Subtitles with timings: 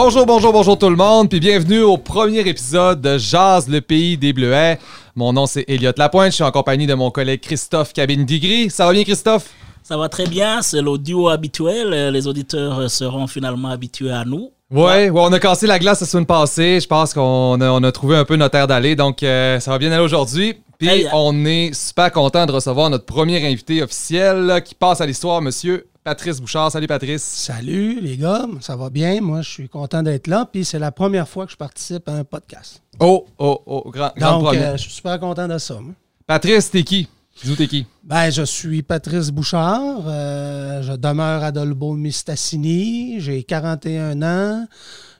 [0.00, 4.16] Bonjour, bonjour, bonjour tout le monde, puis bienvenue au premier épisode de Jazz, le pays
[4.16, 4.78] des Bleuets.
[5.16, 8.70] Mon nom c'est Elliot Lapointe, je suis en compagnie de mon collègue Christophe Cabine-Digri.
[8.70, 9.50] Ça va bien Christophe?
[9.82, 11.92] Ça va très bien, c'est l'audio habituel.
[11.92, 14.52] Euh, Les auditeurs seront finalement habitués à nous.
[14.70, 16.78] Ouais, ouais, on a cassé la glace la semaine passée.
[16.78, 19.70] Je pense qu'on a, on a trouvé un peu notre air d'aller, donc euh, ça
[19.70, 20.56] va bien aller aujourd'hui.
[20.78, 25.00] Puis Hey, on est super content de recevoir notre premier invité officiel là, qui passe
[25.00, 26.70] à l'histoire, monsieur Patrice Bouchard.
[26.70, 27.22] Salut Patrice.
[27.22, 29.22] Salut les gars, ça va bien?
[29.22, 30.46] Moi, je suis content d'être là.
[30.50, 32.82] Puis c'est la première fois que je participe à un podcast.
[33.00, 35.74] Oh, oh, oh, grand, grand Donc, euh, je suis super content de ça.
[35.80, 35.94] moi.
[36.26, 37.08] Patrice, t'es qui?
[37.42, 37.86] Dis-nous t'es qui?
[38.02, 40.04] Ben, je suis Patrice Bouchard.
[40.06, 43.20] euh, je demeure à Dolbeau-Mistassini.
[43.20, 44.66] J'ai 41 ans.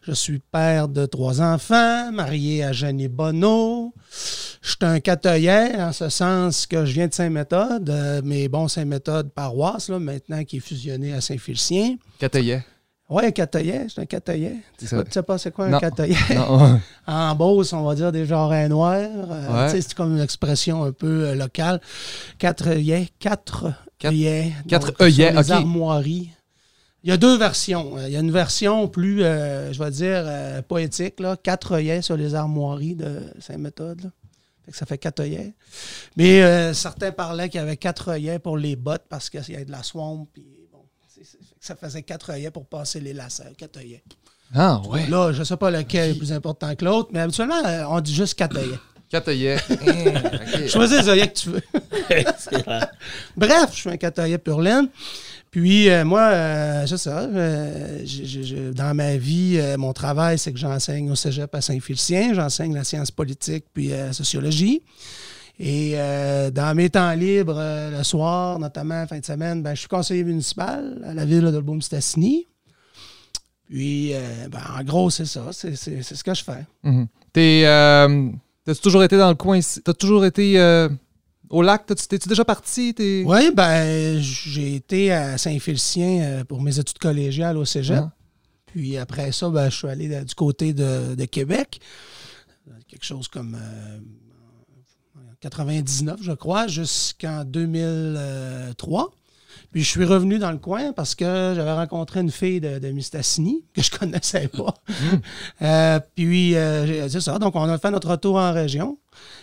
[0.03, 3.93] Je suis père de trois enfants, marié à Jenny Bonneau.
[4.62, 8.69] Je suis un catoyen, en ce sens que je viens de Saint-Méthode, euh, mais bon,
[8.69, 11.97] Saint-Méthode paroisse, là, maintenant qui est fusionné à Saint-Félicien.
[12.19, 12.65] Cataillet.
[13.11, 14.56] Oui, un catoyen, c'est un catoyen.
[14.78, 15.70] Tu sais, pas c'est quoi un?
[16.34, 16.78] Non.
[17.06, 19.09] En Beauce, on va dire des genres noirs.
[19.31, 19.81] Euh, Ouais.
[19.81, 21.81] C'est comme une expression un peu euh, locale.
[22.39, 23.09] Quatre œillets.
[23.19, 23.73] Quatre,
[24.05, 24.53] œillets.
[24.69, 25.56] quatre œillets, sur les ok.
[25.56, 26.31] armoiries.
[27.03, 27.95] Il y a deux versions.
[28.06, 31.20] Il y a une version plus, euh, je vais dire, poétique.
[31.20, 31.36] Là.
[31.42, 34.11] Quatre œillets sur les armoiries de Saint-Méthode.
[34.70, 35.55] ça fait quatre œillets.
[36.17, 39.64] Mais certains parlaient qu'il y avait quatre œillets pour les bottes parce qu'il y a
[39.64, 40.27] de la swamp.
[40.34, 43.53] Puis bon, c'est- c'est- fait que ça faisait quatre œillets pour passer les lacets.
[43.56, 44.03] Quatre œillets.
[44.55, 45.06] Ah, ouais.
[45.09, 48.01] Là, je ne sais pas lequel est plus important que l'autre, mais habituellement, euh, on
[48.01, 48.78] dit juste quatre œillets.
[49.11, 49.56] Cataillet.
[49.70, 50.69] Ok.
[50.69, 51.62] Choisis les œillets que tu veux.
[53.36, 54.89] Bref, je suis un quatre œillets pur laine.
[55.51, 57.20] Puis euh, moi, euh, c'est ça.
[57.20, 61.55] euh, j'ai- j'ai- j'ai- dans ma vie, euh, mon travail, c'est que j'enseigne au cégep
[61.55, 62.34] à Saint-Félicien.
[62.34, 64.83] J'enseigne la science politique puis la sociologie.
[65.61, 69.81] Et euh, dans mes temps libres, euh, le soir, notamment fin de semaine, ben, je
[69.81, 72.47] suis conseiller municipal à la ville de Beaume-Stassini.
[73.69, 75.48] Puis, euh, ben, en gros, c'est ça.
[75.53, 76.64] C'est c'est- c'est ce que je fais.
[76.84, 77.06] Mhm.
[77.33, 77.63] T'es.
[78.64, 79.80] T'as-tu toujours été dans le coin ici?
[79.83, 80.58] T'as toujours été
[81.51, 81.86] au lac?
[81.86, 82.95] T'es-tu déjà parti?
[83.27, 87.96] Oui, ben, j'ai été à Saint-Félicien pour mes études collégiales au cégep.
[88.01, 88.11] Ah.
[88.67, 91.80] Puis après ça, ben, je suis allé du côté de, de Québec.
[92.86, 93.57] Quelque chose comme
[95.41, 99.11] 99, je crois, jusqu'en 2003.
[99.73, 102.89] Puis je suis revenu dans le coin parce que j'avais rencontré une fille de, de
[102.89, 104.75] Mistassini que je connaissais pas.
[105.61, 107.39] Euh, puis euh, c'est ça.
[107.39, 108.99] Donc on a fait notre retour en région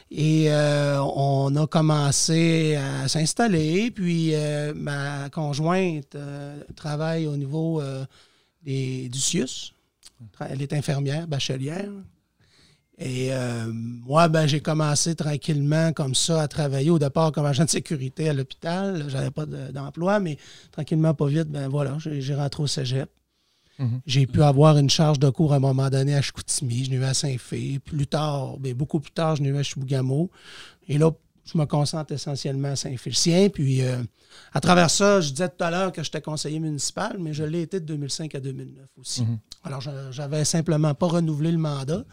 [0.09, 3.91] et euh, on a commencé à s'installer.
[3.91, 4.33] Puis
[4.75, 6.15] ma conjointe
[6.75, 7.81] travaille au niveau
[8.63, 9.73] des, du CIUS.
[10.39, 11.89] Elle est infirmière, bachelière.
[12.97, 17.65] Et euh, moi, ben, j'ai commencé tranquillement comme ça à travailler au départ comme agent
[17.65, 19.05] de sécurité à l'hôpital.
[19.09, 20.37] J'avais pas de- d'emploi, mais
[20.71, 23.09] tranquillement, pas vite, ben voilà, j'ai rentré au cégep.
[23.79, 23.99] Mhm.
[24.05, 26.95] J'ai pu avoir une charge de cours à un moment donné à Chicoutimi, je n'ai
[26.95, 27.79] eu à Saint-Fé.
[27.83, 30.31] Plus tard, ben, beaucoup plus tard, je n'ai eu à Chibougamau.
[30.87, 31.11] Et là,
[31.43, 33.49] je me concentre essentiellement à Saint-Félicien.
[33.49, 34.01] Puis, euh,
[34.53, 37.63] à travers ça, je disais tout à l'heure que j'étais conseiller municipal, mais je l'ai
[37.63, 39.23] été de 2005 à 2009 aussi.
[39.23, 39.37] Mhm.
[39.65, 42.05] Alors, je- j'avais simplement pas renouvelé le mandat.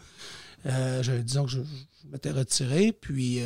[0.65, 2.93] Euh, je- disons que je, je m'étais retiré.
[2.99, 3.45] Puis euh,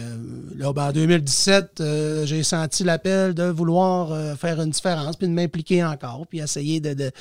[0.56, 5.34] là, ben, en 2017, euh, j'ai senti l'appel de vouloir faire une différence, puis de
[5.34, 7.12] m'impliquer encore, puis essayer de, de-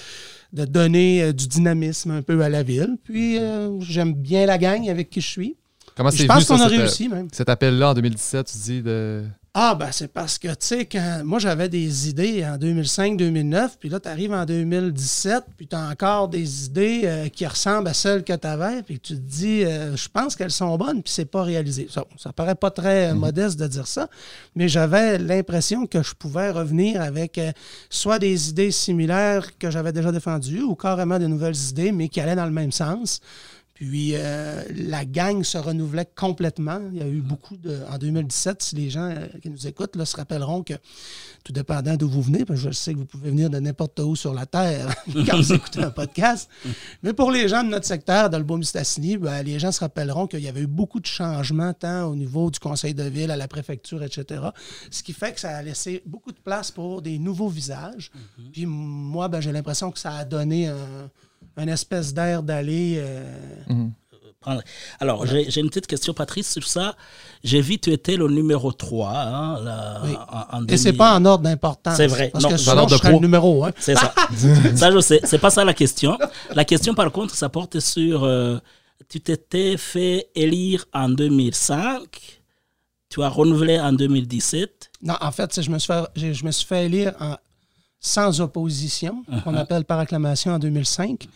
[0.52, 2.96] de donner du dynamisme un peu à la ville.
[3.04, 5.56] Puis euh, j'aime bien la gang avec qui je suis.
[5.96, 7.28] Comment c'est je pense qu'on a réussi même.
[7.32, 9.24] cet appel-là en 2017, tu dis de.
[9.58, 13.88] Ah, ben c'est parce que, tu sais, quand moi j'avais des idées en 2005-2009, puis
[13.88, 17.94] là, tu arrives en 2017, puis tu as encore des idées euh, qui ressemblent à
[17.94, 21.10] celles que tu avais, puis tu te dis, euh, je pense qu'elles sont bonnes, puis
[21.10, 21.88] c'est pas réalisé.
[21.90, 24.10] Ça, ça paraît pas très euh, modeste de dire ça,
[24.56, 27.40] mais j'avais l'impression que je pouvais revenir avec
[27.88, 32.20] soit des idées similaires que j'avais déjà défendues, ou carrément de nouvelles idées, mais qui
[32.20, 33.22] allaient dans le même sens.
[33.76, 36.80] Puis euh, la gang se renouvelait complètement.
[36.92, 37.78] Il y a eu beaucoup de.
[37.92, 40.72] En 2017, si les gens euh, qui nous écoutent là, se rappelleront que,
[41.44, 44.00] tout dépendant d'où vous venez, parce que je sais que vous pouvez venir de n'importe
[44.00, 44.94] où sur la Terre
[45.26, 46.48] quand vous écoutez un podcast,
[47.02, 50.26] mais pour les gens de notre secteur, dans le Beau-Mistassini, ben, les gens se rappelleront
[50.26, 53.36] qu'il y avait eu beaucoup de changements, tant au niveau du conseil de ville, à
[53.36, 54.40] la préfecture, etc.
[54.90, 58.10] Ce qui fait que ça a laissé beaucoup de place pour des nouveaux visages.
[58.54, 61.10] Puis moi, ben, j'ai l'impression que ça a donné un,
[61.56, 62.96] un espèce d'air d'aller.
[62.98, 63.24] euh,
[64.40, 64.62] Prendre-
[65.00, 66.94] Alors, j'ai j'ai une petite question, Patrice, sur ça.
[67.42, 69.10] J'ai vu tu étais le numéro 3.
[69.10, 70.14] Hein, là, Oui.
[70.52, 70.98] en, en Et c'est 2000.
[70.98, 71.96] pas en ordre d'importance.
[71.96, 72.30] C'est vrai.
[72.32, 73.66] Parce Non, que en sinon, ordre je de serais le numéro.
[73.78, 74.14] C'est ça.
[74.76, 75.20] ça, je sais.
[75.24, 76.16] C'est pas ça la question.
[76.54, 78.22] La question, par contre, ça porte sur.
[78.24, 78.58] euh,
[79.08, 82.40] tu t'étais fait élire en 2005.
[83.08, 84.90] Tu as renouvelé en 2017.
[85.02, 87.36] Non, en fait, c'est- je me suis fait, j'ai- je me suis fait élire en
[88.06, 91.28] sans opposition, qu'on appelle par acclamation en 2005.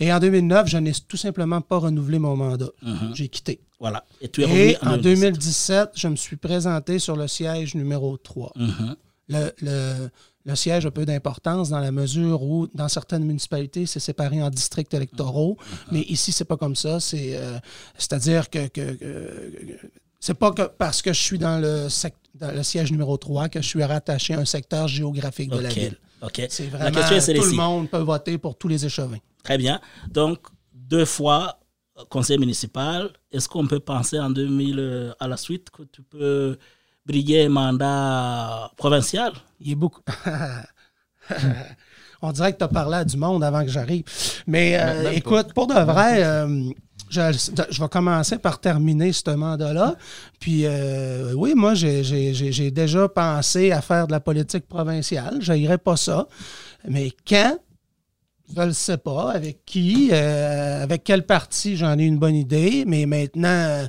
[0.00, 2.70] Et en 2009, je n'ai tout simplement pas renouvelé mon mandat.
[3.14, 3.60] J'ai quitté.
[3.78, 4.04] Voilà.
[4.20, 8.16] Et tu es Et revenu en 2017, je me suis présenté sur le siège numéro
[8.16, 8.52] 3.
[8.56, 8.96] Mhm.
[9.28, 10.10] Le, le-
[10.44, 14.48] le siège a peu d'importance dans la mesure où, dans certaines municipalités, c'est séparé en
[14.48, 15.58] districts électoraux.
[15.92, 17.00] Mais ici, c'est pas comme ça.
[17.00, 17.58] C'est, euh,
[17.98, 19.76] c'est-à-dire que, que- que-
[20.18, 23.48] c'est pas que parce que je suis dans le, sec- dans le siège numéro 3
[23.48, 25.96] que je suis rattaché à un secteur géographique de la ville.
[26.22, 26.46] Ok.
[26.48, 29.18] C'est La vraiment question est tout le monde peut voter pour tous les échevins.
[29.44, 29.80] Très bien.
[30.08, 30.38] Donc,
[30.72, 31.60] deux fois
[31.98, 33.10] euh, conseil municipal.
[33.30, 36.58] Est-ce qu'on peut penser en 2000 euh, à la suite que tu peux
[37.06, 39.32] briguer un mandat provincial?
[39.60, 40.02] Il est beaucoup.
[42.20, 44.04] On dirait que tu as parlé à du monde avant que j'arrive.
[44.46, 46.64] Mais euh, écoute, pour de vrai, euh,
[47.10, 47.20] je,
[47.70, 49.96] je vais commencer par terminer ce mandat-là.
[50.40, 55.38] Puis euh, oui, moi, j'ai- déjà pensé à faire de la politique provinciale.
[55.40, 56.26] Je n'irai pas ça.
[56.88, 57.58] Mais quand?
[58.54, 59.32] Je ne le sais pas.
[59.32, 60.08] Avec qui?
[60.12, 61.76] euh, avec quel parti?
[61.76, 62.84] J'en ai une bonne idée.
[62.86, 63.86] Mais maintenant, euh,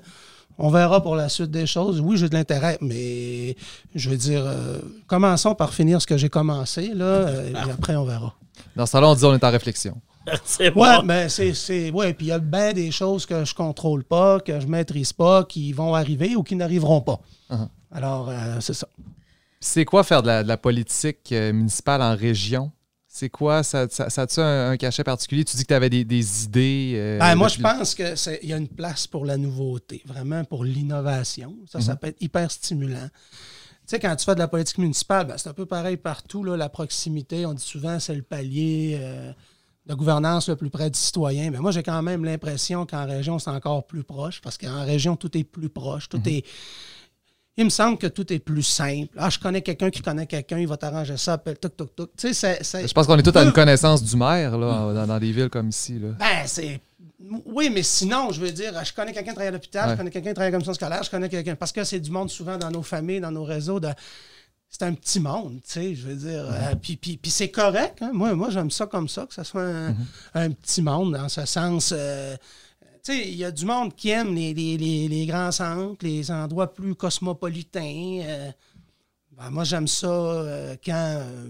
[0.58, 2.02] on verra pour la suite des choses.
[2.02, 3.56] Oui, j'ai de l'intérêt, mais
[3.96, 8.04] je veux dire, euh, commençons par finir ce que j'ai commencé, là, et après, on
[8.04, 8.34] verra.
[8.76, 9.96] Dans ce temps-là, on dit on est en réflexion.
[10.46, 10.82] C'est bon.
[10.82, 11.54] Ouais, mais c'est.
[11.54, 14.68] c'est ouais, puis il y a bien des choses que je contrôle pas, que je
[14.68, 17.20] maîtrise pas, qui vont arriver ou qui n'arriveront pas.
[17.50, 17.68] Uh-huh.
[17.92, 18.88] Alors, euh, c'est ça.
[19.60, 22.72] C'est quoi faire de la, de la politique euh, municipale en région?
[23.08, 23.64] C'est quoi?
[23.64, 25.44] Ça, ça, ça a-tu un, un cachet particulier?
[25.44, 26.94] Tu dis que tu avais des, des idées.
[26.96, 30.64] euh, Ben, moi, je pense qu'il y a une place pour la nouveauté, vraiment pour
[30.64, 31.56] l'innovation.
[31.68, 33.10] Ça, ça peut être hyper stimulant.
[33.12, 36.44] Tu sais, quand tu fais de la politique municipale, ben, c'est un peu pareil partout.
[36.44, 39.34] Là, la proximité, on dit souvent, c'est le palier euh,
[39.90, 41.50] de gouvernance le plus près du citoyen.
[41.52, 45.16] Mais moi, j'ai quand même l'impression qu'en région, c'est encore plus proche, parce qu'en région,
[45.16, 46.08] tout est plus proche.
[46.08, 46.46] Tout est.
[47.58, 49.10] Il me semble que tout est plus simple.
[49.18, 52.10] Ah, je connais quelqu'un qui connaît quelqu'un, il va t'arranger ça, appelle tuc, tuc, tuc.
[52.16, 54.94] Tu sais, c'est- c'est- Je pense qu'on est tous à une connaissance du maire là,
[54.94, 56.00] dans, dans des villes comme ici.
[56.00, 56.10] Là.
[56.20, 56.80] ben, c'est.
[57.46, 59.94] Oui, mais sinon, je veux dire, je connais quelqu'un qui travaille à l'hôpital, Ouais.
[59.94, 61.56] je connais quelqu'un qui travaille à la commission scolaire, je connais quelqu'un.
[61.56, 63.80] Parce que c'est du monde souvent dans nos familles, dans nos réseaux.
[63.82, 63.90] De...
[64.70, 66.46] C'est un petit monde, tu sais, je veux dire.
[66.48, 67.98] euh, puis puis- puis c'est correct.
[68.02, 68.12] hein.
[68.14, 69.96] Moi, moi j'aime ça comme ça, que ce soit un,
[70.36, 71.92] un petit monde, dans ce sens.
[71.96, 72.38] euh,
[73.04, 76.06] tu sais, il y a du monde qui aime les, les- les- les grands centres,
[76.06, 78.22] les endroits plus cosmopolitains.
[78.24, 78.52] euh,
[79.40, 80.94] ben, moi, j'aime ça euh, quand.
[81.22, 81.48] euh,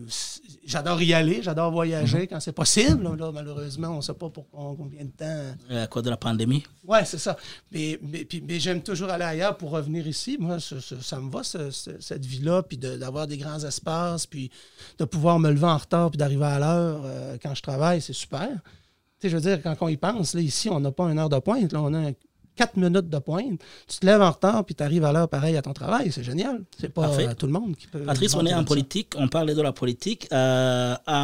[0.64, 3.04] j'adore y aller, j'adore voyager quand c'est possible.
[3.04, 5.26] Là, Là, malheureusement, on ne sait pas pour combien de temps.
[5.72, 6.64] Euh, À cause de la pandémie?
[6.86, 7.36] Ouais, c'est ça.
[7.72, 10.38] Mais, mais, mais j'aime toujours aller ailleurs pour revenir ici.
[10.40, 13.64] Moi, ça, ça- ça me va, ce- ce- cette vie-là, puis de- d'avoir des grands
[13.64, 14.52] espaces, puis
[15.00, 18.14] de pouvoir me lever en retard, puis d'arriver à l'heure euh, quand je travaille, c'est
[18.14, 18.50] super.
[19.20, 21.18] Tu sais, je veux dire, quand on y pense, là, ici, on n'a pas une
[21.20, 22.12] heure de pointe, là, on a
[22.60, 23.62] quatre minutes de pointe.
[23.88, 26.12] Tu te lèves en retard, puis tu arrives à l'heure pareil à ton travail.
[26.12, 26.56] C'est génial.
[26.80, 27.28] C'est pas Parfait.
[27.30, 28.00] euh, tout le monde qui peut.
[28.12, 30.28] Patrice, on est en politique, on parlait de la politique.
[30.34, 31.20] Euh, à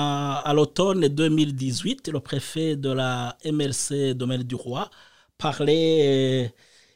[0.50, 4.90] à l'automne 2018, le préfet de la MRC Domaine du Roi
[5.38, 6.48] parlait, euh,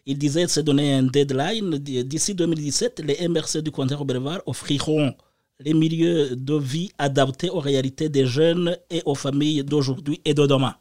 [0.05, 1.69] il disait se donner un deadline.
[2.11, 5.13] D'ici 2017, les MRC du comté Robert offriront
[5.59, 10.45] les milieux de vie adaptés aux réalités des jeunes et aux familles d'aujourd'hui et de
[10.53, 10.75] demain.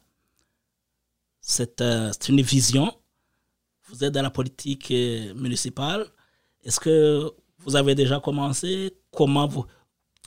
[1.41, 2.93] C'est euh, c'est une vision.
[3.91, 6.05] Vous êtes dans la politique euh, municipale.
[6.65, 7.31] Est-ce que
[7.65, 8.95] vous avez déjà commencé?
[9.13, 9.65] Comment vous...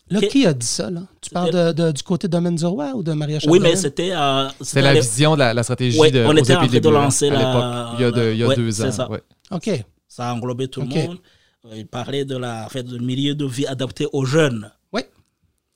[0.09, 1.03] Là, qui a dit ça, là?
[1.21, 3.75] Tu parles de- de- du côté de Domaine du Roi ou de Maria Oui, mais
[3.77, 4.11] c'était...
[4.11, 6.89] euh, C'est la vision de la, la stratégie Ouais, de on était en train de
[6.89, 8.91] lancer à la- l'époque, il y a, de- il y a Ouais, deux c'est ans.
[8.91, 9.09] ça.
[9.09, 9.21] ouais.
[9.51, 9.69] OK.
[10.09, 11.17] Ça a englobé tout le monde.
[11.65, 14.69] Euh, Il parlait de la fait, du milieu de vie adapté aux jeunes.
[14.91, 15.01] Oui.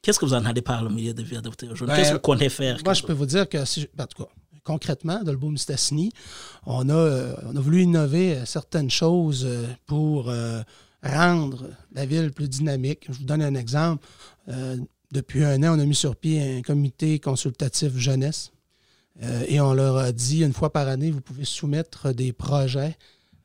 [0.02, 1.88] Qu'est-ce que vous entendez par le milieu de vie adapté aux jeunes?
[1.88, 2.78] Ben, Qu'est-ce que vous comptez faire?
[2.84, 4.30] Moi, je peux vous dire que, si je- ben, en tout cas,
[4.66, 6.12] concrètement, de le Mistassini,
[6.66, 10.34] on a, euh, on a voulu innover euh, certaines choses euh, pour
[11.04, 13.06] rendre la ville plus dynamique.
[13.08, 14.08] Je vous donne un exemple.
[15.12, 18.52] Depuis un an, on a mis sur pied un comité consultatif jeunesse
[19.48, 22.98] et on leur a dit une fois par année, vous pouvez soumettre des projets.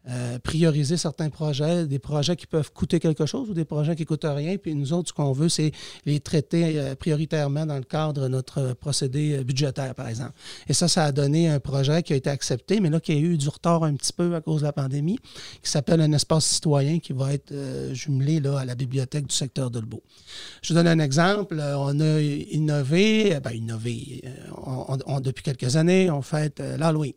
[0.08, 4.02] Euh, prioriser certains projets, des projets qui peuvent coûter quelque chose ou des projets qui
[4.02, 4.56] ne coûtent rien.
[4.56, 5.72] Puis nous autres, ce qu'on veut, c'est
[6.06, 10.32] les traiter euh, prioritairement dans le cadre de notre procédé euh, budgétaire, par exemple.
[10.68, 13.16] Et ça, ça a donné un projet qui a été accepté, mais là, qui a
[13.16, 15.18] eu du retard un petit peu à cause de la pandémie,
[15.62, 19.34] qui s'appelle un espace citoyen qui va être euh, jumelé là, à la bibliothèque du
[19.34, 20.02] secteur de Lebeau.
[20.62, 21.60] Je vous donne un exemple.
[21.76, 24.22] On a innové, ben, innové,
[24.66, 27.12] on- on- on- depuis quelques années, on fête l'Halloween.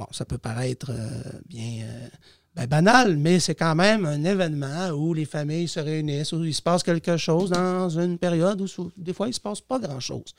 [0.00, 1.10] Bon, ça peut paraître euh,
[1.46, 2.08] bien euh,
[2.56, 6.54] ben, banal, mais c'est quand même un événement où les familles se réunissent, où il
[6.54, 9.78] se passe quelque chose dans une période où des fois il ne se passe pas
[9.78, 10.34] grand-chose.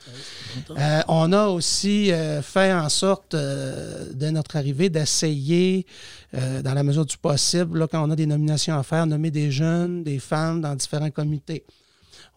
[0.70, 2.10] Euh, on a aussi
[2.42, 5.86] fait en sorte, dès notre arrivée, d'essayer,
[6.32, 9.52] dans la mesure du possible, là, quand on a des nominations à faire, nommer des
[9.52, 11.64] jeunes, des femmes dans différents comités.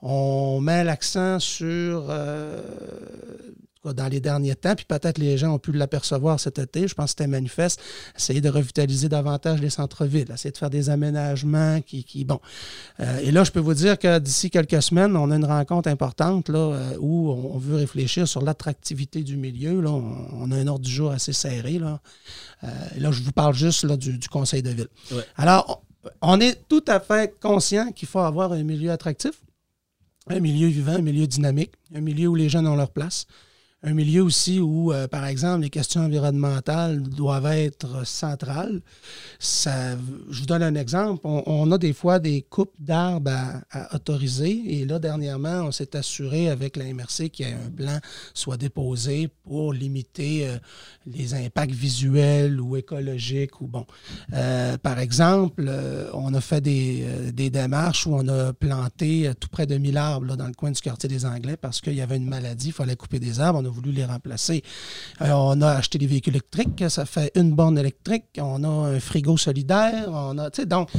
[0.08, 2.62] On met l'accent sur, euh,
[3.94, 7.06] dans les derniers temps, puis peut-être les gens ont pu l'apercevoir cet été, je pense
[7.06, 7.82] que c'était manifeste,
[8.16, 12.04] essayer de revitaliser davantage les centres-villes, essayer de faire des aménagements qui...
[12.04, 12.40] qui bon.
[13.00, 15.90] Euh, et là, je peux vous dire que d'ici quelques semaines, on a une rencontre
[15.90, 19.82] importante là, euh, où on veut réfléchir sur l'attractivité du milieu.
[19.82, 19.92] Là.
[19.92, 21.80] On, a un ordre du jour assez serré.
[21.80, 22.00] Là,
[22.64, 24.88] euh, là je vous parle juste là, du, conseil de ville.
[25.38, 25.84] Alors,
[26.22, 29.34] on est tout à fait conscient qu'il faut avoir un milieu attractif,
[30.28, 33.28] un milieu vivant, un milieu dynamique, un milieu où les jeunes ont leur place,
[33.86, 38.82] un milieu aussi où, euh, par exemple, les questions environnementales doivent être centrales.
[39.38, 39.96] Ça,
[40.30, 41.22] je vous donne un exemple.
[41.24, 44.64] On, a des fois des coupes d'arbres à, autoriser.
[44.68, 48.00] Et là, dernièrement, on s'est assuré avec la MRC qu'il y ait un plan
[48.34, 50.58] soit déposé pour limiter euh,
[51.06, 53.62] les impacts visuels ou écologiques.
[53.62, 53.86] Ou bon.
[54.34, 55.72] Euh, par exemple,
[56.14, 60.36] on a fait des, des, démarches où on a planté tout près de 1000 arbres
[60.36, 62.96] dans le coin du quartier des Anglais parce qu'il y avait une maladie, il fallait
[62.96, 63.60] couper des arbres.
[63.62, 64.64] On a voulu les remplacer.
[65.22, 69.00] Euh, on a acheté des véhicules électriques, ça fait une borne électrique, on a un
[69.00, 70.90] frigo solidaire, on a, donc,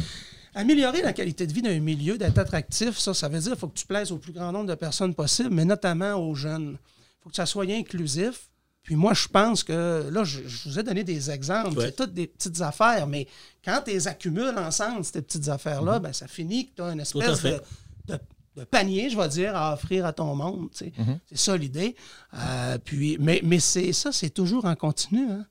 [0.55, 3.69] améliorer la qualité de vie d'un milieu, d'être attractif, ça, ça veut dire qu'il faut
[3.69, 6.79] que tu plaises au plus grand nombre de personnes possible, mais notamment aux jeunes.
[6.79, 8.49] Il faut que ça soit inclusif.
[8.83, 12.29] Puis moi, je pense que, là, je, vous ai donné des exemples, c'est toutes des
[12.29, 13.27] petites affaires, mais
[13.65, 16.03] quand tu les accumules ensemble, ces petites affaires-là, mm-hmm.
[16.03, 17.61] ben, ça finit que tu as une espèce de,
[18.07, 18.21] de
[18.65, 20.69] panier, je vais dire, à offrir à ton monde.
[20.81, 21.19] Mhm.
[21.27, 21.95] C'est ça l'idée.
[22.35, 25.27] Euh, puis, mais mais c'est ça, c'est toujours en continu.
[25.31, 25.45] Hein.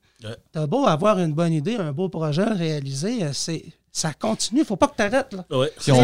[0.52, 4.60] Tu as beau avoir une bonne idée, un beau projet réalisé, euh, c'est ça continue.
[4.60, 5.34] Il ne faut pas que tu arrêtes.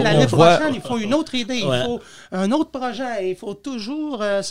[0.02, 4.22] L'année prochaine, il faut une autre idée, il faut un autre projet, il faut toujours
[4.22, 4.42] euh,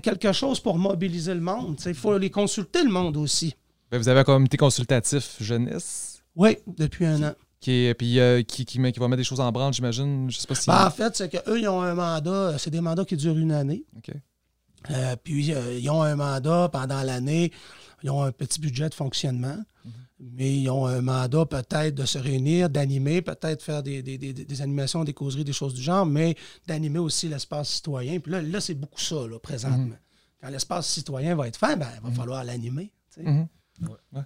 [0.00, 1.80] quelque chose pour mobiliser le monde.
[1.86, 3.54] Il faut les consulter, le monde aussi.
[3.90, 6.24] Ben, vous avez un comité consultatif jeunesse?
[6.34, 7.34] Oui, depuis un an.
[7.66, 10.30] Qui, puis euh, qui, qui, qui, va mettre des choses en branle, j'imagine.
[10.30, 10.70] Je sais pas si.
[10.70, 13.50] Ben, en fait, c'est qu'eux, ils ont un mandat, c'est des mandats qui durent une
[13.50, 13.84] année.
[14.92, 17.50] Euh, puis, euh, ils ont un mandat pendant l'année,
[18.04, 19.92] ils ont un petit budget de fonctionnement, mhm.
[20.20, 24.32] mais ils ont un mandat peut-être de se réunir, d'animer, peut-être faire des, des, des,
[24.32, 26.36] des, animations, des causeries, des choses du genre, mais
[26.68, 28.20] d'animer aussi l'espace citoyen.
[28.20, 29.86] Puis là, là c'est beaucoup ça, là, présentement.
[29.86, 29.98] Mhm.
[30.40, 32.14] Quand l'espace citoyen va être fait, ben, il va mhm.
[32.14, 32.92] falloir l'animer.
[33.16, 34.22] Ouais.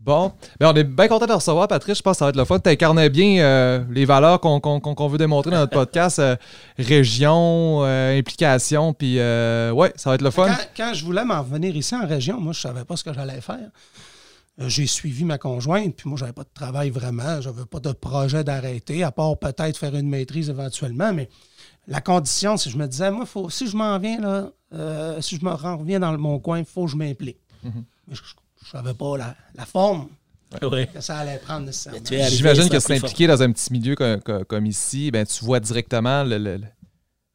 [0.00, 1.98] Bon, ben on est bien content de recevoir, Patrice.
[1.98, 2.58] Je pense que ça va être le fun.
[2.58, 6.36] Tu incarnais bien euh, les valeurs qu'on veut démontrer dans notre podcast euh,
[6.78, 10.48] région, euh, implication, puis ouais, ça va être le fun.
[10.74, 13.42] Quand, je voulais m'en venir ici en région, moi, je savais pas ce que j'allais
[13.42, 13.68] faire.
[14.56, 17.42] J'ai suivi ma conjointe, puis moi, j'avais pas de travail vraiment.
[17.42, 21.28] J'avais pas de projet d'arrêter, à part peut-être faire une maîtrise éventuellement, mais
[21.88, 25.44] la condition, si je me disais, moi, faut, si je m'en viens là, si je
[25.44, 27.38] me reviens dans mon coin, il faut que je m'implique.
[28.10, 28.20] Je
[28.68, 30.08] savais pas la, forme
[30.60, 32.00] que ça allait prendre nécessairement.
[32.28, 36.38] J'imagine que c'est impliqué dans un petit milieu comme, ici, ben, tu vois directement le,
[36.38, 36.62] le,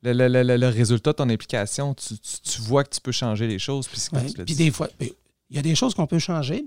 [0.03, 1.93] le, résultat de ton implication.
[1.93, 3.87] Tu, tu, vois que tu peux changer les choses.
[3.87, 6.65] Puis, des fois, il y a des choses qu'on peut changer,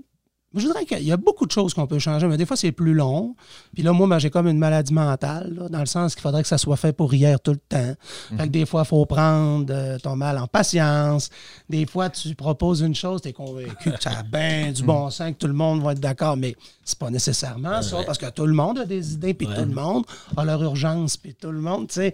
[0.55, 2.71] je voudrais qu'il y a beaucoup de choses qu'on peut changer, mais des fois, c'est
[2.71, 3.35] plus long.
[3.73, 6.47] Puis là, moi, ben, j'ai comme une maladie mentale, dans le sens qu'il faudrait que
[6.47, 7.93] ça soit fait pour hier tout le temps.
[8.29, 8.49] Fait que mhm.
[8.49, 11.29] des fois, il faut prendre euh, ton mal en patience.
[11.69, 15.05] Des fois, tu proposes une chose, tu es convaincu que ça a bien du bon
[15.05, 15.11] mhm.
[15.11, 18.29] sens, que tout le monde va être d'accord, mais c'est pas nécessairement ça, parce que
[18.31, 20.03] tout le monde a des idées, puis tout le monde
[20.35, 22.13] a leur urgence, puis tout le monde, tu sais.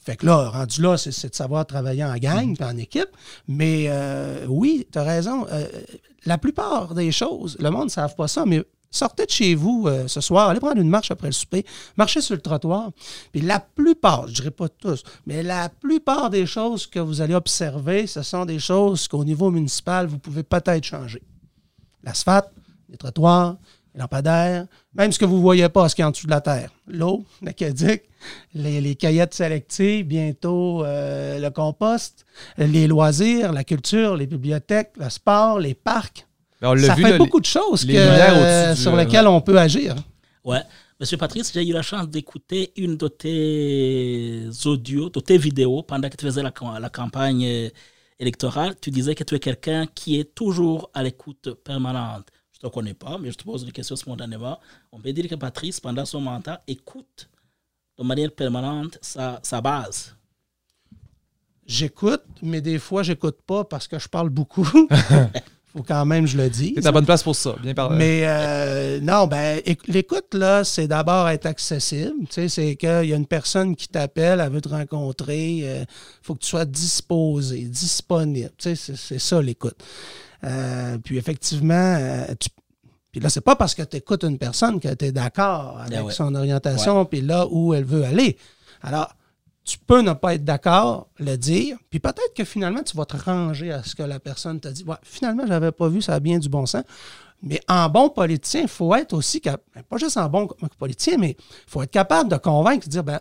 [0.00, 3.10] Fait que là, rendu là, c'est de savoir travailler en gang, puis en équipe.
[3.46, 5.46] Mais euh, oui, tu as raison.
[5.50, 5.66] Euh,
[6.24, 9.84] la plupart des choses, le monde ne savent pas ça, mais sortez de chez vous
[9.86, 11.64] euh, ce soir, allez prendre une marche après le souper,
[11.96, 12.90] marchez sur le trottoir.
[13.30, 17.20] Puis la plupart, je ne dirais pas tous, mais la plupart des choses que vous
[17.20, 21.22] allez observer, ce sont des choses qu'au niveau municipal, vous pouvez peut-être changer.
[22.02, 22.50] L'asphalte,
[22.88, 23.56] les trottoirs,
[23.94, 26.40] lampadaires, même ce que vous ne voyez pas, ce qui est en dessous de la
[26.40, 26.70] terre.
[26.86, 28.04] L'eau, l'aqueduc,
[28.54, 32.24] les, les caillettes sélectives, bientôt euh, le compost,
[32.58, 36.26] les loisirs, la culture, les bibliothèques, le sport, les parcs.
[36.60, 39.96] ça fait beaucoup de choses sur lesquelles on peut agir.
[40.44, 40.62] Ouais.
[40.98, 46.10] Monsieur Patrice, j'ai eu la chance d'écouter une de tes audios, de tes vidéos pendant
[46.10, 47.70] que tu faisais la, la campagne
[48.18, 48.74] électorale.
[48.82, 52.26] Tu disais que tu es quelqu'un qui est toujours à l'écoute permanente
[52.60, 54.58] te connais pas, mais je te pose une question spontanément.
[54.92, 57.28] On peut dire que Patrice, pendant son mandat, écoute
[57.98, 60.14] de manière permanente sa, sa base.
[61.66, 64.66] J'écoute, mais des fois, j'écoute pas parce que je parle beaucoup.
[65.72, 66.72] faut quand même je le dise.
[66.74, 67.96] C'est la bonne place pour ça, bien parlé.
[67.96, 72.26] Mais euh, non, ben l'écoute, là, c'est d'abord être accessible.
[72.26, 75.64] Tu sais, c'est qu'il y a une personne qui t'appelle, elle veut te rencontrer, il
[75.64, 75.84] euh,
[76.22, 78.50] faut que tu sois disposé, disponible.
[78.58, 79.76] Tu sais, c'est ça l'écoute.
[80.44, 82.34] Euh, puis effectivement, euh,
[83.12, 86.04] puis là, c'est pas parce que tu écoutes une personne que tu es d'accord avec
[86.04, 88.36] ben son orientation, puis là où elle veut aller.
[88.82, 89.14] Alors,
[89.64, 93.16] tu peux ne pas être d'accord, le dire, puis peut-être que finalement, tu vas te
[93.16, 94.84] ranger à ce que la personne t'a dit.
[94.84, 96.84] Ouais, finalement, je n'avais pas vu, ça a bien du bon sens.
[97.42, 99.56] Mais en bon politicien, il faut être aussi, ben,
[99.88, 103.20] pas juste en bon politicien, mais il faut être capable de convaincre, de dire, ben,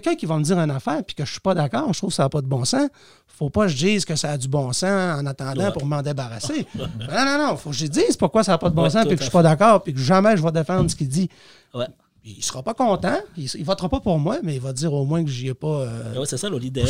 [0.00, 1.98] quelqu'un qui va me dire une affaire puis que je ne suis pas d'accord, je
[1.98, 2.88] trouve que ça n'a pas de bon sens,
[3.26, 6.02] faut pas que je dise que ça a du bon sens en attendant pour m'en
[6.02, 6.66] débarrasser.
[6.74, 9.10] non, non, non, faut que je dise pourquoi ça n'a pas de bon sens puis
[9.10, 11.28] que je ne suis pas d'accord puis que jamais je vais défendre ce qu'il dit.
[11.74, 11.86] Ouais
[12.24, 15.04] il sera pas content, il, ne votera pas pour moi, mais il va dire au
[15.04, 15.82] moins que j'y ai pas.
[15.82, 16.86] Euh, c'est ça, le leader.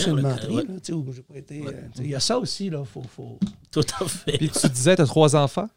[1.99, 2.85] il y a ça aussi, là.
[2.85, 3.39] Faut, faut...
[3.73, 4.39] Tout à fait.
[4.39, 5.69] Puis tu disais, tu as trois enfants?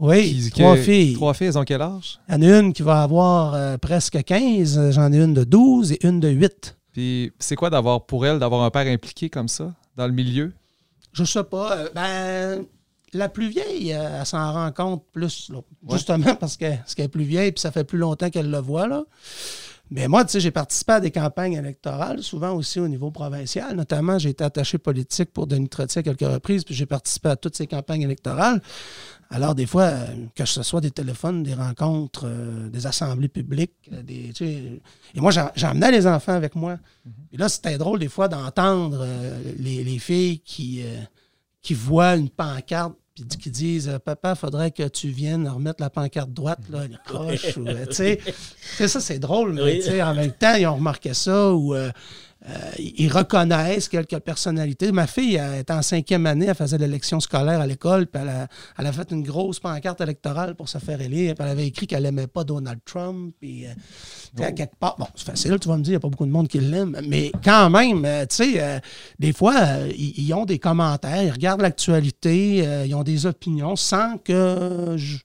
[0.00, 1.14] Oui, trois filles.
[1.14, 2.18] Trois filles, elles ont quel âge?
[2.28, 5.44] Il y en a une qui va avoir euh, presque 15, j'en ai une de
[5.44, 6.76] 12 et une de 8.
[6.92, 10.52] Puis c'est quoi d'avoir pour elle, d'avoir un père impliqué comme ça, dans le milieu?
[11.12, 11.76] Je sais pas.
[11.76, 12.64] Euh, ben,
[13.12, 15.50] la plus vieille, euh, elle s'en rend compte plus,
[15.90, 18.88] justement parce qu'elle est plus vieille et ça fait plus longtemps qu'elle le voit.
[18.88, 19.04] Là.
[19.90, 23.76] Mais moi, tu sais, j'ai participé à des campagnes électorales, souvent aussi au niveau provincial.
[23.76, 27.36] Notamment, j'ai été attaché politique pour Denis Trottier à quelques reprises, puis j'ai participé à
[27.36, 28.62] toutes ces campagnes électorales.
[29.30, 33.90] Alors, des fois, euh, que ce soit des téléphones, des rencontres, euh, des assemblées publiques,
[33.90, 34.80] des, tu sais,
[35.14, 36.74] et moi, j'emmenais les enfants avec moi.
[36.74, 37.10] Mm-hmm.
[37.32, 39.06] Et là, c'était drôle des fois d'entendre
[39.58, 40.82] les, les, filles qui,
[41.60, 45.88] qui voient une pancarte puis qui disent euh, Papa, faudrait que tu viennes remettre la
[45.90, 47.58] pancarte droite, là, elle croche.
[47.58, 47.94] Euh, tu
[48.60, 51.92] sais, ça, c'est drôle, mais en même temps, ils ont remarqué ça ou euh, euh,
[52.78, 54.92] ils reconnaissent quelques personnalités.
[54.92, 58.86] Ma fille elle était en cinquième année, elle faisait l'élection scolaire à l'école, puis elle
[58.86, 62.02] a, fait une grosse pancarte électorale pour se faire élire, puis elle avait écrit qu'elle
[62.02, 63.64] n'aimait pas Donald Trump, puis
[64.38, 66.26] à quelque part, bon, c'est facile, tu vas me dire, il n'y a pas beaucoup
[66.26, 68.80] de monde qui l'aime, mais quand même, tu sais,
[69.18, 69.54] des fois,
[69.96, 75.18] ils, ont des commentaires, ils regardent l'actualité, ils ont des opinions sans que je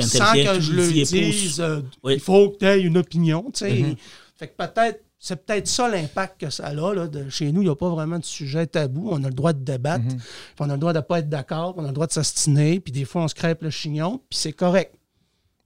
[0.00, 1.62] sans que je le dise,
[2.08, 3.72] il faut que tu aies une opinion, tu sais.
[3.72, 3.96] Mm-hmm.
[4.36, 6.74] Fait que peut-être c'est peut-être ça l'impact que ça a.
[6.74, 9.08] Là, chez nous, il n'y a pas vraiment de sujet tabou.
[9.10, 10.18] On a le droit de débattre, mhm.
[10.60, 12.78] on a le droit de ne pas être d'accord, on a le droit de s'astiner,
[12.78, 14.94] puis des fois, on se crêpe le chignon, puis c'est correct.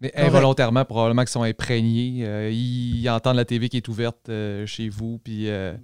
[0.01, 2.21] Mais involontairement, probablement qu'ils sont imprégnés.
[2.25, 5.75] Euh, ils entendent la TV qui est ouverte euh, chez vous, puis euh,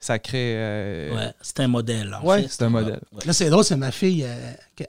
[0.00, 1.10] ça crée.
[1.12, 2.16] Ouais, c'est un modèle.
[2.24, 3.00] Oui, c'est un modèle.
[3.24, 4.26] Là, c'est drôle, c'est ma fille,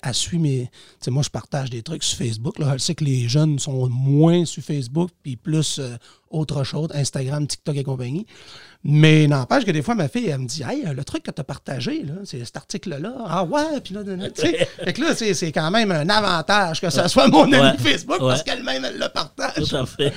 [0.02, 0.72] elle, suit mes.
[1.00, 2.58] Sais, moi, je partage des trucs sur Facebook.
[2.58, 2.72] Là.
[2.74, 5.82] Elle sait que les jeunes sont moins sur Facebook, puis plus
[6.30, 8.26] autre chose, Instagram, TikTok et compagnie.
[8.84, 11.40] Mais n'empêche que des fois, ma fille, elle me dit Hey, le truc que tu
[11.40, 13.14] as partagé, c'est cet article-là.
[13.28, 14.68] Ah ouais, puis là, tu sais.
[14.84, 18.42] fait que là, c'est quand même un avantage que ce soit mon ami Facebook parce
[18.42, 19.70] qu'elle-même, elle le partage.
[19.70, 20.14] Tout à fait.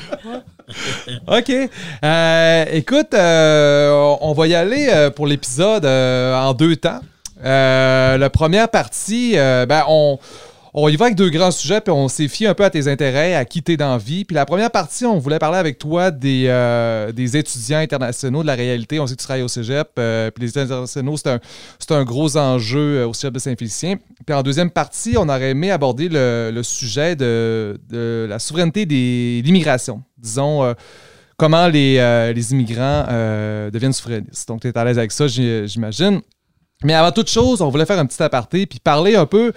[1.26, 1.70] OK.
[2.04, 7.00] Euh, écoute, euh, on va y aller euh, pour l'épisode en deux temps.
[7.42, 10.18] la première partie, ben, on
[10.76, 12.88] on y va avec deux grands sujets, puis on s'est fié un peu à tes
[12.88, 13.76] intérêts, à qui t'es.
[13.76, 18.48] Puis la première partie, on voulait parler avec toi des, euh, des étudiants internationaux, de
[18.48, 18.98] la réalité.
[18.98, 22.04] On sait que tu travailles au cégep, euh, puis les étudiants internationaux, c'est un, un,
[22.04, 23.98] gros enjeu euh, au cégep de Saint-Félicien.
[24.26, 27.78] Puis en deuxième partie, on aurait aimé aborder le, sujet de,
[28.28, 30.02] la souveraineté de l'immigration.
[30.18, 30.74] Disons
[31.36, 33.04] comment les, les immigrants
[33.70, 34.48] deviennent souverainistes.
[34.48, 36.20] Donc, tu es à l'aise avec ça, j'imagine.
[36.82, 39.52] Mais avant toute chose, on voulait faire un petit aparté puis parler un peu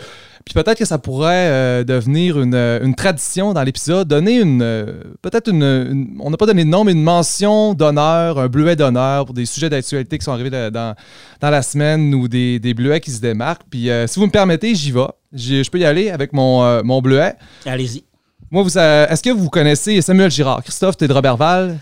[0.47, 4.61] puis peut-être que ça pourrait euh, devenir euh, une, tradition dans l'épisode, donner une.
[4.61, 8.77] Euh, peut-être une, On n'a pas donné de nom, mais une mention d'honneur, un bleuet
[8.77, 12.73] d'honneur pour des sujets d'actualité qui sont arrivés dans, dans la semaine ou des, des
[12.73, 13.63] bleuets qui se démarquent.
[13.69, 15.07] Puis si vous me permettez, j'y vais.
[15.33, 17.35] Je peux y aller avec mon, mon bleuet.
[17.65, 18.05] Allez-y.
[18.49, 20.63] Moi, vous, est-ce que vous connaissez Samuel Girard?
[20.63, 21.77] Christophe, tu es de Robertval?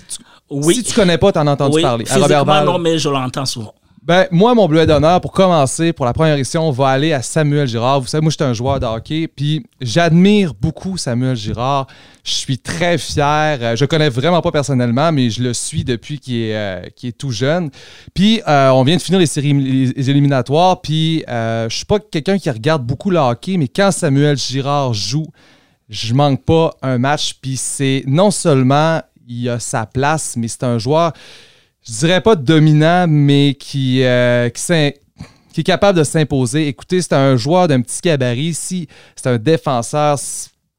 [0.49, 0.75] Oui.
[0.75, 2.05] Si tu connais pas, tu en as entendu parler.
[2.09, 2.65] À Robertval.
[2.65, 3.75] non, mais je l'entends souvent.
[4.05, 7.67] Ben, moi, mon bleuet d'honneur, pour commencer, pour la première édition, va aller à Samuel
[7.67, 8.01] Girard.
[8.01, 11.87] Vous savez, moi, je suis un joueur de hockey, puis j'admire beaucoup Samuel Girard.
[12.23, 13.57] Je suis très fier.
[13.59, 17.17] Euh, je connais vraiment pas personnellement, mais je le suis depuis qu'il est, euh, est
[17.17, 17.71] tout jeune.
[18.13, 22.51] Puis, euh, on vient de finir les séries éliminatoires, puis je suis pas quelqu'un qui
[22.51, 25.25] regarde beaucoup le hockey, mais quand Samuel Girard joue,
[25.89, 30.63] je manque pas un match, puis c'est non seulement il a sa place, mais c'est
[30.63, 31.13] un joueur
[31.87, 36.67] je dirais pas dominant, mais qui, euh, qui, est capable de s'imposer.
[36.67, 38.53] Écoutez, c'est un joueur d'un petit gabarit.
[38.53, 40.17] Si c'est un défenseur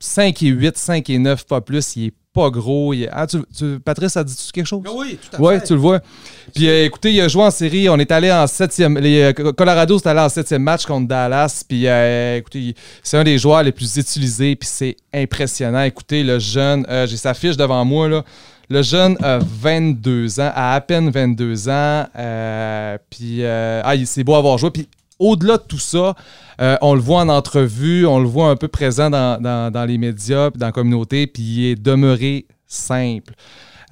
[0.00, 2.92] 5 et 8, 5 et 9, pas plus, il est pas gros.
[3.12, 3.26] Ah,
[3.84, 4.82] Patrice, ça dit quelque chose?
[4.94, 6.00] Oui, tout à ouais, tu le vois.
[6.54, 7.88] Puis euh, écoutez, il a joué en série.
[7.88, 8.98] On est allé en septième.
[8.98, 11.62] Les, euh, Colorado, c'est allé en septième match contre Dallas.
[11.66, 14.56] Puis écoutez, c'est un des joueurs les plus utilisés.
[14.56, 15.82] Puis c'est impressionnant.
[15.82, 18.08] Écoutez, le jeune, j'ai sa fiche devant moi.
[18.08, 18.24] là.
[18.68, 22.06] Le jeune a 22 ans, a à peine 22 ans.
[22.18, 24.70] Euh, puis, euh, ah, c'est beau avoir joué.
[24.70, 24.88] Puis,
[25.20, 26.14] au-delà de tout ça,
[26.60, 30.50] euh, on le voit en entrevue, on le voit un peu présent dans, les médias,
[30.50, 33.34] dans la communauté, puis il est demeuré simple.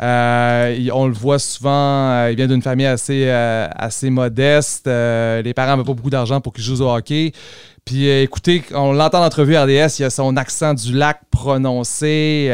[0.02, 4.86] Euh, on le voit souvent, il vient d'une famille assez, assez modeste.
[4.86, 7.32] les parents n'avaient pas beaucoup d'argent pour qu'il joue au hockey.
[7.84, 12.50] Puis écoutez, on l'entend en entrevue RDS, il a son accent du lac prononcé,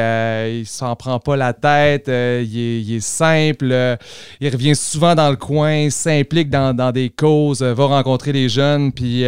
[0.51, 3.97] il s'en prend pas la tête, il est, simple,
[4.41, 8.91] il revient souvent dans le coin, s'implique dans, dans, des causes, va rencontrer les jeunes,
[8.93, 9.25] puis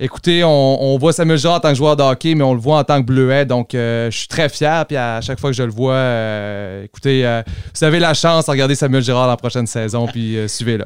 [0.00, 2.78] Écoutez, on, voit Samuel Girard en tant que joueur de hockey, mais on le voit
[2.78, 3.44] en tant que bleuet.
[3.44, 4.86] Donc, euh, je suis très fier.
[4.86, 7.42] Puis à chaque fois que je le vois, euh, écoutez, euh,
[7.74, 10.84] vous avez la chance de regarder Samuel Girard la prochaine saison, puis suivez-le.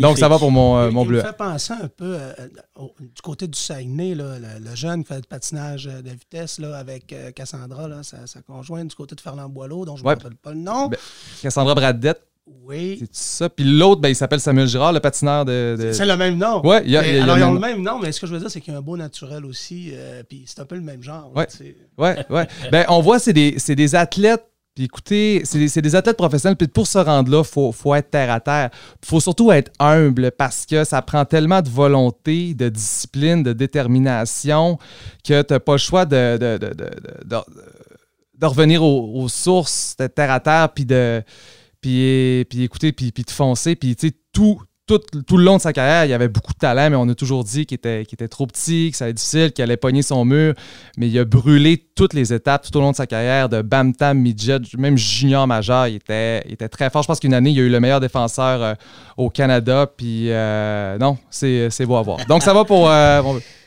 [0.00, 1.20] Donc, ça va pour mon, mon bleuet.
[1.20, 2.18] Il me fait penser un peu
[3.00, 7.88] du côté du Saguenay, le, jeune qui fait le patinage de vitesse là, avec Cassandra,
[8.02, 10.88] sa, conjointe, du côté de Fernand Boileau, dont je ne me rappelle pas le nom.
[10.88, 10.98] Ben,
[11.42, 12.22] Cassandra Bradette.
[12.46, 12.98] Oui.
[13.00, 13.48] C'est ça.
[13.48, 15.90] Puis l'autre, ben, il s'appelle Samuel Girard, le patineur de.
[15.92, 16.60] C'est le même nom.
[16.64, 18.72] Oui, alors, ils ont le même nom, mais ce que je veux dire, c'est qu'il
[18.72, 19.90] y a un beau naturel aussi.
[19.92, 21.32] Euh, puis c'est un peu le même genre.
[21.34, 21.74] Oui, oui.
[22.30, 22.48] Ouais.
[22.70, 24.44] ben, on voit, c'est des, des, athlètes.
[24.74, 26.56] Puis écoutez, c'est des, athlètes professionnels.
[26.56, 28.70] Puis pour se rendre là, il faut, faut, être terre à terre.
[29.02, 33.52] Il faut surtout être humble parce que ça prend tellement de volonté, de discipline, de
[33.52, 34.78] détermination
[35.24, 36.72] que tu n'as pas le choix de, de, de,
[38.42, 41.22] de revenir aux, sources, de terre à terre, puis de
[41.84, 43.76] écouter, puis, puis de foncer.
[43.76, 44.60] Puis, tu sais, tout,
[44.98, 47.44] tout, le long de sa carrière, il avait beaucoup de talent, mais on a toujours
[47.44, 50.54] dit qu'il était, trop petit, que ça allait difficile, qu'il allait pogner son mur.
[50.96, 54.18] Mais il a brûlé toutes les étapes tout au long de sa carrière, de Bam-Tam,
[54.18, 55.88] midget, même junior majeur.
[55.88, 57.02] Il était, était très fort.
[57.02, 58.74] Je pense qu'une année, il a eu le meilleur défenseur euh,
[59.16, 59.86] au Canada.
[59.86, 62.18] Puis, euh, non, c'est beau à voir.
[62.26, 62.88] Donc, ça va pour.
[62.90, 63.22] Euh,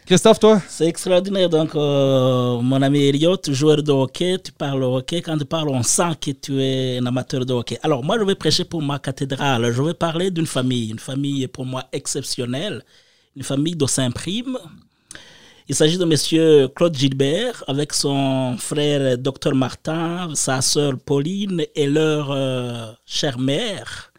[0.05, 0.61] Christophe, toi?
[0.69, 1.49] C'est extraordinaire.
[1.49, 5.19] Donc, euh, mon ami Elliot, joueur de hockey, tu parles hockey.
[5.19, 7.79] Quand tu parles, on sent que tu es un amateur de hockey.
[7.81, 9.71] Alors, moi, je vais prêcher pour ma cathédrale.
[9.71, 12.83] Je vais parler d'une famille, une famille pour moi exceptionnelle,
[13.35, 14.59] une famille de Saint-Prime.
[15.67, 21.87] Il s'agit de monsieur Claude Gilbert avec son frère Dr Martin, sa sœur Pauline et
[21.87, 24.13] leur euh, chère mère.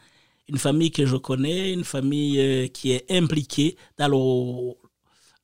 [0.49, 4.75] Une famille que je connais, une famille euh, qui est impliquée dans le,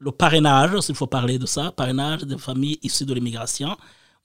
[0.02, 3.76] le parrainage, s'il faut parler de ça, parrainage de familles issues de l'immigration.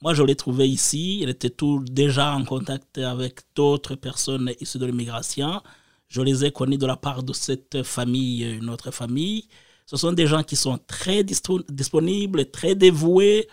[0.02, 1.20] Moi, je l'ai trouvé ici.
[1.22, 5.62] Il était tout déjà en contact avec d'autres personnes issues de l'immigration.
[6.08, 9.48] Je les ai connus de la part de cette famille, une autre famille.
[9.86, 13.48] Ce sont des gens qui sont très disponibles, très dévoués,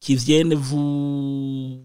[0.00, 1.82] qui viennent vous,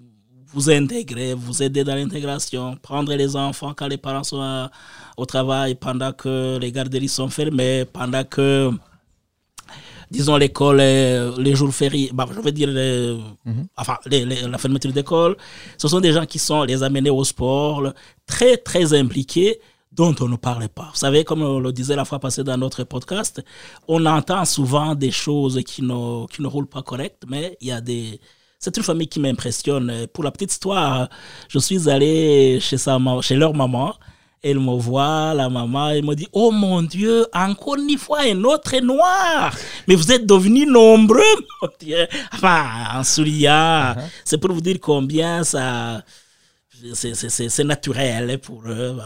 [0.54, 4.70] vous intégrer, vous aider dans l'intégration, prendre les enfants quand les parents sont
[5.18, 8.72] au travail, pendant que les garderies sont fermées, pendant que
[10.12, 12.70] disons, l'école, euh, les jours fériés, bah, je veux dire,
[13.46, 13.68] mhm.
[13.78, 15.38] enfin, la fermeture d'école,
[15.78, 17.94] ce sont des gens qui sont les amenés au sport,
[18.28, 19.60] très, très impliqués,
[19.92, 20.90] dont on ne parlait pas.
[20.94, 23.42] Vous savez, comme on le disait la fois passée dans notre podcast,
[23.88, 27.72] on entend souvent des choses qui ne, qui ne roulent pas correct, mais il y
[27.72, 28.20] a des...
[28.60, 30.08] C'est une famille qui m'impressionne.
[30.14, 31.10] Pour la petite histoire,
[31.50, 33.96] je suis allé chez, sa, chez leur maman
[34.44, 38.44] elle me voit, la maman, elle me dit, oh mon Dieu, encore une fois, un
[38.44, 39.56] autre noir.
[39.88, 41.22] Mais vous êtes devenus nombreux,
[41.62, 42.08] mon Dieu.
[42.34, 44.04] Enfin, en souriant, uh-huh.
[44.26, 46.04] c'est pour vous dire combien ça,
[46.94, 48.98] c'est naturel pour eux.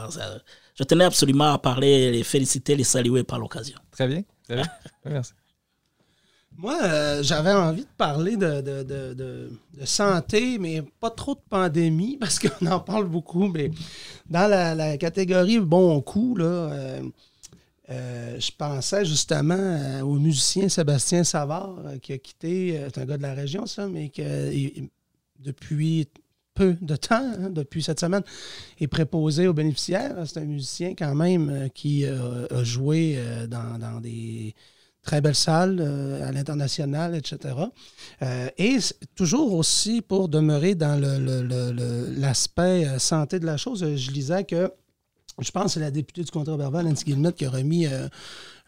[0.77, 3.77] Je tenais absolument à parler, les féliciter, les saluer par l'occasion.
[3.91, 4.65] Très bien, très bien.
[5.05, 5.33] Merci.
[6.57, 9.49] Moi, euh, j'avais envie de parler de, de,
[9.83, 13.47] santé, mais pas trop de pandémie, parce qu'on en parle beaucoup.
[13.47, 13.71] Mais
[14.29, 17.01] dans la, catégorie bon coup, là, euh,
[17.89, 23.23] euh, je pensais justement au musicien Sébastien Savard, qui a quitté, c'est un gars de
[23.23, 24.89] la région, ça, mais qui,
[25.39, 26.07] depuis
[26.53, 28.23] peu de temps, hein, depuis cette semaine,
[28.79, 30.15] est préposé aux bénéficiaires.
[30.25, 34.55] C'est un musicien quand même qui a joué dans des
[35.05, 37.55] très belle salle euh, à l'international, etc.
[38.21, 38.77] Euh, et
[39.15, 40.99] toujours aussi pour demeurer dans
[42.17, 44.69] l'aspect euh, santé de la chose, je lisais que,
[45.39, 47.87] je pense c'est la députée du contrat verbal, Nancy Guillemette, qui a remis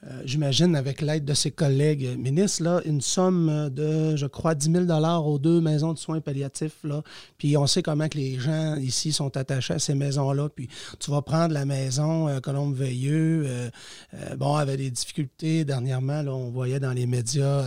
[0.06, 4.72] euh, j'imagine, avec l'aide de ses collègues ministres, là, une somme de, je crois, 10
[4.72, 4.86] 000
[5.26, 6.84] aux deux maisons de soins palliatifs.
[6.84, 7.02] Là.
[7.38, 10.50] Puis on sait comment que les gens ici sont attachés à ces maisons-là.
[10.50, 13.44] Puis tu vas prendre la maison euh, Colombe-Veilleux.
[13.46, 13.70] Euh,
[14.14, 16.22] euh, bon, avait des difficultés dernièrement.
[16.22, 17.66] Là, on voyait dans les médias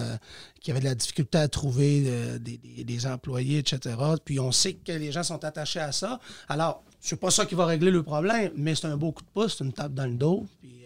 [0.61, 3.97] qu'il y avait de la difficulté à trouver des, employés, etc.
[4.25, 6.21] Puis on sait que les gens sont attachés à ça.
[6.49, 9.29] Alors, c'est pas ça qui va régler le problème, mais c'est un beau coup de
[9.33, 10.47] pouce, une tape dans le dos.
[10.61, 10.80] Puis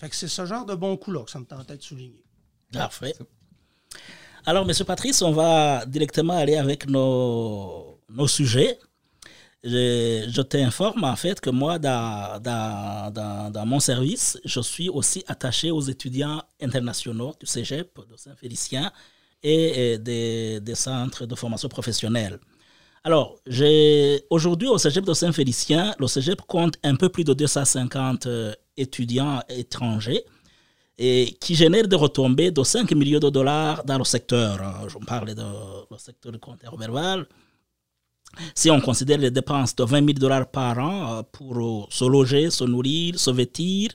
[0.00, 2.22] que c'est ce genre de bon coup-là que ça me tentait de souligner.
[2.72, 3.14] Parfait.
[4.46, 4.74] Alors, M.
[4.86, 8.78] Patrice, on va directement aller avec nos, nos sujets.
[9.62, 15.24] Je, je t'informe en fait que moi, dans, dans, dans, mon service, je suis aussi
[15.26, 18.92] attaché aux étudiants internationaux du Cégep, de Saint-Félicien
[19.42, 22.38] et des, des centres de formation professionnelle.
[23.06, 23.36] Alors,
[24.30, 29.40] aujourd'hui, au cégep de Saint-Félicien, le cégep compte un peu plus de 250 euh, étudiants
[29.48, 30.24] étrangers
[30.96, 34.88] et qui génèrent des retombées de 5 millions de dollars dans le secteur.
[34.88, 35.42] Je parle du
[35.98, 37.26] secteur du compteur verbal.
[38.54, 42.04] Si on considère les dépenses de 20 000 dollars par an euh, pour euh, se
[42.04, 43.90] loger, se nourrir, se vêtir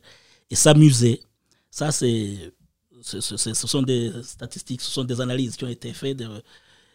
[0.50, 1.22] et s'amuser,
[1.70, 2.54] ça, c'est,
[3.02, 3.20] ce
[3.54, 6.42] sont des statistiques, ce sont des analyses qui ont été faites de,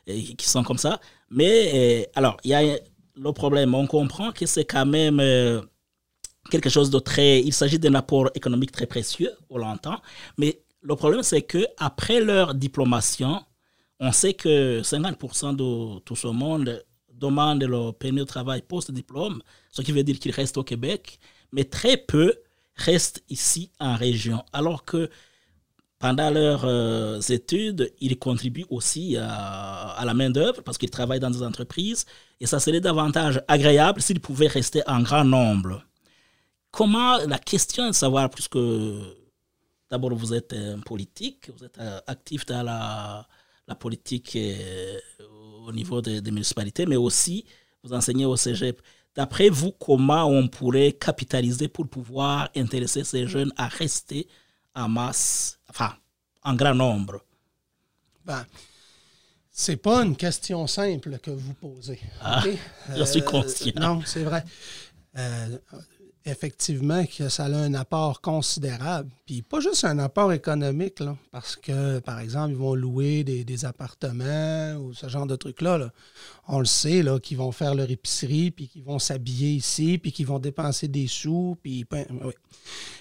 [0.06, 1.00] et qui sont comme ça.
[1.30, 2.78] Mais euh, alors, il y a
[3.16, 3.74] le problème.
[3.74, 5.60] On comprend que c'est quand même euh,
[6.50, 7.40] quelque chose de très.
[7.40, 10.00] Il s'agit d'un apport économique très précieux, on l'entend.
[10.38, 13.42] Mais le problème, c'est que après leur diplomation,
[14.00, 19.82] on sait que 50% de tout ce monde demande le permis de travail post-diplôme, ce
[19.82, 21.18] qui veut dire qu'ils restent au Québec,
[21.52, 22.34] mais très peu
[22.76, 24.44] restent ici en région.
[24.52, 25.08] Alors que
[25.98, 31.42] pendant leurs euh, études, ils contribuent aussi à, la main-d'œuvre parce qu'ils travaillent dans des
[31.42, 32.04] entreprises
[32.40, 35.82] et ça serait davantage agréable s'ils pouvaient rester en grand nombre.
[36.74, 38.58] Comment la question est de savoir, puisque
[39.88, 43.28] d'abord vous êtes un politique, vous êtes euh, actif dans la,
[43.68, 44.98] la politique euh,
[45.66, 47.44] au niveau des, des, municipalités, mais aussi
[47.84, 48.82] vous enseignez au cégep.
[49.14, 54.26] D'après vous, comment on pourrait capitaliser pour pouvoir intéresser ces jeunes à rester
[54.74, 55.94] en masse, enfin,
[56.42, 57.20] en grand nombre?
[58.24, 58.44] Ben,
[59.48, 62.00] c'est pas une question simple que vous posez.
[62.20, 62.42] Ah,
[62.96, 63.72] je suis conscient.
[63.76, 64.44] Euh, non, c'est vrai.
[65.16, 65.58] Euh,
[66.26, 69.10] effectivement que ça a un apport considérable.
[69.26, 74.74] Puis pas juste un apport économique, parce que, par exemple, ils vont louer des, appartements
[74.76, 75.90] ou ce genre de trucs-là.
[76.48, 80.12] On le sait, là, qu'ils vont faire leur épicerie, puis qu'ils vont s'habiller ici, puis
[80.12, 81.84] qu'ils vont dépenser des sous, puis...
[81.90, 82.32] Ben, oui.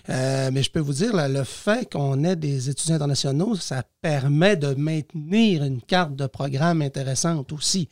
[0.09, 3.83] Euh, mais je peux vous dire, là, le fait qu'on ait des étudiants internationaux, ça
[4.01, 7.89] permet de maintenir une carte de programme intéressante aussi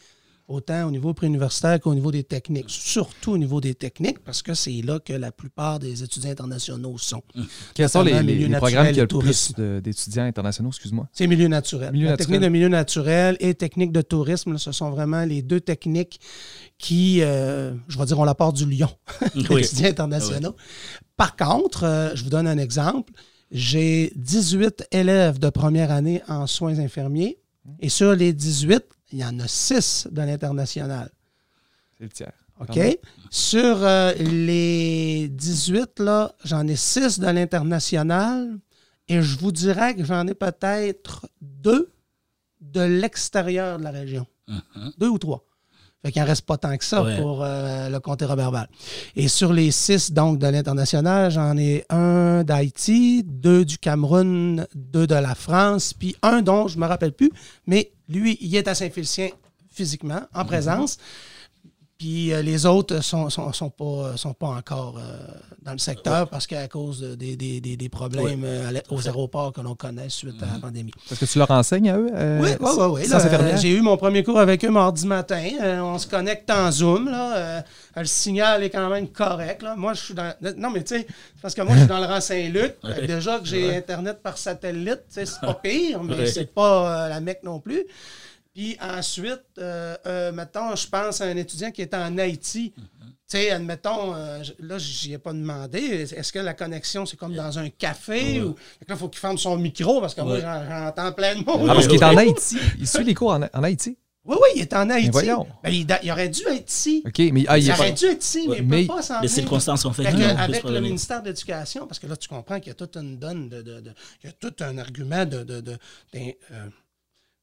[0.51, 4.53] autant au niveau préuniversitaire qu'au niveau des techniques, surtout au niveau des techniques, parce que
[4.53, 7.23] c'est là que la plupart des étudiants internationaux sont.
[7.35, 7.45] Hum.
[7.73, 8.13] Quels sont les,
[8.57, 11.07] programmes qui ont le plus d'étudiants internationaux, excuse-moi?
[11.13, 11.93] C'est milieu naturel.
[11.93, 16.19] la technique de milieu naturel et technique de tourisme, ce sont vraiment les deux techniques
[16.77, 18.89] qui, euh, je vais dire, ont la part du lion,
[19.35, 20.55] les étudiants internationaux.
[21.17, 23.13] Par contre, euh, je vous donne un exemple.
[23.51, 27.37] J'ai 18 élèves de première année en soins infirmiers
[27.79, 31.11] et sur les 18, il y en a 6 de l'international.
[31.97, 32.33] C'est le tiers.
[32.59, 32.99] OK?
[33.29, 38.59] Sur euh, les 18, là, j'en ai 6 de l'international
[39.07, 41.91] et je vous dirais que j'en ai peut-être deux
[42.61, 44.27] de l'extérieur de la région.
[44.47, 44.93] Uh-huh.
[44.97, 45.43] Deux ou trois.
[46.03, 48.67] Fait qu'il n'en reste pas tant que ça pour euh, le comté Robert
[49.15, 55.05] Et sur les six, donc, de l'international, j'en ai un d'Haïti, deux du Cameroun, deux
[55.05, 57.31] de la France, puis un dont je ne me rappelle plus,
[57.67, 59.29] mais lui, il est à Saint-Félicien
[59.71, 60.47] physiquement, en mhm.
[60.47, 60.97] présence.
[62.01, 65.17] Puis euh, les autres sont, sont, sont, pas, sont pas encore euh,
[65.61, 69.75] dans le secteur parce qu'à cause des, des, des, problèmes euh, aux aéroports que l'on
[69.75, 70.61] connaît suite à la mhm.
[70.61, 70.91] pandémie.
[71.11, 72.09] Est-ce que tu leur enseignes à eux?
[72.41, 73.57] oui, oui, oui.
[73.57, 75.43] J'ai eu mon premier cours avec eux mardi matin.
[75.83, 77.07] on se connecte en Zoom.
[77.07, 77.63] Là,
[77.95, 79.61] le signal est quand même correct.
[79.61, 79.75] Là.
[79.75, 80.33] Moi, je suis dans.
[80.57, 81.07] Non, mais tu sais,
[81.39, 82.77] parce que moi, je suis dans le rang Saint-Luc.
[83.05, 87.59] Déjà que j'ai Internet par satellite, c'est pas pire, mais c'est pas la Mecque non
[87.59, 87.85] plus.
[88.53, 92.73] Puis ensuite, euh, euh, mettons, je pense à un étudiant qui est en Haïti.
[92.77, 93.07] Mm-hmm.
[93.31, 95.79] Tu sais, admettons, euh, là, j'y ai pas demandé.
[95.79, 98.49] Est-ce que la connexion, c'est comme dans un café ou.
[98.49, 98.55] Là,
[98.89, 101.65] il faut qu'il ferme son micro parce que moi, j'entends plein de mots.
[101.69, 102.57] Ah, parce qu'il est en Haïti.
[102.77, 103.97] Il suit les cours en, Haïti.
[104.25, 105.09] Oui, oui, il est en Haïti.
[105.11, 105.47] voyons.
[105.63, 107.03] Ben, il, aurait dû être ici.
[107.07, 109.29] OK, mais ah, il, aurait dû être ici, mais, mais il peut pas s'en Les
[109.29, 112.67] circonstances ont fait que, Avec le ministère de l'Éducation, parce que là, tu comprends qu'il
[112.67, 113.61] y a toute une donne de.
[113.61, 113.91] de, de
[114.23, 115.43] il y a tout un argument de.
[115.43, 115.77] de, de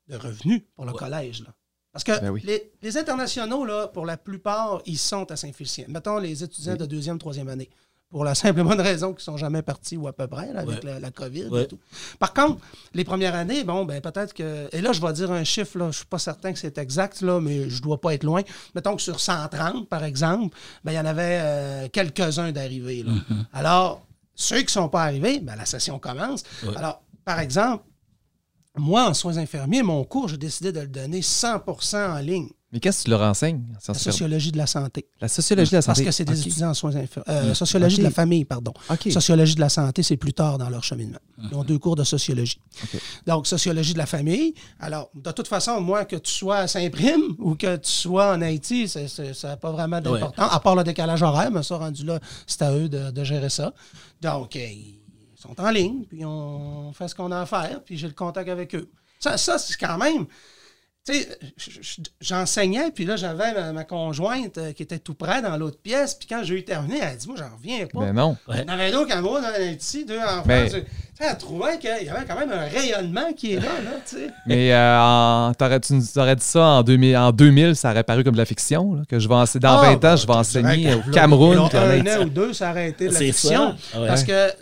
[0.08, 1.42] de revenus pour le collège.
[1.42, 1.54] Là.
[1.92, 2.34] Parce que ben
[2.82, 5.86] les, internationaux, là, pour la plupart, ils sont à Saint-Félicien.
[5.88, 7.70] Mettons les étudiants de deuxième, troisième année.
[8.10, 10.82] Pour la simple bonne raison qu'ils ne sont jamais partis ou à peu près avec
[10.82, 11.78] la, COVID et tout.
[12.18, 12.58] Par contre,
[12.94, 14.68] les premières années, bon, ben peut-être que.
[14.72, 16.78] Et là, je vais dire un chiffre, là, je ne suis pas certain que c'est
[16.78, 18.42] exact, là, mais je ne dois pas être loin.
[18.74, 23.02] Mettons que sur 130, par exemple, ben, il y en avait euh, quelques-uns d'arrivés.
[23.02, 23.44] Mm-hmm.
[23.52, 26.44] Alors, ceux qui ne sont pas arrivés, ben, la session commence.
[26.76, 27.84] Alors, par exemple,
[28.78, 32.48] moi, en soins infirmiers, mon cours, j'ai décidé de le donner 100% en ligne.
[32.70, 33.62] Mais qu'est-ce que tu leur enseignes?
[33.86, 35.06] La sociologie de la santé.
[35.22, 36.04] La sociologie de la santé.
[36.04, 37.24] Parce que c'est des étudiants en soins infirmiers.
[37.30, 38.74] Euh, sociologie de la famille, pardon.
[39.10, 41.18] Sociologie de la santé, c'est plus tard dans leur cheminement.
[41.50, 42.60] Ils ont deux cours de sociologie.
[43.26, 44.52] Donc, sociologie de la famille.
[44.80, 48.42] Alors, de toute façon, moi, que tu sois à Saint-Prime ou que tu sois en
[48.42, 52.20] Haïti, ça n'a pas vraiment d'importance, à part le décalage horaire, mais ça, rendu là,
[52.46, 53.72] c'est à eux de, gérer ça.
[54.20, 54.60] Donc, euh,
[55.40, 58.48] sont en ligne, puis on fait ce qu'on a à faire, puis j'ai le contact
[58.48, 58.88] avec eux.
[59.20, 60.26] Ça, ça c'est quand même.
[61.06, 61.38] tu sais,
[62.20, 66.28] j'enseignais, puis là, j'avais ma, conjointe euh, qui était tout près dans l'autre pièce, puis
[66.28, 68.00] quand j'ai eu terminé, elle a dit, moi, j'en reviens pas.
[68.00, 68.36] Mais non.
[68.52, 70.18] Il y en avait d'autres moi, ici, deux.
[70.44, 70.84] Mais- Tu sais,
[71.20, 74.30] elle trouvait qu'il y avait quand même un rayonnement qui est là, là, tu sais.
[74.46, 78.04] Mais euh, en- t'aurais, tu nous aurais dit ça en 2000, en 2000, ça aurait
[78.04, 78.94] paru comme de la fiction.
[78.94, 81.58] là, que je vais enseigner, dans Ah, 20 ans, je vais ben, enseigner au Cameroun.
[81.58, 83.76] en Un an ou deux, ça aurait été de la fiction.
[83.92, 84.00] ça.
[84.00, 84.06] Ouais.
[84.08, 84.52] Parce que,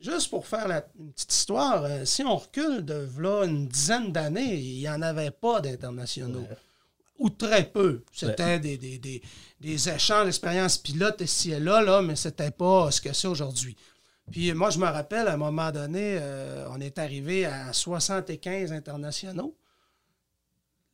[0.00, 4.12] juste pour faire la- une petite histoire, euh, si on recule de là une dizaine
[4.12, 6.46] d'années, il n'y en avait pas d'internationaux.
[7.18, 8.04] Ou très peu.
[8.12, 9.20] C'était des, des, des,
[9.60, 13.76] des échanges d'expériences pilotes ici et là, là mais c'était pas ce que c'est aujourd'hui.
[14.30, 18.72] Puis moi, je me rappelle, à un moment donné, euh, on est arrivé à 75
[18.72, 19.54] internationaux.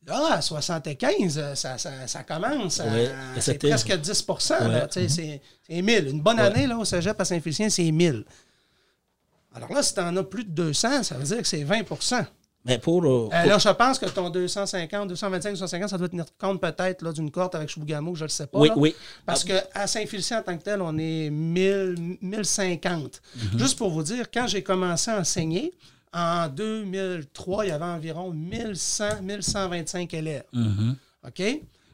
[0.07, 2.79] Là, à 75, euh, ça, ça, ça commence.
[3.39, 4.87] c'est presque 10 là, Ouais.
[4.91, 5.41] c'est, c'est
[5.81, 6.07] 1000.
[6.09, 6.43] Une bonne Ouais.
[6.43, 8.23] année là, au cégep à Saint-Félicien, c'est 1000.
[9.55, 12.25] Alors là, si tu en as plus de 200, ça veut dire que c'est 20%
[12.65, 13.03] Mais pour.
[13.05, 17.01] euh, Euh, Là, je pense que ton 250, 225, 250, ça doit tenir compte peut-être
[17.03, 18.59] là, d'une cohorte avec Chibougamau, je ne le sais pas.
[18.59, 18.73] oui, là.
[18.77, 18.95] oui.
[19.25, 23.21] Parce qu'à Saint-Félicien, en tant que tel, on est 1000, 1050.
[23.57, 25.73] Juste pour vous dire, quand j'ai commencé à enseigner,
[26.13, 30.43] en 2003, il y avait environ 1100, 1125 élèves.
[30.53, 30.95] Mhm.
[31.27, 31.43] OK?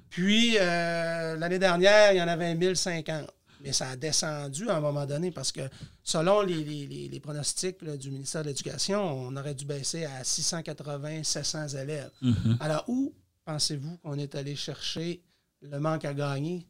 [0.10, 3.28] Puis, euh, l'année dernière, il y en avait 1050.
[3.63, 5.62] Mais ça a descendu à un moment donné parce que,
[6.04, 11.24] selon les, les- pronostics là, du ministère de l'Éducation, on aurait dû baisser à 680,
[11.24, 12.10] 700 élèves.
[12.21, 12.58] Mhm.
[12.60, 13.13] Alors, où
[13.45, 15.21] pensez-vous qu'on est allé chercher
[15.62, 16.65] le manque à gagner?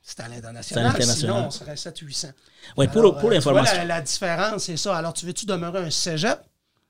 [0.00, 1.02] C'est à l'international.
[1.02, 2.32] Sinon, on serait 700-800.
[2.78, 3.76] Oui, pour, pour euh, l'information.
[3.76, 4.96] la, la différence, c'est ça.
[4.96, 6.40] Alors, tu veux-tu demeurer un cégep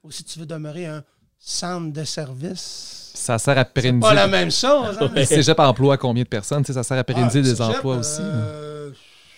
[0.05, 1.03] ou si tu veux demeurer un
[1.37, 3.08] centre de service?
[3.19, 4.01] Ça sert à C'est pérenniser.
[4.01, 4.97] pas la même chose.
[5.01, 5.11] hein?
[5.15, 6.63] Le cégep emploie combien de personnes?
[6.63, 8.21] Tu sais, ça sert à pérenniser Ah, des cégep, emplois aussi.
[8.23, 8.27] là.
[8.29, 8.93] euh,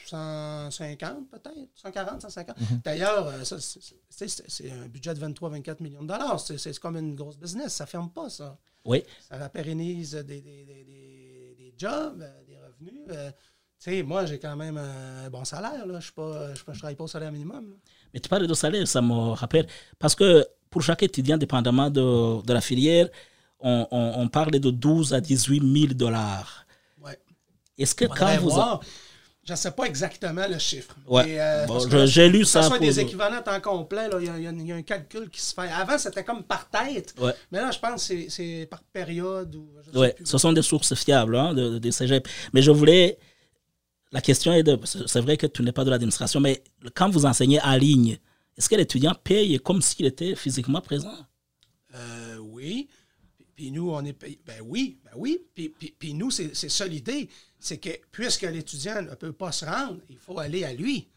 [0.06, 2.56] 150 peut-être, 140, 150.
[2.84, 6.40] D'ailleurs, euh, ça, c'est- c'est c'est- c'est un budget de 23-24 millions de dollars.
[6.40, 7.72] C'est c'est comme une grosse business.
[7.74, 8.56] Ça ne ferme pas, ça.
[8.84, 9.02] Oui.
[9.28, 13.02] Ça pérennise des, des, des, des- des jobs, euh, des revenus.
[13.10, 13.30] euh.
[13.82, 15.86] tu sais, moi, j'ai quand même un bon salaire.
[15.86, 16.00] Là.
[16.00, 17.70] Je ne travaille pas au salaire minimum.
[17.70, 17.76] là.
[18.12, 19.66] Mais tu parles de salaire, ça me rappelle.
[19.98, 23.08] Parce que pour chaque étudiant, dépendamment de, de la filière,
[23.60, 26.66] on, on, on parle de 12 à 18 000 dollars.
[27.02, 27.18] Ouais.
[27.78, 28.50] Est-ce que quand vous.
[28.50, 28.80] voir.
[29.42, 30.94] Je ne sais pas exactement le chiffre.
[31.08, 31.38] Ouais.
[31.40, 34.38] Euh, Bon, j'ai lu que ce ça soit des équivalents temps complet, il y, a-
[34.52, 35.62] y y un calcul qui se fait.
[35.72, 37.14] Avant, c'était comme par tête.
[37.18, 37.32] Ouais.
[37.50, 39.54] Mais là, je pense que c'est- par période.
[39.56, 40.26] Ou, je sais Ouais, plus.
[40.26, 42.28] ce sont des sources fiables hein, de, de cégep.
[42.52, 43.18] Mais je voulais.
[44.12, 44.78] La question est de.
[44.84, 46.62] C'est vrai que tu n'es pas de l'administration, mais
[46.94, 48.18] quand vous enseignez en ligne,
[48.58, 51.14] est-ce que l'étudiant paye comme s'il était physiquement présent?
[51.94, 52.88] Euh, oui.
[53.60, 54.38] Puis, nous, on est payé.
[54.46, 55.38] Ben oui, ben oui.
[55.54, 57.28] Puis, puis- puis nous, c'est c'est ça l'idée.
[57.58, 61.08] C'est que puisque l'étudiant ne peut pas se rendre, il faut aller à lui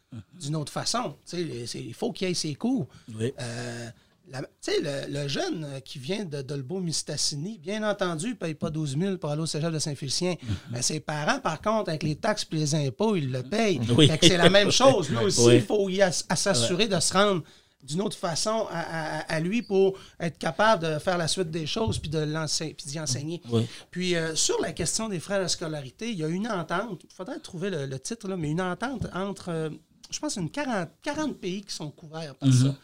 [0.41, 1.15] d'une autre façon.
[1.31, 2.87] Il faut qu'il ait ses cours.
[3.17, 3.31] Oui.
[3.39, 3.89] Euh,
[4.29, 8.53] la- tu sais, le, le jeune euh, qui vient de Dolbeau-Mistassini, bien entendu, ne paye
[8.55, 10.35] pas 12 000 pour aller au cégep de Saint-Félicien.
[10.71, 13.79] Mais ses parents, par contre, avec les taxes et les impôts, ils le payent.
[13.97, 14.11] Oui.
[14.21, 15.09] C'est la même chose.
[15.09, 15.55] Lui aussi, Oui.
[15.55, 17.43] il faut y ass- à s'assurer de se rendre
[17.83, 18.79] d'une autre façon à,
[19.19, 22.73] à- à lui pour être capable de faire la suite des choses puis de l'enseigner
[22.73, 23.41] puis d'y enseigner.
[23.49, 23.67] Oui.
[23.91, 27.13] Puis euh, sur la question des frais de scolarité, il y a une entente, il
[27.13, 29.69] faudrait trouver le, le titre, là, mais une entente entre, euh,
[30.09, 32.75] je pense, une 40, 40 pays qui sont couverts par ça.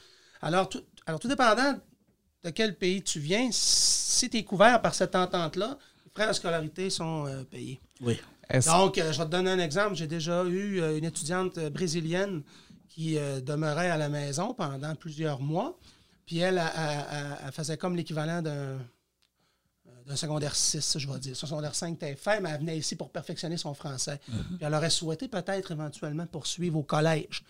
[0.42, 1.74] Alors tout, alors, tout dépendant
[2.44, 6.34] de quel pays tu viens, si tu es couvert par cette entente-là, les frais de
[6.34, 7.80] scolarité sont euh, payés.
[8.02, 8.18] Oui.
[8.50, 9.96] Est-ce- Donc, euh, je vais te donner un exemple.
[9.96, 12.42] J'ai déjà eu euh, une étudiante euh, brésilienne
[12.90, 15.78] qui euh, demeurait à la maison pendant plusieurs mois.
[16.26, 18.78] Puis elle, elle, elle- elle faisait comme l'équivalent d'un euh,
[20.06, 21.36] d'un secondaire 6, je vais dire.
[21.36, 24.20] Son secondaire 5 était fait, mais elle venait ici pour perfectionner son français.
[24.26, 27.44] Puis elle aurait souhaité peut-être éventuellement poursuivre au collège.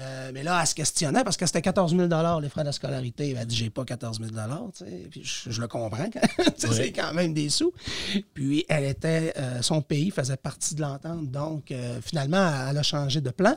[0.00, 2.08] Euh, mais là, elle se questionnait parce que c'était 14 000
[2.40, 3.30] les frais de scolarité.
[3.30, 5.08] Elle a dit J'ai pas 14 000 tu sais.
[5.10, 6.08] Puis je, je le comprends.
[6.56, 7.72] C'est quand même des sous.
[8.32, 9.32] Puis elle était.
[9.36, 11.30] euh, son pays faisait partie de l'entente.
[11.30, 13.56] Donc, euh, finalement, elle a changé de plan.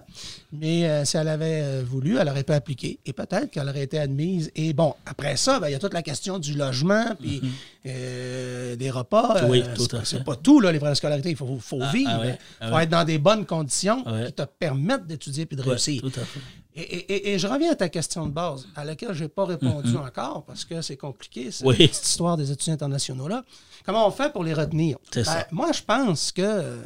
[0.52, 3.00] Mais si elle avait voulu, elle aurait pu appliquer.
[3.06, 4.52] Et peut-être qu'elle aurait été admise.
[4.56, 7.41] Et bon, après ça, ben, il y a toute la question du logement, puis
[7.86, 9.41] euh, des repas.
[9.41, 9.50] Mm-hmm.
[9.50, 10.06] Oui, tout c'est- à fait.
[10.06, 11.29] C'est pas tout, là, les frais de scolarité.
[11.31, 12.10] Il faut, faut Ah, vivre.
[12.13, 12.84] ah Il ouais, ah faut ouais.
[12.84, 14.27] être dans des bonnes conditions Ouais.
[14.27, 16.02] qui te permettent d'étudier puis de réussir.
[16.02, 16.23] tout à.
[16.76, 19.30] Et, et- et- et je reviens à ta question de base, à laquelle je n'ai
[19.30, 21.76] pas répondu encore parce que c'est compliqué, cette Oui.
[21.92, 23.44] histoire des étudiants internationaux-là.
[23.86, 24.98] Comment on fait pour les retenir?
[25.12, 25.48] Ça.
[25.52, 26.82] moi, je pense que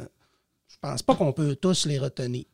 [0.68, 2.44] je pense pas qu'on peut tous les retenir.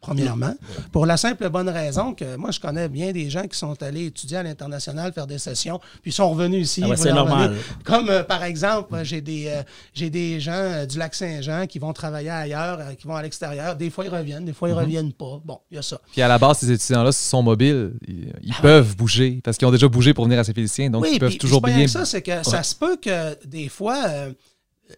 [0.00, 0.54] Premièrement.
[0.92, 4.06] Pour la simple bonne raison que moi, je connais bien des gens qui sont allés
[4.06, 6.82] étudier à l'international, faire des sessions, puis sont revenus ici.
[6.84, 7.56] Ah c'est normal.
[7.84, 9.62] Comme, euh, par exemple, euh, j'ai des, euh,
[9.94, 13.76] j'ai des gens euh, du lac Saint-Jean qui vont travailler ailleurs, qui vont à l'extérieur.
[13.76, 14.74] Des fois, ils reviennent, des fois, Mhm.
[14.74, 15.40] ils reviennent pas.
[15.44, 16.00] Bon, il y a ça.
[16.12, 17.92] Puis à la base, ces étudiants-là sont mobiles.
[18.08, 20.90] Ils, ils peuvent bouger parce qu'ils ont déjà bougé pour venir à Saint-Félicien.
[20.90, 21.86] Donc, ils peuvent puis- toujours bien.
[21.88, 23.98] ça, c'est que ça se peut que des fois,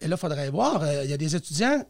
[0.00, 1.84] et là, il faudrait voir, il y a des étudiants.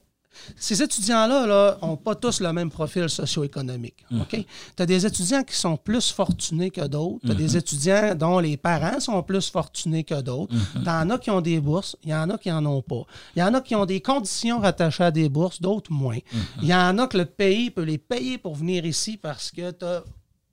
[0.56, 4.04] Ces étudiants-là n'ont pas tous le même profil socio-économique.
[4.10, 4.22] Mm.
[4.30, 7.20] Tu as des étudiants qui sont plus fortunés que d'autres.
[7.24, 7.36] Tu as Mm-hmm.
[7.36, 10.54] des étudiants dont les parents sont plus fortunés que d'autres.
[10.54, 10.82] Mm-hmm.
[10.82, 13.02] Tu en as qui ont des bourses, il y en a qui n'en ont pas.
[13.36, 16.16] Il y en a qui ont des conditions rattachées à des bourses, d'autres moins.
[16.16, 16.62] Mm-hmm.
[16.62, 19.70] Il y en a que le pays peut les payer pour venir ici parce que
[19.70, 20.04] tu as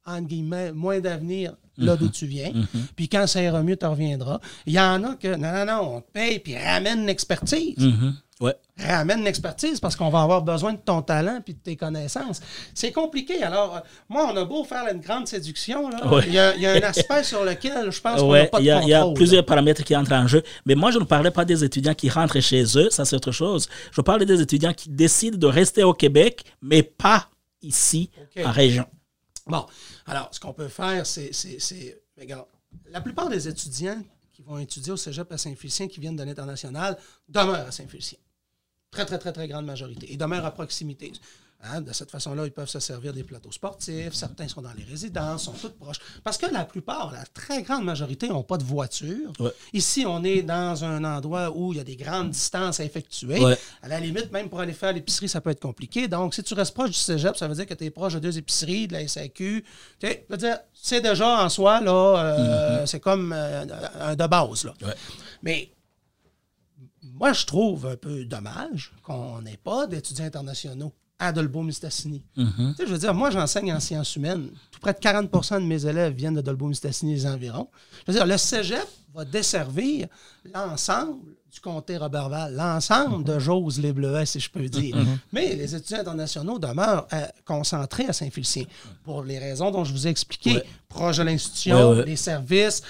[0.06, 2.52] entre guillemets, moins d'avenir là d'où tu viens.
[2.96, 4.40] Puis quand ça ira mieux, tu reviendras.
[4.66, 7.76] Il y en a que, non, non, non, on te paye, puis ramène l'expertise.
[8.42, 8.56] Ouais.
[8.78, 12.40] Ramène l'expertise parce qu'on va avoir besoin de ton talent puis de tes connaissances.
[12.74, 13.44] C'est compliqué.
[13.44, 16.24] Alors, euh, moi, on a beau faire une grande séduction, là, Ouais.
[16.26, 18.60] il, y a, il y a un aspect sur lequel je pense qu'on n'a pas
[18.60, 20.42] de il y, a- il y a contrôle, plusieurs paramètres qui entrent en jeu.
[20.66, 23.34] Mais moi, je ne parlais pas des étudiants qui rentrent chez eux, ça c'est autre
[23.34, 23.68] chose.
[23.92, 27.28] Je parle des étudiants qui décident de rester au Québec, mais pas
[27.62, 28.10] ici,
[28.46, 28.86] en région.
[29.48, 29.66] Bon,
[30.08, 31.34] alors, ce qu'on peut faire, c'est.
[31.34, 32.46] c'est- c'est- Regarde,
[32.90, 36.98] la plupart des étudiants qui vont étudier au cégep à Saint-Félicien, qui viennent de l'international,
[37.28, 38.18] demeurent à Saint-Félicien.
[38.92, 40.08] Très, très, très, très grande majorité.
[40.10, 41.12] Ils demeurent à proximité.
[41.62, 44.14] Hein, de cette façon-là, ils peuvent se servir des plateaux sportifs.
[44.14, 45.98] Certains sont dans les résidences, sont tous proches.
[46.24, 49.34] Parce que la plupart, la très grande majorité, n'ont pas de voiture.
[49.40, 49.52] Ouais.
[49.74, 53.40] Ici, on est dans un endroit où il y a des grandes distances à effectuer.
[53.42, 53.58] Ouais.
[53.82, 56.08] À la limite, même pour aller faire l'épicerie, ça peut être compliqué.
[56.08, 58.20] Donc, si tu restes proche du cégep, ça veut dire que tu es proche de
[58.20, 59.66] deux épiceries, de la SAQ.
[60.00, 63.66] Tu sais, je veux dire, c'est déjà en soi, là, euh, c'est comme euh,
[64.00, 64.64] un de base.
[64.64, 64.74] Là.
[64.82, 64.96] Ouais.
[65.44, 65.70] Mais
[67.20, 72.24] moi, je trouve un peu dommage qu'on n'ait pas d'étudiants internationaux à Dolbeau-Mistassini.
[72.34, 72.42] Tu
[72.78, 74.50] sais, Je veux dire, moi, j'enseigne en sciences humaines.
[74.72, 77.68] Tout près de 40% de mes élèves viennent de Dolbeau-Mistassini et les environs.
[78.08, 80.08] Je veux dire, le cégep va desservir
[80.54, 84.96] l'ensemble du comté Roberval, l'ensemble de Jose les Bleuets, si je peux dire.
[85.34, 88.66] Mais les étudiants internationaux demeurent euh, concentrés à Saint-Félicien
[89.04, 90.54] pour les raisons dont je vous ai expliqué.
[90.54, 90.64] Ouais.
[90.88, 92.06] Proche de l'institution, Ouais, ouais.
[92.06, 92.82] les services.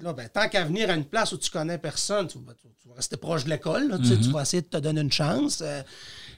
[0.00, 2.66] Là, ben, tant qu'à venir à une place où tu connais personne, tu vas, tu-
[2.82, 4.00] tu vas rester proche de l'école.
[4.02, 5.60] tu Tu vas essayer de te donner une chance.
[5.62, 5.82] euh.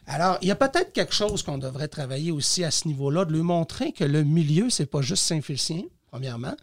[0.06, 3.32] alors, il y a peut-être quelque chose qu'on devrait travailler aussi à ce niveau-là, de
[3.32, 6.54] lui montrer que le milieu, c'est pas juste Saint-Félicien, premièrement.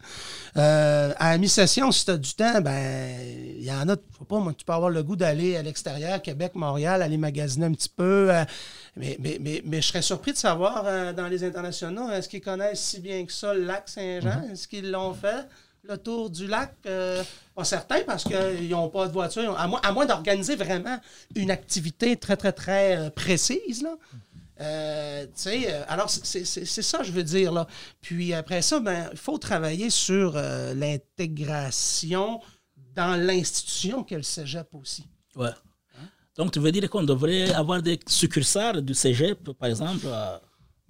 [0.56, 3.18] Euh, à mi-session, si tu as du temps, ben
[3.58, 5.62] il y en a, je sais pas, moi, tu peux avoir le goût d'aller à
[5.62, 8.32] l'extérieur, Québec, Montréal, aller magasiner un petit peu.
[8.32, 8.44] euh,
[8.96, 12.40] mais, mais, mais, mais je serais surpris de savoir euh, dans les internationaux, est-ce qu'ils
[12.42, 14.42] connaissent si bien que ça le lac Saint-Jean?
[14.52, 15.46] Est-ce qu'ils l'ont fait?
[15.82, 17.22] Le tour du lac, euh,
[17.54, 19.58] pas certain parce qu'ils n'ont pas de voiture.
[19.58, 20.98] À moins, d'organiser vraiment
[21.34, 23.82] une activité très, très, très euh, précise.
[23.82, 23.96] Là.
[24.60, 25.26] Euh,
[25.88, 27.52] alors, c'est ça, je veux dire.
[27.52, 27.66] Là.
[28.00, 32.40] Puis après ça, ben, il faut travailler sur l'intégration
[32.94, 35.06] dans l'institution qu'est le cégep aussi.
[35.34, 35.50] Ouais.
[36.36, 40.06] Donc, tu veux dire qu'on devrait avoir des succursales du cégep, par exemple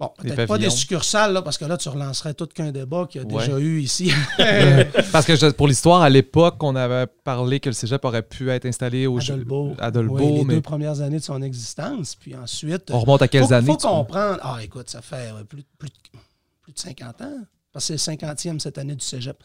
[0.01, 3.21] Bon, peut-être pas des succursales, là, parce que là, tu relancerais tout qu'un débat qu'il
[3.21, 3.39] y a Ouais.
[3.45, 4.11] déjà eu ici.
[5.11, 8.49] Parce que je- pour l'histoire, à l'époque, on avait parlé que le cégep aurait pu
[8.49, 12.15] être installé au à Dolbeau, Oui, les mais deux premières années de son existence.
[12.15, 12.89] Puis ensuite.
[12.91, 13.67] on remonte à quelles faut, années?
[13.67, 14.39] faut tu- comprendre.
[14.41, 16.19] Ah, écoute, ça fait plus, plus, de-
[16.63, 17.37] plus de 50 ans.
[17.71, 19.37] Parce que c'est le 50e cette année du cégep.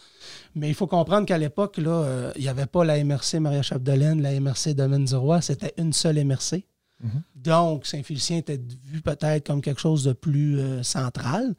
[0.55, 3.63] Mais il faut comprendre qu'à l'époque, là, euh, il n'y avait pas la MRC Maria
[3.63, 5.41] Chapdelaine, la MRC Domaine du Roi.
[5.43, 6.65] C'était une seule MRC.
[7.03, 7.23] Mhm.
[7.35, 11.55] Donc, Saint-Félicien était vu peut-être comme quelque chose de plus euh, central.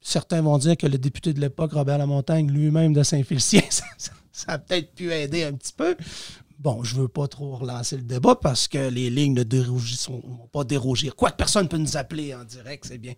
[0.00, 3.62] Certains vont dire que le député de l'époque, Robert Lamontagne, lui-même de Saint-Félicien,
[4.32, 5.96] ça, a peut-être pu aider un petit peu.
[6.58, 10.64] Bon, je veux pas trop relancer le débat parce que les lignes ne vont pas
[10.64, 11.14] dérogir.
[11.16, 13.14] Quoique personne peut nous appeler en direct, c'est bien.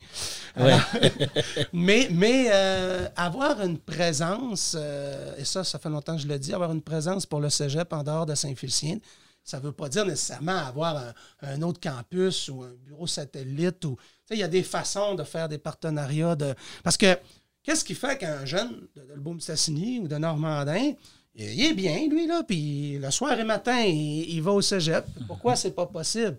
[0.56, 0.76] Ouais.
[1.72, 6.38] mais mais euh, avoir une présence, euh, et ça, ça fait longtemps que je le
[6.38, 8.98] dis, avoir une présence pour le cégep en dehors de Saint-Félicien,
[9.46, 13.84] ça ne veut pas dire nécessairement avoir un, un autre campus ou un bureau satellite.
[13.84, 13.96] Ou,
[14.30, 16.34] il y a des façons de faire des partenariats.
[16.34, 16.54] De...
[16.82, 17.16] Parce que
[17.62, 20.92] qu'est-ce qui fait qu'un jeune de Dolbeau-Mistassini ou de Normandin,
[21.36, 25.06] il est bien, lui, là, puis le soir et matin, il, il va au cégep.
[25.28, 26.38] Pourquoi c'est pas possible?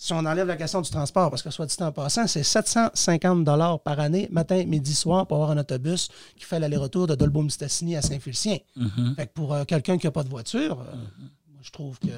[0.00, 3.82] Si on enlève la question du transport, parce que soit dit en passant, c'est 750
[3.82, 8.02] par année, matin, midi, soir, pour avoir un autobus qui fait l'aller-retour de Dolbeau-Mistassini à
[8.02, 8.58] Saint-Félicien.
[8.76, 9.16] Mhm.
[9.16, 12.08] Fait que pour euh, quelqu'un qui n'a pas de voiture, euh, moi, je trouve que.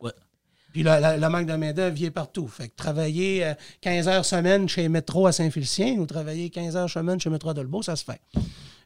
[0.00, 0.12] Ouais.
[0.72, 2.46] Puis le, le- le manque de main-d'œuvre vient partout.
[2.46, 6.90] Fait que travailler euh, 15 heures semaine chez Métro à Saint-Félicien ou travailler 15 heures
[6.90, 8.20] semaine chez Métro à Dolbeau, ça se fait.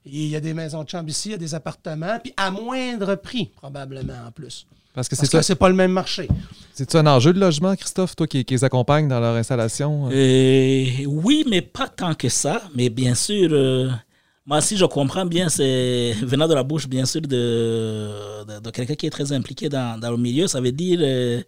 [0.04, 2.50] Il y a des maisons de chambre ici, il y a des appartements, puis à
[2.50, 4.66] moindre prix, probablement en plus.
[4.94, 6.28] Parce que c'est c'est pas le même marché.
[6.74, 10.08] c'est un enjeu de logement, Christophe, toi qui, qui les accompagne dans leur installation?
[10.12, 11.04] euh?
[11.06, 12.60] Oui, mais pas tant que ça.
[12.74, 13.90] Mais bien sûr, euh,
[14.46, 18.70] moi, si je comprends bien, c'est venant de la bouche, bien sûr, de, de, de
[18.70, 20.46] quelqu'un qui est très impliqué dans, dans le milieu.
[20.48, 21.42] Ça veut dire euh,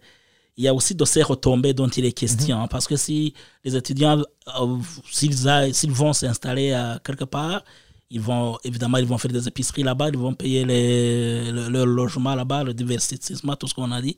[0.57, 2.61] il y a aussi de ces retombées dont il est question.
[2.61, 3.33] hein, Parce que si
[3.65, 4.21] les étudiants,
[4.59, 4.77] euh,
[5.11, 6.73] s'ils vont s'installer
[7.03, 7.63] quelque part,
[8.09, 11.85] ils vont, évidemment, ils vont faire des épiceries là-bas, ils vont payer les, le- leur
[11.87, 14.17] logement là-bas, le divertissement, tout ce qu'on a dit.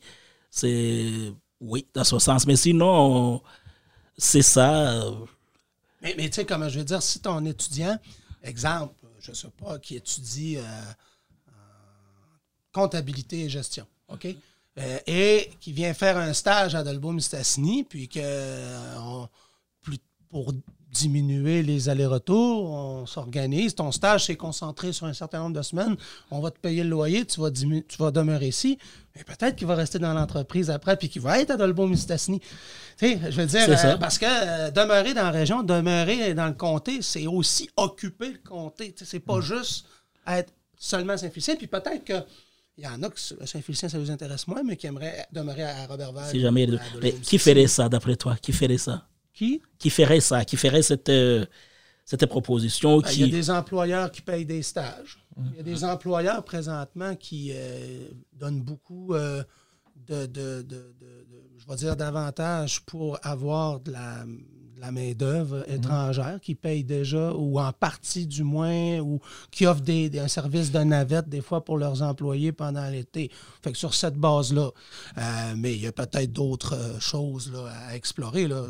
[0.52, 2.46] C'est, oui, dans ce sens.
[2.46, 3.42] Mais sinon,
[4.18, 4.92] c'est ça.
[5.04, 5.12] euh,
[6.02, 7.98] Mais, mais tu sais, comme je veux dire, si ton étudiant,
[8.44, 10.62] exemple, je sais pas, qui étudie euh,
[11.50, 14.28] en comptabilité et gestion, OK?
[14.80, 19.28] Euh, et qui vient faire un stage à Dolbeau-Mistassini, puis que euh, on-
[19.82, 19.98] plus-
[20.30, 20.54] pour
[20.92, 23.74] diminuer les allers-retours, on s'organise.
[23.76, 25.96] Ton stage s'est concentré sur un certain nombre de semaines.
[26.32, 28.78] On va te payer le loyer, tu vas, tu vas demeurer ici.
[29.18, 32.40] Mais peut-être qu'il va rester dans l'entreprise après, puis qu'il va être à Dolbeau-Mistassini.
[32.40, 32.48] Tu
[32.98, 36.54] sais, je veux dire, euh, parce que euh, demeurer dans la région, demeurer dans le
[36.54, 38.94] comté, c'est aussi occuper le comté.
[38.94, 39.22] Tu sais, C'est Mm.
[39.22, 39.86] pas juste
[40.28, 41.56] être seulement Saint-Félicien.
[41.56, 42.14] Puis peut-être que
[42.80, 45.88] il y en a que Saint-Félicien, ça vous intéresse moins, mais qui aimeraient demeurer à
[45.88, 46.30] Robertval.
[46.30, 46.68] Si jamais.
[47.02, 48.36] Mais qui ferait ça, d'après toi?
[48.40, 49.08] Qui ferait ça?
[49.34, 49.62] Qui?
[49.80, 50.46] Qui ferait ça?
[50.46, 51.44] Qui ferait cette, euh,
[52.06, 53.00] cette proposition?
[53.00, 55.18] Ben, Il y a des employeurs qui payent des stages.
[55.40, 59.44] Il y a des employeurs présentement qui euh, donnent beaucoup euh,
[61.96, 64.26] d'avantages pour avoir de la,
[64.80, 69.20] la main-d'œuvre étrangère qui paye déjà, ou en partie du moins, ou
[69.52, 73.32] qui offrent des, des- un service de navette des fois pour leurs employés pendant l'été.
[73.64, 74.70] Fait que sur cette base-là,
[75.18, 75.22] euh,
[75.58, 78.48] mais il y a peut-être d'autres euh, choses là, à explorer.
[78.48, 78.66] Là.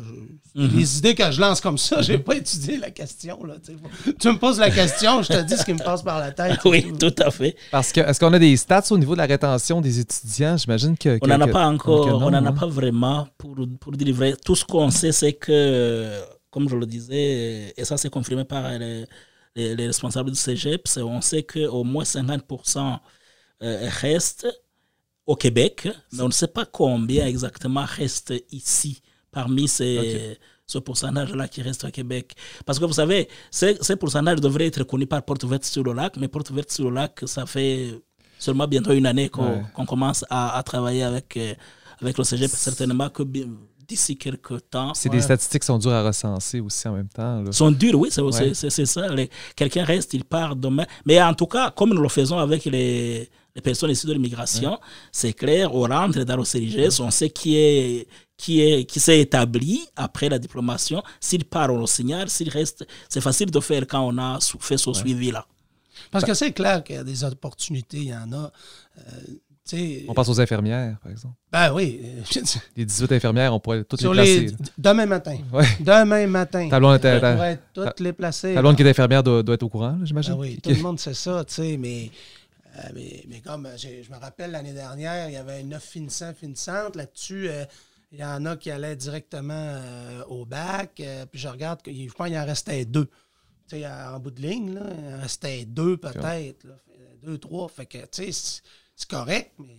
[0.54, 3.44] Je- Les idées que je lance comme ça, j'ai pas étudié la question.
[3.44, 3.54] Là,
[4.18, 6.58] tu me poses la question, je te dis ce qui me passe par la tête.
[6.64, 7.56] Oui, tout à fait.
[7.70, 10.56] Parce que est-ce qu'on a des stats au niveau de la rétention des étudiants?
[10.56, 11.18] J'imagine que.
[11.22, 12.52] On n'en a pas encore, non, on n'en a hein?
[12.52, 14.34] pas vraiment pour, pour vrai.
[14.44, 15.97] Tout ce qu'on sait, c'est que,
[16.50, 19.04] comme je le disais, et ça c'est confirmé par les,
[19.56, 23.00] les- les responsables du cégep, c'est- on sait qu'au moins 50%
[23.62, 24.46] euh, restent
[25.26, 31.48] au Québec, mais on ne sait pas combien exactement reste ici parmi ces, ce pourcentage-là
[31.48, 32.34] qui reste au Québec.
[32.64, 35.92] Parce que vous savez, ces, ces pourcentages devraient être connus par Porte Verte sur le
[35.92, 38.00] lac, mais Porte Verte sur le lac, ça fait
[38.38, 39.86] seulement bientôt une année qu'on Ouais.
[39.86, 41.54] commence à, à travailler avec, euh,
[42.00, 42.50] avec le cégep.
[42.50, 43.22] Certainement que
[43.88, 45.16] d'ici quelques temps, C'est Ouais.
[45.16, 47.40] des statistiques qui sont dures à recenser aussi en même temps.
[47.42, 47.52] là.
[47.52, 48.54] sont durs, oui, c'est Ouais.
[48.86, 49.08] ça.
[49.08, 50.84] Les- Quelqu'un reste, il part demain.
[51.06, 54.78] Mais en tout cas, comme nous le faisons avec les, les personnes issues de l'immigration,
[55.10, 59.18] c'est clair, on rentre dans le CIGS, on sait qui est qui est qui s'est
[59.20, 61.02] établi après la diplomation.
[61.18, 62.28] S'il part, on le signale.
[62.30, 65.44] S'il reste, c'est facile de faire quand on a fait ce suivi-là.
[66.12, 68.52] Parce que c'est clair qu'il y a des opportunités, il y en a.
[68.98, 69.02] Euh,
[70.08, 71.34] On pense aux infirmières, par exemple.
[71.52, 72.00] ben oui.
[72.02, 72.40] euh,
[72.76, 74.56] Les 18 infirmières, on pourrait toutes sur les placer.
[74.56, 75.36] les, demain matin.
[75.52, 75.66] Ouais.
[75.80, 76.68] Demain matin.
[76.68, 78.54] Ta blonde, était- On ta- pourrait toutes les placer.
[78.54, 80.32] ta blonde qui est infirmière doit, doit être au courant, j'imagine.
[80.34, 82.10] Ah oui, tout le monde sait ça, tu sais, mais,
[82.78, 86.32] euh, mais, mais comme euh, je me rappelle l'année dernière, il y avait neuf finissants,
[86.34, 86.96] finissantes.
[86.96, 87.64] Là-dessus, euh,
[88.12, 90.92] il y en a qui allaient directement euh, au bac.
[91.30, 93.08] puis je regarde, je pense qu'il en restait deux.
[93.68, 96.66] Tu sais, en bout de ligne, là, il en restait deux peut-être.
[97.22, 97.68] Deux, trois.
[97.68, 98.62] Fait que, tu sais,
[98.98, 99.76] c'est- correct, mais.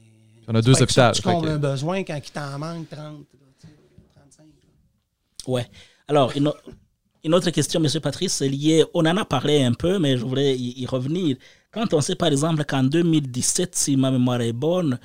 [0.48, 1.12] On a deux hôpitaux.
[1.14, 3.74] Tu que- un besoin quand il t'en manque 30, là, tu sais,
[4.16, 4.46] 35.
[4.46, 5.54] là.
[5.54, 5.68] Ouais.
[6.08, 8.02] Alors, une, autre question, M.
[8.02, 11.38] Patrice, c'est lié, on en a parlé un peu, mais je voudrais y, y revenir.
[11.72, 14.98] Quand on sait par exemple qu'en 2017, si ma mémoire est bonne,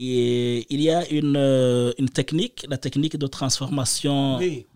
[0.00, 4.66] et il y a une, euh, une technique, la technique de transformation, Oui,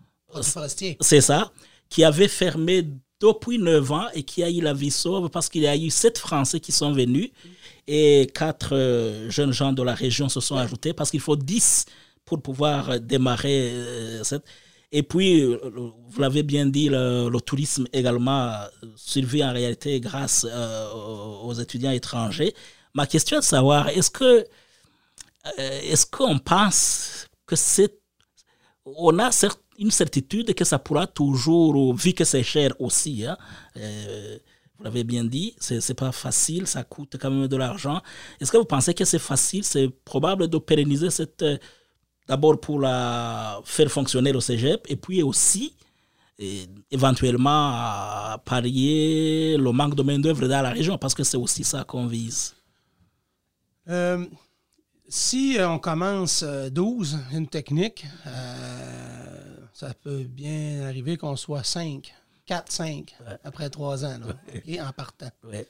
[1.01, 1.51] c'est ça,
[1.89, 2.87] qui avait fermé
[3.19, 5.89] depuis 9 ans et qui a eu la vie sauve parce qu'il y a eu
[5.89, 7.31] sept Français qui sont venus
[7.87, 11.85] et quatre euh, jeunes gens de la région se sont ajoutés parce qu'il faut 10
[12.25, 14.43] pour pouvoir euh, démarrer euh, cette.
[14.91, 18.53] Et puis, vous l'avez bien dit, le, tourisme également
[18.95, 20.45] survit en réalité grâce
[20.93, 22.53] aux étudiants étrangers.
[22.93, 24.45] Ma question est de savoir, est-ce que
[25.57, 27.99] est-ce qu'on pense que c'est
[28.85, 29.31] on a
[29.79, 33.37] une certitude que ça pourra toujours, vu que c'est cher aussi, hein,
[34.77, 38.01] vous l'avez bien dit, c'est pas facile, ça coûte quand même de l'argent.
[38.39, 41.57] Est-ce que vous pensez que c'est facile, c'est probable de pérenniser cette, euh,
[42.27, 45.75] d'abord pour la faire fonctionner au cégep, et puis aussi
[46.91, 52.07] éventuellement parier le manque de main-d'œuvre dans la région, parce que c'est aussi ça qu'on
[52.07, 52.53] vise.
[53.87, 54.25] Euh,
[55.07, 61.63] si euh, on commence euh, 12, une technique, euh, ça peut bien arriver qu'on soit
[61.63, 62.13] 5
[62.45, 65.31] 4, 5 après trois ans, là, OK, en partant.
[65.43, 65.67] Ouais.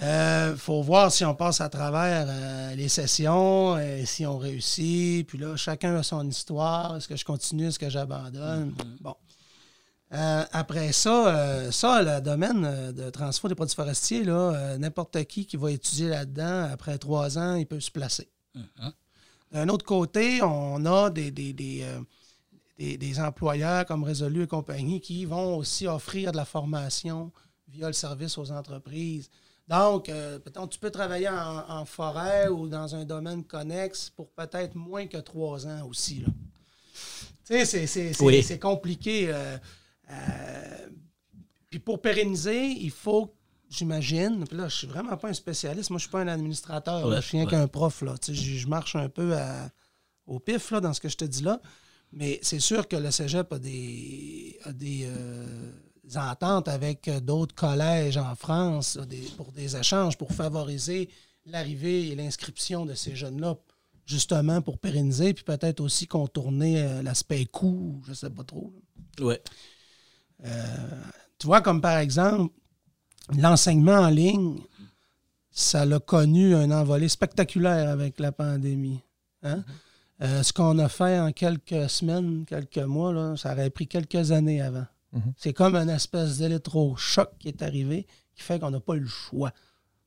[0.00, 5.26] Il faut voir si on passe à travers euh, les sessions, euh, si on réussit.
[5.26, 6.96] Puis là, chacun a son histoire.
[6.96, 7.66] Est-ce que je continue?
[7.66, 8.74] Est-ce que j'abandonne?
[9.00, 9.16] Bon.
[10.14, 14.78] Euh, après ça, euh, ça, le domaine euh, de transport des produits forestiers, là, euh,
[14.78, 18.28] n'importe qui qui va étudier là-dedans, après trois ans, il peut se placer.
[18.54, 18.92] Mhm.
[19.52, 22.00] D'un autre côté, on a des, des, des, euh,
[22.78, 27.32] des- des employeurs comme Résolu et compagnie qui vont aussi offrir de la formation
[27.68, 29.28] via le service aux entreprises.
[29.66, 34.30] Donc, euh, peut-être tu peux travailler en, en forêt ou dans un domaine connexe pour
[34.30, 36.24] peut-être moins que trois ans aussi.
[37.44, 38.58] Tu sais, c'est- Oui.
[38.58, 39.26] compliqué.
[39.28, 39.58] euh,
[40.10, 40.88] euh,
[41.70, 43.34] puis pour pérenniser, il faut,
[43.68, 47.06] j'imagine, puis là, je suis vraiment pas un spécialiste, moi, je suis pas un administrateur,
[47.08, 47.50] là, je suis rien ouais.
[47.50, 48.16] qu'un prof, là.
[48.18, 49.68] Tu sais, je, je marche un peu à-
[50.26, 51.60] au pif, là, dans ce que je te dis là.
[52.12, 55.70] Mais c'est sûr que le cégep a des, a des euh,
[56.16, 61.10] ententes avec euh, d'autres collèges en France des- pour des échanges, pour favoriser
[61.44, 63.56] l'arrivée et l'inscription de ces jeunes-là,
[64.06, 68.72] justement pour pérenniser, puis peut-être aussi contourner euh, l'aspect coût, je sais pas trop.
[69.20, 69.42] Ouais.
[71.38, 72.54] Tu vois, comme par exemple,
[73.36, 74.58] l'enseignement en ligne,
[75.50, 79.00] ça l'a connu un envolé spectaculaire avec la pandémie.
[79.42, 79.64] Hein?
[80.20, 84.32] Euh, ce qu'on a fait en quelques semaines, quelques mois, là, ça aurait pris quelques
[84.32, 84.86] années avant.
[85.12, 85.32] Mhm.
[85.36, 89.06] C'est comme un espèce d'électrochoc qui est arrivé qui fait qu'on n'a pas eu le
[89.06, 89.52] choix.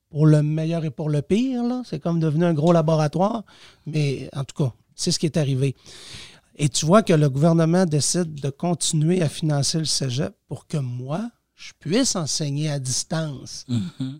[0.09, 3.43] Pour le meilleur et pour le pire, c'est comme devenu un gros laboratoire.
[3.85, 5.75] Mais en tout cas, c'est ce qui est arrivé.
[6.57, 10.77] Et tu vois que le gouvernement décide de continuer à financer le cégep pour que
[10.77, 14.19] moi, je puisse enseigner à distance Mhm.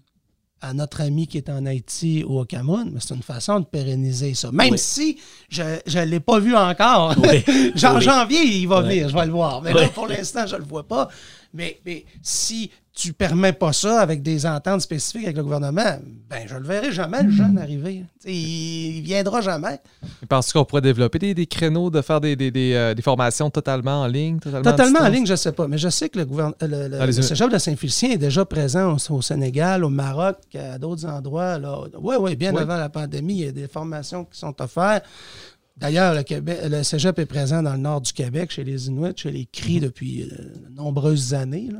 [0.61, 2.91] À notre ami qui est en Haïti ou au Cameroun.
[2.93, 4.51] Mais c'est une façon de pérenniser ça.
[4.51, 4.77] Même Oui.
[4.77, 5.17] si
[5.49, 7.15] je ne l'ai pas vu encore.
[7.21, 7.43] Oui.
[7.75, 8.01] Genre, Oui.
[8.01, 9.61] janvier, il va venir, je vais le voir.
[9.61, 11.09] Mais là, pour l'instant, je ne le vois pas.
[11.53, 12.69] Mais, mais si
[13.01, 15.97] tu permets pas ça avec des ententes spécifiques avec le gouvernement,
[16.29, 18.03] ben je le verrai jamais, le jeune arriver.
[18.25, 18.31] Il,
[18.97, 19.79] il viendra jamais.
[20.29, 23.49] Penses-tu qu'on pourrait développer des, des créneaux de faire des, des, des, euh, des formations
[23.49, 24.39] totalement en ligne?
[24.39, 25.67] Totalement, en ligne, je ne sais pas.
[25.67, 29.13] Mais je sais que le, gouverne- euh, le, cégep de Saint-Félicien est déjà présent au,
[29.15, 31.57] au Sénégal, au Maroc, à d'autres endroits.
[31.99, 32.61] Oui, oui, bien Oui.
[32.61, 35.05] avant la pandémie, il y a des formations qui sont offertes.
[35.77, 39.13] D'ailleurs, le, Québec, le cégep est présent dans le nord du Québec, chez les Inuits,
[39.15, 39.79] chez les Cris Mhm.
[39.81, 40.35] depuis euh,
[40.69, 41.69] de nombreuses années.
[41.71, 41.79] là.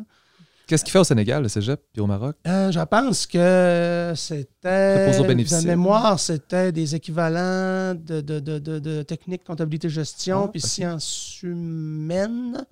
[0.72, 2.38] Qu'est-ce qu'il fait au Sénégal, le cégep, puis au Maroc?
[2.48, 5.12] Euh, je pense que c'était.
[5.22, 10.62] De mémoire, c'était des équivalents de, de, de, de, de technique, comptabilité, gestion, Ah, puis
[10.64, 10.70] ok.
[10.70, 12.66] sciences humaines.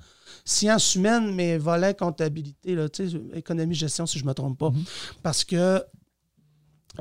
[0.45, 4.57] Sciences humaines, mais volet comptabilité, là, tu sais, économie, gestion, si je ne me trompe
[4.57, 4.69] pas.
[4.69, 4.83] Mhm.
[5.21, 5.83] Parce que,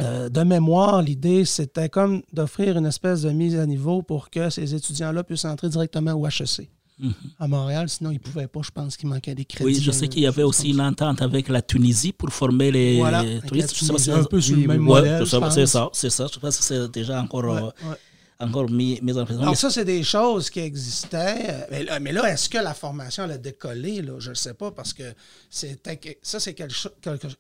[0.00, 4.50] euh, de mémoire, l'idée, c'était comme d'offrir une espèce de mise à niveau pour que
[4.50, 6.68] ces étudiants-là puissent entrer directement au HEC
[7.00, 7.14] Mhm.
[7.38, 7.88] à Montréal.
[7.88, 8.60] Sinon, ils ne pouvaient pas.
[8.62, 9.64] Je pense qu'il manquait des crédits.
[9.76, 12.30] Oui, je sais qu'il y avait euh, aussi choses une entente avec la Tunisie pour
[12.30, 13.74] former les Voilà, touristes.
[13.74, 15.18] Je sais pas Tunisie, si- un peu sur le même oui, Ouais, modèle.
[15.20, 16.26] je je sais pas, c'est ça, c'est ça.
[16.32, 17.96] Je pense que c'est déjà encore, Ouais, euh, ouais.
[18.40, 19.38] encore mis, mis en place.
[19.38, 21.66] Donc, ça, c'est des choses qui existaient.
[21.70, 24.02] Mais là, mais là, est-ce que la formation elle a décollé?
[24.02, 24.18] Là?
[24.18, 25.04] Je ne sais pas parce que
[25.50, 26.74] ça, c'est quelque,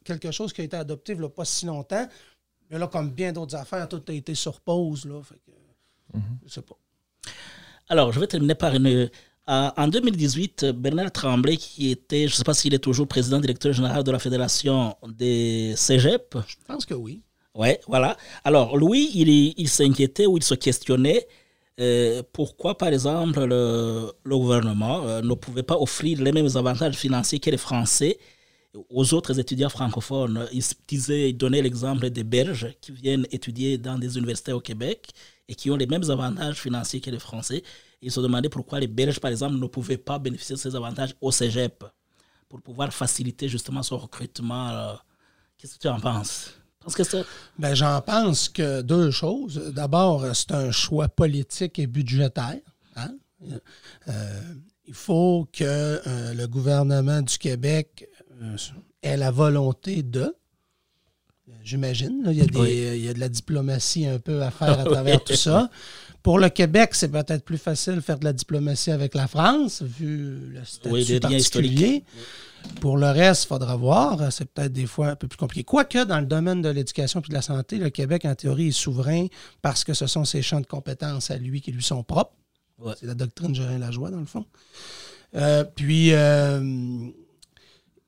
[0.04, 2.06] quelque, chose qui a été adopté il n'y a pas si longtemps.
[2.70, 5.04] Mais là, comme bien d'autres affaires, tout a été sur pause.
[5.06, 6.76] Là, fait que, Je sais pas.
[7.88, 9.10] Alors, je vais terminer par une.
[9.48, 13.40] Euh, en 2018, Bernard Tremblay, qui était, je ne sais pas s'il est toujours président
[13.40, 17.22] directeur général de la Fédération des Cégep, Je pense que oui.
[17.54, 18.16] Ouais, voilà.
[18.44, 21.26] Alors, lui, il, il s'inquiétait ou il se questionnait
[21.80, 26.96] euh, pourquoi, par exemple, le, le gouvernement euh, ne pouvait pas offrir les mêmes avantages
[26.96, 28.18] financiers que les Français
[28.90, 30.46] aux autres étudiants francophones.
[30.52, 35.10] Il disait, il donnait l'exemple des Belges qui viennent étudier dans des universités au Québec
[35.48, 37.62] et qui ont les mêmes avantages financiers que les Français.
[38.00, 41.14] Il se demandait pourquoi les Belges, par exemple, ne pouvaient pas bénéficier de ces avantages
[41.20, 41.84] au cégep
[42.48, 44.68] pour pouvoir faciliter justement son recrutement.
[44.70, 44.94] euh.
[45.56, 46.54] Qu'est-ce que tu en penses?
[47.58, 49.72] Ben, j'en pense que deux choses.
[49.74, 52.60] D'abord, c'est un choix politique et budgétaire.
[52.96, 53.14] hein.
[54.08, 54.40] Euh,
[54.86, 58.08] il faut que euh, le gouvernement du Québec
[59.02, 60.34] ait la volonté de.
[61.68, 62.22] J'imagine.
[62.26, 62.70] Il y, a des- Oui.
[62.96, 65.68] il y a de la diplomatie un peu à faire à travers tout ça.
[66.22, 69.82] Pour le Québec, c'est peut-être plus facile de faire de la diplomatie avec la France,
[69.82, 72.04] vu le statut Oui, particulier.
[72.80, 74.32] Pour le reste, il faudra voir.
[74.32, 75.62] C'est peut-être des fois un peu plus compliqué.
[75.64, 78.72] Quoique, dans le domaine de l'éducation et de la santé, le Québec, en théorie, est
[78.72, 79.26] souverain
[79.62, 82.32] parce que ce sont ses champs de compétences à lui qui lui sont propres.
[82.78, 82.94] Ouais.
[82.98, 84.44] C'est la doctrine Gérin Lajoie, dans le fond.
[85.36, 86.60] Euh, puis, euh,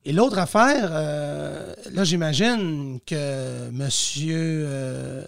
[0.04, 5.24] et l'autre affaire, euh, là, j'imagine que monsieur euh,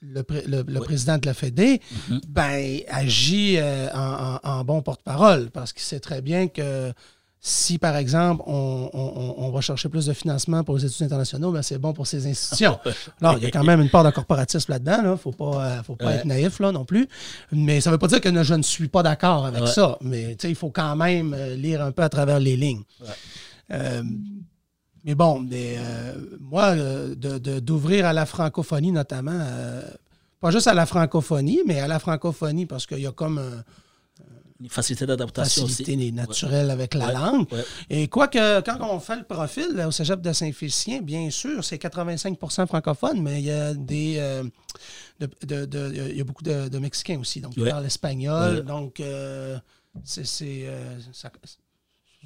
[0.00, 0.84] le, pré- le- le Ouais.
[0.84, 2.20] président de la Fédé, Mhm.
[2.28, 6.92] ben, agit euh, en, en- en bon porte-parole parce qu'il sait très bien que
[7.40, 11.52] si, par exemple, on, on- on va chercher plus de financement pour les études internationaux,
[11.52, 12.76] ben, c'est bon pour ces institutions.
[13.22, 14.98] Alors, il y a quand même une part de corporatisme là-dedans.
[15.04, 16.14] Il ne faut pas, faut pas Ouais.
[16.16, 17.08] être naïf là, non plus.
[17.52, 19.70] Mais ça ne veut pas dire que je ne suis pas d'accord avec Ouais.
[19.70, 19.96] ça.
[20.00, 22.82] Mais il faut quand même lire un peu à travers les lignes.
[23.72, 24.02] Euh,
[25.04, 29.38] mais bon, mais, euh, moi, euh, de- de- d'ouvrir à la francophonie notamment,
[30.40, 33.64] pas juste à la francophonie, mais à la francophonie parce qu'il y a comme un,
[34.60, 37.12] Une facilité d'adaptation facilité naturelle avec la Ouais.
[37.12, 37.52] langue.
[37.52, 37.62] Ouais.
[37.90, 41.78] Et quoique, quand on fait le profil là, au cégep de Saint-Félicien, bien sûr, c'est
[41.78, 44.16] 85% francophone, mais il y a des.
[44.18, 44.42] euh,
[45.20, 48.64] de- de- de- il y a beaucoup de, Mexicains aussi, donc ils parlent espagnol.
[48.64, 49.58] Donc, euh,
[50.02, 50.98] c'est, c'est, euh,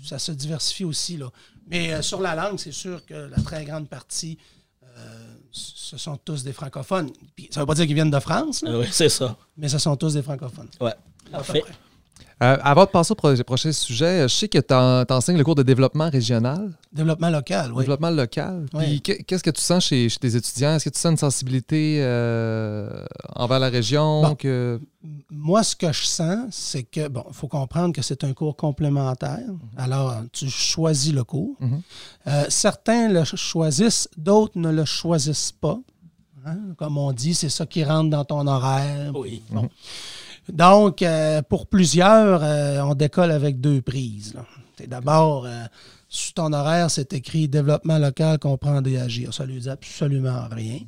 [0.05, 1.16] ça, se diversifie aussi.
[1.16, 1.30] Là.
[1.66, 4.38] Mais euh, sur la langue, c'est sûr que la très grande partie,
[4.82, 7.11] euh, ce sont tous des francophones.
[7.34, 9.36] Puis, ça ne veut pas dire qu'ils viennent de France, là, oui, c'est ça.
[9.57, 10.68] mais ce sont tous des francophones.
[10.80, 10.95] Ouais.
[11.30, 11.62] Parfait.
[12.42, 15.54] Euh, avant de passer au pro- prochain sujet, je sais que tu enseignes le cours
[15.54, 17.80] de développement régional, Développement local, oui.
[17.84, 18.66] développement local.
[18.74, 18.84] Oui.
[18.84, 20.74] Puis qu'est- qu'est-ce que tu sens chez, chez tes étudiants?
[20.74, 23.04] Est-ce que tu sens une sensibilité euh,
[23.36, 24.22] envers la région?
[24.22, 24.34] Bon.
[24.34, 24.80] Que...
[25.30, 28.56] Moi, ce que je sens, c'est que, bon, il faut comprendre que c'est un cours
[28.56, 29.40] complémentaire.
[29.76, 31.56] Alors, tu choisis le cours.
[31.60, 31.80] Mhm.
[32.28, 35.78] Euh, certains le ch- choisissent, d'autres ne le choisissent pas.
[36.44, 36.58] Hein?
[36.76, 39.12] Comme on dit, c'est ça qui rentre dans ton horaire.
[39.14, 39.42] Oui.
[39.50, 39.68] Bon.
[40.49, 44.34] Donc, euh, pour plusieurs, euh, on décolle avec deux prises.
[44.86, 45.64] D'abord, euh,
[46.09, 49.32] sur ton horaire, c'est écrit développement local, comprendre et agir.
[49.32, 50.80] Ça ne lui dit absolument rien.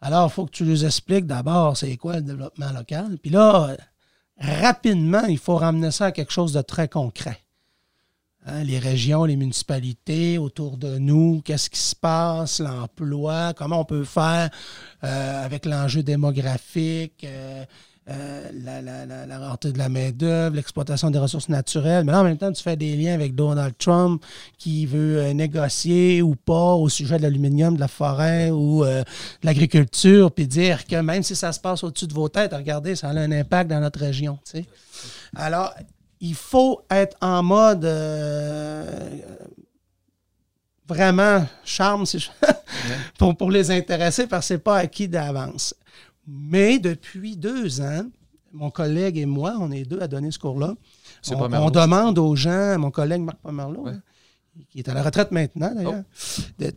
[0.00, 3.16] Alors, il faut que tu lui expliques d'abord c'est quoi le développement local.
[3.22, 3.76] Puis là, euh,
[4.38, 7.38] rapidement, il faut ramener ça à quelque chose de très concret.
[8.44, 13.84] Hein, les régions, les municipalités autour de nous, qu'est-ce qui se passe, l'emploi, comment on
[13.84, 14.50] peut faire
[15.00, 17.24] avec l'enjeu démographique,
[18.10, 22.04] euh, la, la, la, rareté de la main-d'œuvre, l'exploitation des ressources naturelles.
[22.04, 24.20] Mais là, en même temps, tu fais des liens avec Donald Trump
[24.58, 29.02] qui veut euh, négocier ou pas au sujet de l'aluminium, de la forêt ou euh,
[29.02, 32.96] de l'agriculture, puis dire que même si ça se passe au-dessus de vos têtes, regardez,
[32.96, 34.36] ça a un impact dans notre région.
[35.36, 35.72] Alors,
[36.20, 37.84] il faut être en mode
[40.88, 42.04] vraiment charme
[43.18, 45.74] pour, pour les intéresser parce que ce n'est pas acquis d'avance.
[46.26, 48.04] Mais depuis deux ans,
[48.52, 50.74] mon collègue et moi, on est deux à donner ce cours-là.
[51.30, 53.92] On, demande aux gens, mon collègue Marc Pomerleau, Ouais.
[53.92, 54.00] hein,
[54.70, 56.02] qui est à la retraite maintenant d'ailleurs,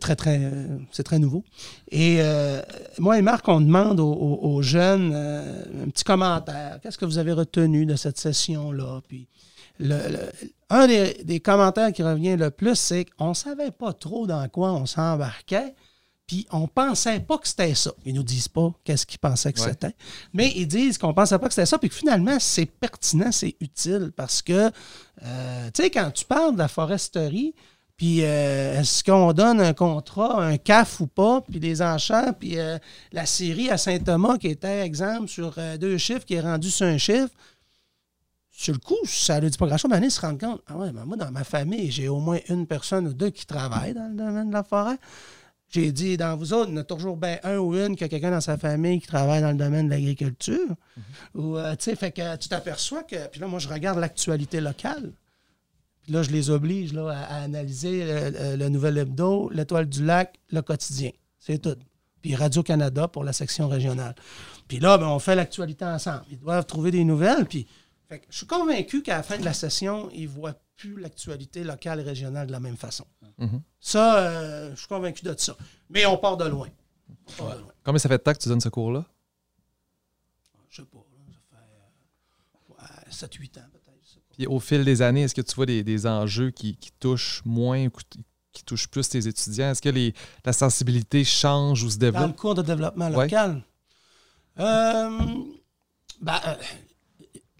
[0.00, 1.44] très, très, euh, c'est très nouveau.
[1.90, 2.62] Et euh,
[2.98, 6.78] moi et Marc, on demande aux, aux- aux jeunes euh, un petit commentaire.
[6.82, 9.02] Qu'est-ce que vous avez retenu de cette session-là?
[9.06, 9.28] Puis
[9.78, 13.92] le- le- un des, des commentaires qui revient le plus, c'est qu'on ne savait pas
[13.92, 15.74] trop dans quoi on s'embarquait.
[16.26, 17.92] Puis on pensait pas que c'était ça.
[18.04, 19.68] Ils nous disent pas qu'est-ce qu'ils pensaient que Ouais.
[19.70, 19.94] c'était.
[20.32, 23.54] Mais ils disent qu'on pensait pas que c'était ça, puis que finalement, c'est pertinent, c'est
[23.60, 24.70] utile parce que,
[25.22, 27.54] euh, tu sais, quand tu parles de la foresterie,
[27.96, 32.58] puis euh, est-ce qu'on donne un contrat, un CAF ou pas, puis les enchères, puis
[32.58, 32.76] euh,
[33.12, 36.98] la série à Saint-Thomas qui était, exemple, sur deux chiffres, qui est rendu sur un
[36.98, 37.30] chiffre,
[38.50, 40.90] sur le coup, ça ne dit pas grand-chose, mais ils se rendent compte, ah ouais,
[40.92, 44.08] mais moi, dans ma famille, j'ai au moins une personne ou deux qui travaillent dans
[44.08, 44.96] le domaine de la forêt.
[45.68, 48.04] J'ai dit, dans vous autres, il y en a toujours bien un ou une qui
[48.04, 50.68] a quelqu'un dans sa famille qui travaille dans le domaine de l'agriculture.
[51.34, 53.26] Ou, euh, tu sais, fait que tu t'aperçois que.
[53.28, 55.12] Puis là, moi, je regarde l'actualité locale.
[56.04, 59.86] Puis là, je les oblige là, à, à analyser le, le- le Nouvel Hebdo, l'Étoile
[59.88, 61.10] du Lac, le quotidien.
[61.40, 61.76] C'est tout.
[62.22, 64.14] Puis Radio-Canada pour la section régionale.
[64.68, 66.22] Puis là, ben, on fait l'actualité ensemble.
[66.30, 67.44] Ils doivent trouver des nouvelles.
[67.44, 67.66] Puis
[68.08, 70.98] fait que je suis convaincu qu'à la fin de la session, ils ne voient plus
[71.00, 73.06] l'actualité locale et régionale de la même façon.
[73.38, 73.62] Mhm.
[73.80, 75.56] Ça, euh, je suis convaincu de ça.
[75.90, 76.68] Mais on part de loin.
[77.08, 77.44] De.
[77.84, 79.04] Combien ça fait de temps que tu donnes ce cours-là?
[80.70, 80.98] Je sais pas.
[83.10, 83.82] ça fait ouais, 7-8 ans peut-être.
[84.36, 87.42] Puis au fil des années, est-ce que tu vois des, des enjeux qui, qui touchent
[87.46, 87.90] moins ou
[88.52, 89.70] qui- touchent plus tes étudiants?
[89.70, 90.12] Est-ce que les,
[90.44, 92.36] la sensibilité change ou se Dans le développe?
[92.36, 93.24] cours de développement Ouais.
[93.24, 93.62] local,
[94.58, 95.18] euh,
[96.20, 96.54] ben, euh,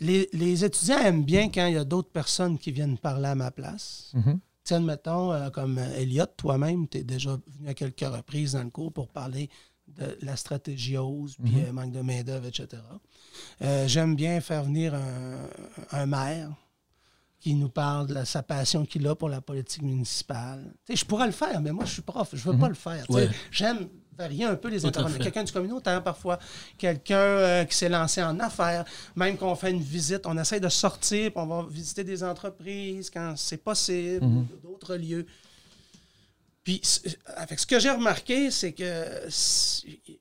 [0.01, 3.35] les, les étudiants aiment bien quand il y a d'autres personnes qui viennent parler à
[3.35, 4.11] ma place.
[4.15, 4.39] Mhm.
[4.65, 8.65] Tiens, mettons, euh, comme euh, Elliot, toi-même, tu es déjà venu à quelques reprises dans
[8.65, 9.49] le cours pour parler
[9.87, 10.97] de la stratégie
[11.43, 11.65] puis Mhm.
[11.69, 12.83] euh, manque de main-d'œuvre, etc.
[13.63, 15.49] Euh, J'aime bien faire venir un,
[15.93, 16.51] un maire
[17.39, 20.75] qui nous parle de la- sa passion qu'il a pour la politique municipale.
[20.93, 23.09] Je pourrais le faire, mais moi, je suis prof, je ne veux pas le faire.
[23.11, 23.29] Ouais.
[23.53, 25.19] J'aime varier un peu les intervenants.
[25.19, 26.39] Quelqu'un du communautaire, parfois.
[26.79, 28.85] Quelqu'un euh, qui s'est lancé en affaires.
[29.15, 33.11] Même qu'on fait une visite, on essaie de sortir, puis on va visiter des entreprises
[33.11, 34.47] quand c'est possible, Mhm.
[34.53, 35.27] ou d'autres lieux.
[36.65, 39.29] Puis, c- avec ce que j'ai remarqué, c'est que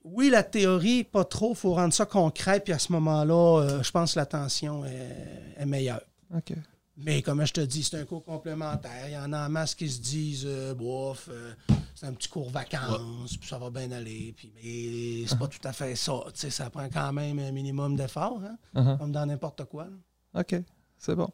[0.04, 3.82] oui, la théorie, pas trop, il faut rendre ça concret, puis à ce moment-là, euh,
[3.84, 6.02] je pense que l'attention est, est meilleure.
[6.36, 6.54] OK.
[6.98, 9.08] Mais comme je te dis, c'est un cours complémentaire.
[9.08, 11.54] Il y en a en masse qui se disent, euh, bof, euh,
[11.94, 14.34] c'est un petit cours vacances, puis ça va bien aller.
[14.38, 16.14] Puis, mais c'est pas tout à fait ça.
[16.28, 18.98] Tu sais, ça prend quand même un minimum d'effort, hein, Uh-huh.
[18.98, 19.86] comme dans n'importe quoi.
[20.34, 20.40] là.
[20.42, 20.56] OK,
[20.98, 21.30] c'est bon.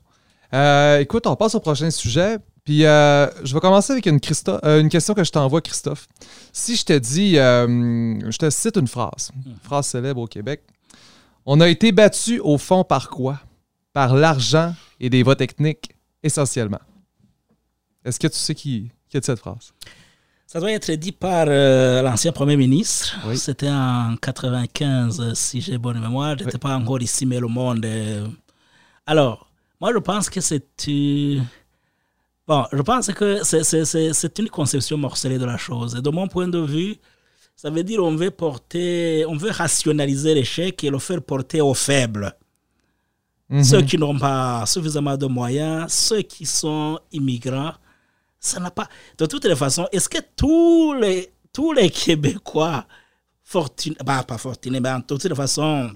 [0.54, 2.38] Euh, écoute, on passe au prochain sujet.
[2.64, 6.08] Puis euh, je vais commencer avec une, Christo- euh, une question que je t'envoie, Christophe.
[6.54, 7.68] Si je te dis, euh,
[8.30, 10.62] je te cite une phrase, une phrase célèbre au Québec.
[11.48, 13.40] On a été battu au fond par quoi?
[13.94, 15.92] Par l'argent et des voies techniques,
[16.24, 16.80] essentiellement.
[18.06, 19.74] Est-ce que tu sais qui, qui a dit cette phrase?
[20.48, 23.18] Ça doit être dit par euh, l'ancien Premier ministre.
[23.26, 23.38] Oui.
[23.38, 26.36] C'était en 95, si j'ai bonne mémoire.
[26.38, 27.86] Je n'étais pas encore ici, mais le monde.
[27.86, 28.28] euh,
[29.06, 29.48] Alors,
[29.80, 31.46] moi, je pense que c'est une...
[32.48, 35.96] Bon, je pense que c'est- une conception morcelée de la chose.
[35.96, 36.98] Et de mon point de vue,
[37.56, 41.74] ça veut dire on veut porter, on veut rationaliser l'échec et le faire porter aux
[41.74, 42.34] faibles.
[43.52, 43.64] Mhm.
[43.66, 47.74] Ceux qui n'ont pas suffisamment de moyens, ceux qui sont immigrants,
[48.40, 48.88] ça n'a pas.
[49.18, 52.86] De toutes les façons, est-ce que tous les, tous les Québécois,
[53.44, 55.92] fortunés, bah, pas fortunés, mais en toutes les façons,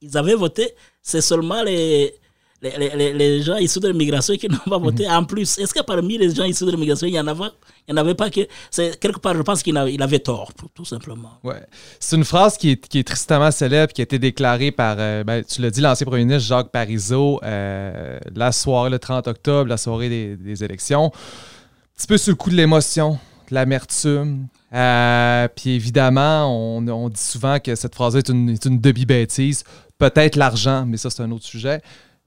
[0.00, 2.14] ils avaient voté, c'est seulement les,
[2.62, 5.58] les, les- les, gens issus de l'immigration qui n'ont pas voté en plus.
[5.58, 7.44] Est-ce que parmi les gens issus de l'immigration, il y en avait,
[7.88, 8.40] il y en avait pas que.
[8.70, 11.30] C'est, quelque part, je pense qu'il a- il avait tort, tout simplement.
[11.42, 11.62] Ouais.
[11.98, 15.24] C'est une phrase qui est, qui est tristement célèbre, qui a été déclarée par, euh,
[15.24, 19.68] ben, tu l'as dit, l'ancien premier ministre Jacques Parizeau, euh, la soirée, le 30 octobre,
[19.68, 21.06] la soirée des, des élections.
[21.06, 24.46] Un petit peu sur le coup de l'émotion, de l'amertume.
[24.72, 26.46] Euh, puis évidemment,
[26.78, 29.64] on, on dit souvent que cette phrase est une, est une demi-bêtise.
[29.98, 31.80] Peut-être l'argent, mais ça, c'est un autre sujet.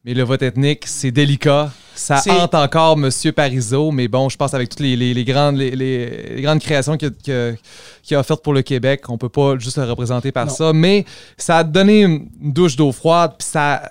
[0.06, 1.72] Mais le vote ethnique, c'est délicat.
[1.96, 3.10] Ça hante encore M.
[3.34, 6.60] Parizeau, mais bon, je pense avec toutes les, les- les grandes, les, les- les grandes
[6.60, 10.54] créations qu'il a, offertes pour le Québec, on peut pas juste le représenter par Non.
[10.54, 10.74] ça.
[10.74, 11.06] Mais
[11.38, 13.82] ça a donné une douche d'eau froide, puis ça,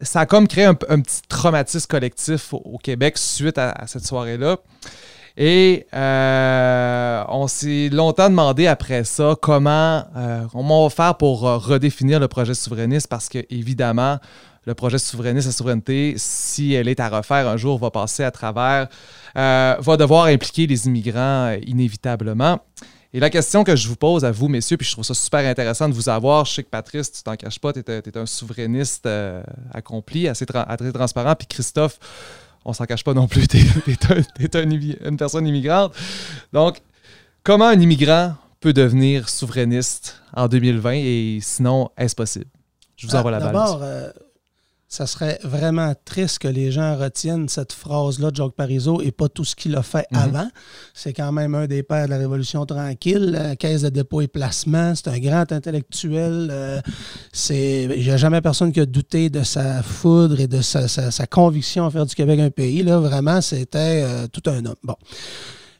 [0.00, 3.86] ça a comme créé un, un petit traumatisme collectif au, au Québec suite à, à
[3.88, 4.58] cette soirée-là.
[5.38, 11.56] Et euh, on s'est longtemps demandé après ça comment, euh, on va faire pour euh,
[11.58, 14.18] redéfinir le projet souverainiste parce que, évidemment,
[14.66, 18.30] le projet souverainiste, la souveraineté, si elle est à refaire un jour, va passer à
[18.30, 18.88] travers,
[19.36, 22.60] euh, va devoir impliquer les immigrants euh, inévitablement.
[23.14, 25.40] Et la question que je vous pose à vous, messieurs, puis je trouve ça super
[25.48, 28.26] intéressant de vous avoir, je sais que Patrice, tu t'en caches pas, tu es, un
[28.26, 29.42] souverainiste euh,
[29.72, 31.98] accompli, assez, tra- assez transparent, puis Christophe,
[32.64, 34.62] on s'en cache pas non plus, tu es,
[35.04, 35.94] une personne immigrante.
[36.52, 36.78] Donc,
[37.44, 42.46] comment un immigrant peut devenir souverainiste en 2020 et sinon, est-ce possible?
[42.96, 44.12] Je vous Ah, envoie la balle.
[44.88, 49.28] Ça serait vraiment triste que les gens retiennent cette phrase-là de Jacques Parizeau et pas
[49.28, 50.18] tout ce qu'il a fait Mhm.
[50.18, 50.48] avant.
[50.94, 54.94] C'est quand même un des pères de la Révolution tranquille, caisse de dépôt et placement.
[54.94, 56.48] C'est un grand intellectuel.
[56.52, 56.80] euh,
[57.32, 60.86] c'est, il n'y a jamais personne qui a douté de sa foudre et de sa,
[60.86, 62.84] sa- sa conviction à faire du Québec un pays.
[62.84, 64.76] Là, vraiment, c'était euh, tout un homme.
[64.84, 64.94] Bon.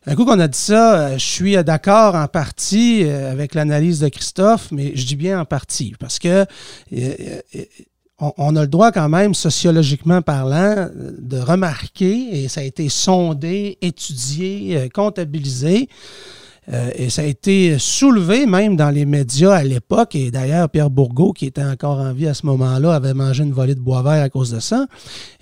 [0.09, 4.00] Un coup qu'on a dit ça, euh, je suis d'accord en partie euh, avec l'analyse
[4.00, 6.46] de Christophe, mais je dis bien en partie parce que euh,
[6.92, 7.40] euh,
[8.18, 12.88] on, a le droit quand même, sociologiquement parlant, euh, de remarquer, et ça a été
[12.88, 15.88] sondé, étudié, euh, comptabilisé,
[16.72, 20.90] euh, et ça a été soulevé même dans les médias à l'époque, et d'ailleurs Pierre
[20.90, 24.02] Bourgault, qui était encore en vie à ce moment-là, avait mangé une volée de bois
[24.02, 24.86] vert à cause de ça.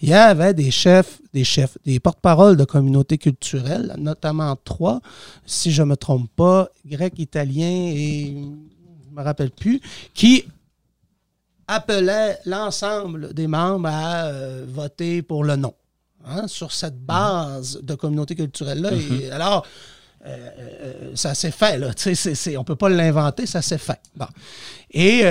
[0.03, 5.01] Il y avait des chefs, des chefs, des porte-paroles de communautés culturelles, notamment trois,
[5.47, 8.35] si je ne me trompe pas, grec, italien et
[9.09, 9.81] je me rappelle plus,
[10.13, 10.45] qui
[11.69, 15.75] appelait l'ensemble des membres à euh, voter pour le non.
[16.27, 18.91] hein, sur cette base de communauté culturelle-là.
[18.93, 19.67] Et alors,
[20.27, 21.91] euh, euh, ça s'est fait, là.
[21.97, 24.01] C'est- c'est- on ne peut pas l'inventer, ça s'est fait.
[24.17, 24.27] Bon.
[24.91, 25.23] Et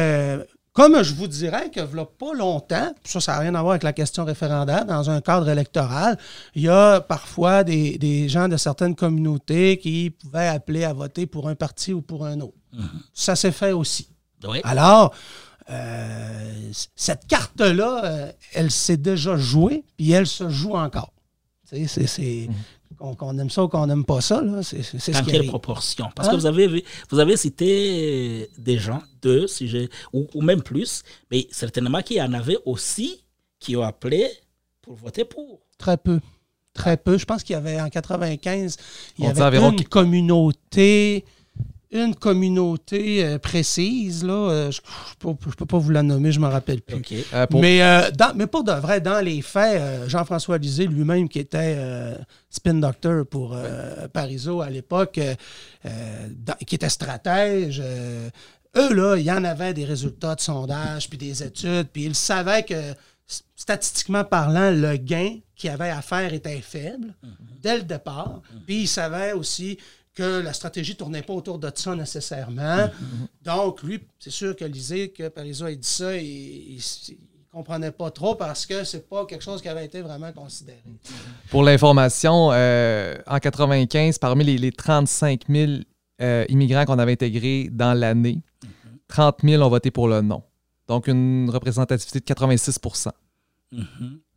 [0.71, 3.83] comme je vous dirais que là, pas longtemps, ça, ça n'a rien à voir avec
[3.83, 6.17] la question référendaire, dans un cadre électoral,
[6.55, 11.25] il y a parfois des, des gens de certaines communautés qui pouvaient appeler à voter
[11.27, 12.57] pour un parti ou pour un autre.
[13.13, 14.09] Ça s'est fait aussi.
[14.47, 14.59] Oui.
[14.63, 15.13] Alors,
[15.69, 16.53] euh,
[16.95, 21.13] cette carte-là, euh, elle s'est déjà jouée, puis elle se joue encore.
[21.69, 22.49] Tu sais, c'est- c'est-
[22.97, 25.25] Qu'on qu'on aime ça ou qu'on n'aime pas ça, là, c'est c'est- c'est ce Dans
[25.25, 26.09] qui quelle proportion?
[26.15, 26.31] Parce Hein?
[26.31, 31.01] que vous avez, vous avez cité des gens, deux, si j'ai, ou, ou même plus,
[31.31, 33.23] mais certainement qu'il y en avait aussi
[33.59, 34.29] qui ont appelé
[34.81, 35.61] pour voter pour.
[35.79, 36.19] Très peu.
[36.73, 37.17] Très peu.
[37.17, 38.77] Je pense qu'il y avait en 95,
[39.17, 41.25] il y On avait environ une communauté,
[41.93, 44.33] une communauté euh, précise, là.
[44.33, 44.81] euh, je
[45.27, 46.95] ne peux, pas vous la nommer, je ne m'en rappelle plus.
[47.33, 50.87] Euh, pour- Mais, euh, dans, mais pour de vrai, dans les faits, euh, Jean-François Lisée
[50.87, 51.77] lui-même, qui était
[52.49, 53.55] spin doctor pour
[54.11, 55.19] Parizeau à l'époque,
[56.65, 57.81] qui était stratège,
[58.75, 62.15] eux, là, il y en avait des résultats de sondage, puis des études, puis ils
[62.15, 62.93] savaient que,
[63.55, 67.13] statistiquement parlant, le gain qu'il avait à faire était faible
[67.61, 68.41] dès le départ.
[68.65, 69.77] Puis il savait aussi
[70.13, 72.89] que la stratégie ne tournait pas autour de ça nécessairement.
[73.41, 77.15] Donc, lui, c'est sûr que lisez que Parizeau a dit ça, il ne
[77.51, 80.83] comprenait pas trop parce que c'est pas quelque chose qui avait été vraiment considéré.
[81.49, 85.71] Pour l'information, euh, en 95, parmi les, les 35 000
[86.21, 88.41] euh, immigrants qu'on avait intégrés dans l'année,
[89.07, 90.43] 30 000 ont voté pour le non.
[90.87, 93.09] Donc, une représentativité de 86%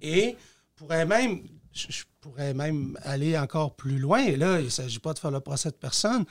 [0.01, 0.37] Et
[0.77, 1.41] pourrait même,
[1.73, 4.23] je, je pourrais même aller encore plus loin.
[4.25, 6.25] Et là, il ne s'agit pas de faire le procès de personne,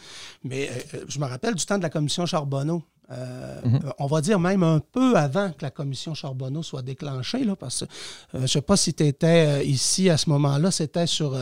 [0.43, 2.83] mais euh, euh, je me rappelle du temps de la commission Charbonneau.
[3.11, 7.43] Euh, euh, On va dire même un peu avant que la commission Charbonneau soit déclenchée,
[7.43, 7.87] là, parce que euh,
[8.33, 11.37] je ne sais pas si tu étais ici à ce moment-là, c'était sur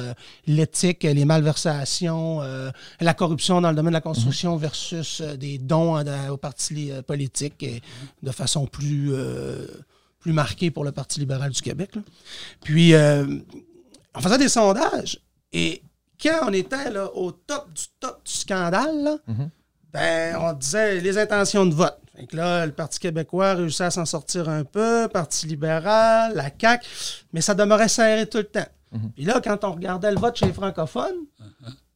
[0.46, 2.42] l'éthique, les malversations,
[3.00, 7.64] la corruption dans le domaine de la construction versus euh, des dons aux partis politiques
[7.64, 7.82] et
[8.22, 9.14] de façon plus,
[10.20, 11.96] plus marquée pour le Parti libéral du Québec.
[11.96, 12.02] là.
[12.62, 12.94] Puis,
[14.16, 15.20] on faisait des sondages
[15.52, 15.84] et
[16.22, 19.18] quand on était là, au top du top du scandale, là,
[19.92, 22.00] ben, on disait les intentions de vote.
[22.16, 26.50] Fait que là, le Parti québécois réussit à s'en sortir un peu, Parti libéral, la
[26.60, 26.88] CAQ,
[27.34, 28.68] mais ça demeurait serré tout le temps.
[29.16, 31.26] Puis là, quand on regardait le vote chez les francophones,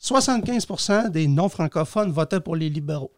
[0.02, 3.14] 75% des non-francophones votaient pour les libéraux.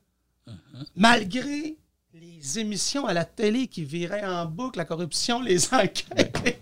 [0.95, 1.77] Malgré
[2.13, 6.59] les émissions à la télé qui viraient en boucle, la corruption, les enquêtes.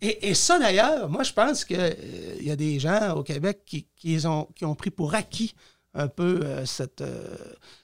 [0.00, 1.96] Et, ça, d'ailleurs, moi, je pense qu'il
[2.40, 5.54] y a des gens au Québec qui ont pris pour acquis
[5.94, 7.34] un peu euh, cette, euh,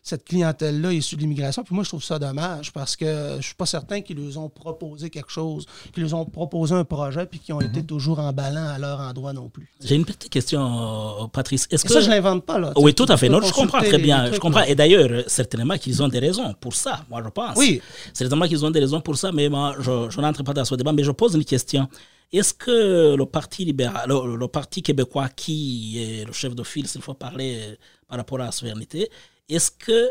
[0.03, 1.65] cette clientèle-là issue de l'immigration.
[1.65, 4.49] Puis moi, je trouve ça dommage parce que je suis pas certain qu'ils leur ont
[4.49, 8.69] proposé quelque chose, qu'ils leur ont proposé un projet puis qu'ils ont été toujours emballants
[8.69, 9.69] à leur endroit non plus.
[9.83, 11.67] J'ai une petite question, euh, Patrice.
[11.71, 12.73] Est-ce que ça, je l'invente pas, là.
[12.77, 13.29] Oui, tout à fait.
[13.29, 14.31] Non, je comprends très bien.
[14.33, 14.61] Je comprends.
[14.61, 14.69] là.
[14.69, 17.57] Et d'ailleurs, certainement qu'ils ont des raisons pour ça, moi je pense.
[17.57, 17.81] Oui.
[18.13, 20.75] Certainement qu'ils ont des raisons pour ça, mais moi, je, je n'entre pas dans ce
[20.75, 21.89] débat, mais je pose une question.
[22.33, 27.03] Est-ce que le Parti libéral, le, Parti québécois, qui est le chef de file, s'il
[27.03, 27.77] faut parler euh,
[28.09, 29.09] par rapport à la souveraineté,
[29.49, 30.11] est-ce que,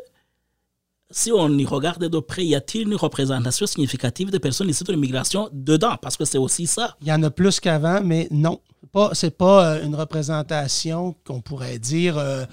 [1.12, 4.94] si on y regarde de près, y a-t-il une représentation significative des personnes issues de
[4.94, 5.98] l'immigration dedans?
[6.02, 6.96] Parce que c'est aussi ça.
[7.02, 8.62] Il y en a plus qu'avant, mais non.
[8.92, 12.46] Pas, c'est pas euh, une représentation qu'on pourrait dire euh,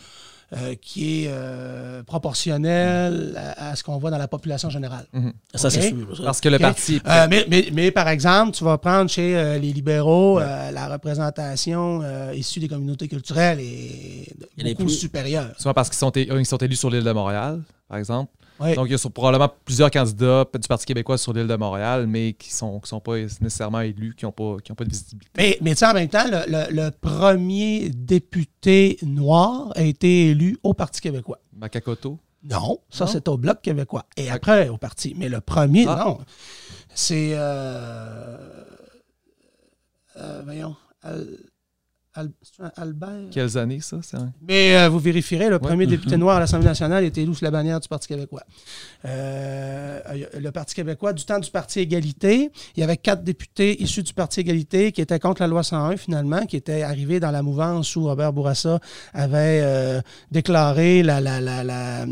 [0.56, 5.06] euh, qui est euh, proportionnelle à, à ce qu'on voit dans la population générale.
[5.54, 5.74] Ça, Ok?
[5.74, 6.20] c'est sûr.
[6.24, 7.00] Parce que le parti.
[7.06, 10.88] Euh, mais, mais, mais par exemple, tu vas prendre chez euh, les libéraux, euh, la
[10.88, 15.50] représentation euh, issue des communautés culturelles est beaucoup plus- supérieure.
[15.58, 18.32] Souvent parce qu'ils sont, é- ils sont élus sur l'île de Montréal, par exemple.
[18.60, 18.74] Oui.
[18.74, 22.06] Donc, il y a sur- probablement plusieurs candidats du Parti québécois sur l'île de Montréal,
[22.06, 24.84] mais qui ne sont, qui sont pas nécessairement élus, qui n'ont pas, qui ont pas
[24.84, 25.30] de visibilité.
[25.36, 30.28] Mais, mais tu sais, en même temps, le, le- le premier député noir a été
[30.30, 31.38] élu au Parti québécois.
[31.54, 32.18] Makakoto.
[32.42, 34.06] Non, ça c'est au Bloc québécois.
[34.16, 35.14] Et après au Parti.
[35.16, 36.04] Mais le premier, Ah.
[36.06, 36.18] non.
[36.94, 37.32] C'est.
[37.34, 38.36] euh,
[40.16, 40.74] euh, voyons.
[41.02, 41.38] Al-
[42.12, 42.32] Al-
[42.76, 43.30] Albert?
[43.30, 43.96] Quelles années, ça?
[44.14, 45.90] un- Mais euh, vous vérifierez, le premier Mhm.
[45.90, 48.42] député noir à l'Assemblée nationale était élu sous la bannière du Parti québécois.
[49.04, 50.00] Euh,
[50.38, 54.12] le Parti québécois, du temps du Parti égalité, il y avait quatre députés issus du
[54.12, 57.94] Parti égalité qui étaient contre la loi 101, finalement, qui étaient arrivés dans la mouvance
[57.94, 58.80] où Robert Bourassa
[59.14, 60.00] avait euh,
[60.32, 62.06] déclaré la, la, la, la,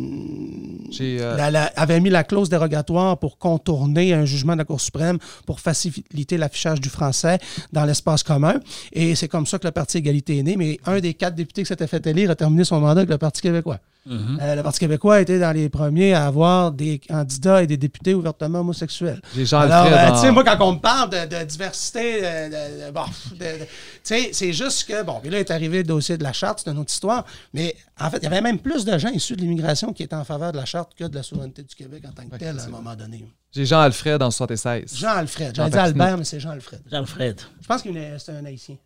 [0.91, 4.65] J'ai, euh, la- la- avait mis la clause dérogatoire pour contourner un jugement de la
[4.65, 7.39] Cour suprême pour faciliter l'affichage du français
[7.73, 8.61] dans l'espace commun.
[8.93, 10.57] Et c'est comme ça que le Parti égalité est né.
[10.57, 13.19] Mais un des quatre députés qui s'était fait élire a terminé son mandat avec le
[13.19, 13.79] Parti québécois.
[14.07, 14.39] Mhm.
[14.41, 18.15] Euh, le Parti québécois était dans les premiers à avoir des candidats et des députés
[18.15, 19.21] ouvertement homosexuels.
[19.53, 19.93] Alors, Alfred.
[19.93, 23.03] euh, tu sais, moi, quand on me parle de, de diversité, de, de- de- bon,
[23.33, 23.69] de- de- tu
[24.05, 26.71] sais, c'est juste que, bon, puis là est arrivé le dossier de la charte, c'est
[26.71, 29.43] une autre histoire, mais en fait, il y avait même plus de gens issus de
[29.43, 32.13] l'immigration qui étaient en faveur de la charte que de la souveraineté du Québec en
[32.13, 33.27] tant que Ouais, tel à un moment donné.
[33.53, 34.97] J'ai Jean Alfred en 76.
[34.97, 36.03] Jean-Alfred, Jean j'allais dire Papineau.
[36.03, 36.81] Albert, mais c'est Jean-Alfred.
[36.91, 37.41] Jean-Fred.
[37.61, 38.77] Je pense qu'il est c'est un haïtien.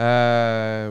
[0.00, 0.90] Euh.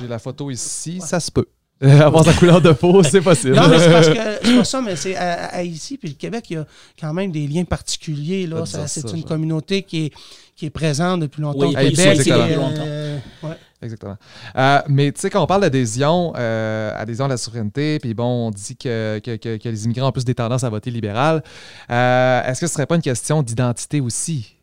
[0.00, 1.00] J'ai la photo ici.
[1.00, 1.46] Ça se peut.
[1.82, 3.56] Avoir sa couleur de peau, c'est possible.
[3.56, 4.14] Non, mais c'est parce que
[4.44, 6.66] c'est pas ça, mais c'est à, à Haïti, puis le Québec, il y a
[7.00, 8.46] quand même des liens particuliers.
[8.46, 8.64] Là.
[8.64, 10.12] C'est ça, une communauté qui est,
[10.54, 12.18] qui est présente depuis longtemps Oui, Québec.
[12.18, 12.74] Depuis longtemps.
[12.86, 13.56] euh, ouais.
[13.82, 14.16] Exactement.
[14.56, 18.46] Euh, mais tu sais, quand on parle d'adhésion, euh, adhésion à la souveraineté, puis bon,
[18.46, 21.42] on dit que, que- que- que les immigrants ont plus des tendances à voter libéral,
[21.90, 24.56] euh, est-ce que ce serait pas une question d'identité aussi?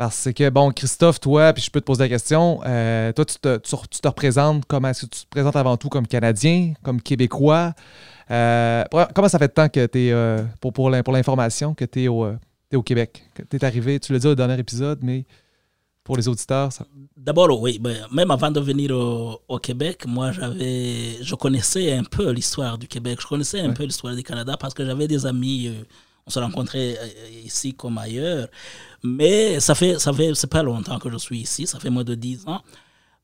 [0.00, 3.36] Parce que, bon, Christophe, toi, puis je peux te poser la question, euh, toi, tu
[3.36, 6.72] te, tu, tu te représentes comme, est-ce que tu te présentes avant tout comme Canadien,
[6.82, 7.74] comme Québécois?
[8.30, 8.82] Euh,
[9.14, 12.08] comment ça fait de temps que tu es, pour, pour pour l'information, que tu es,
[12.08, 13.24] au, euh, Québec?
[13.50, 15.26] Tu es arrivé, tu l'as dit au dernier épisode, mais
[16.02, 16.86] pour les auditeurs, ça...
[17.14, 22.04] D'abord, oui, ben, même avant de venir au, au Québec, moi, j'avais, je connaissais un
[22.04, 23.74] peu l'histoire du Québec, je connaissais un Ouais.
[23.74, 25.84] peu l'histoire du Canada parce que j'avais des amis euh,
[26.26, 28.48] On se rencontrait euh, ici comme ailleurs.
[29.02, 32.04] Mais ça fait, ça fait, c'est pas longtemps que je suis ici, ça fait moins
[32.04, 32.62] de dix ans.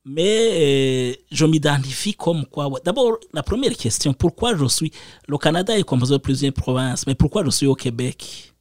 [0.04, 2.70] Mais euh, je m'identifie comme quoi.
[2.84, 4.92] D'abord, la première question, pourquoi je suis.
[5.26, 8.52] Le Canada est composé de plusieurs provinces, mais pourquoi je suis au Québec?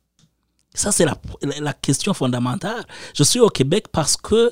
[0.74, 1.16] Ça, c'est la,
[1.62, 2.84] la question fondamentale.
[3.14, 4.52] Je suis au Québec parce que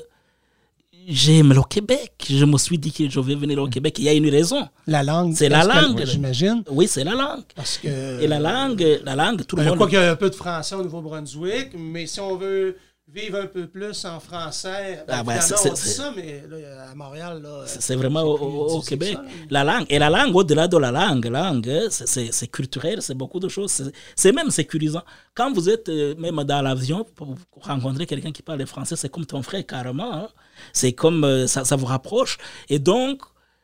[1.08, 2.12] j'aime le Québec.
[2.28, 3.96] Je me suis dit que je vais venir au Québec.
[3.98, 4.68] Il y a une raison.
[4.86, 5.34] La langue.
[5.34, 6.04] C'est la langue.
[6.04, 6.62] J'imagine.
[6.70, 7.44] Oui, c'est la langue.
[7.54, 8.20] Parce que.
[8.20, 9.78] Et la langue, la langue, tout le Ben, monde.
[9.78, 12.76] Quoi qu'il y a un peu de français au Nouveau-Brunswick, mais si on veut
[13.12, 17.46] vivre un peu plus en français, ben, Ah, ben, c'est- ça, mais là, à Montréal.
[17.66, 19.12] C'est vraiment au, Québec.
[19.14, 19.22] ça.
[19.50, 19.84] La langue.
[19.90, 23.70] Et la langue, au-delà de la langue, langue, hein, c'est- culturel, c'est beaucoup de choses.
[24.16, 25.02] C'est- même sécurisant.
[25.34, 29.26] Quand vous êtes euh, même dans l'avion, pour rencontrer quelqu'un qui parle français, c'est comme
[29.26, 30.12] ton frère carrément.
[30.14, 30.28] hein.
[30.72, 32.38] C'est comme euh, ça, ça vous rapproche.
[32.68, 33.22] Et donc,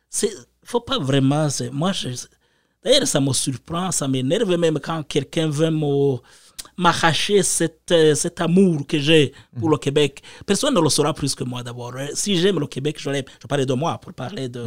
[0.09, 0.30] c'est
[0.64, 1.49] faut pas vraiment.
[1.51, 1.93] c'est- Moi,
[2.84, 6.16] d'ailleurs, ça me surprend, ça m'énerve même quand quelqu'un veut me
[6.76, 10.22] m'arracher cet, euh, cet amour que j'ai pour le Québec.
[10.47, 11.95] Personne ne le saura plus que moi d'abord.
[11.97, 13.24] Euh, Si j'aime le Québec, je l'aime.
[13.43, 14.64] Je parlais de moi pour parler de,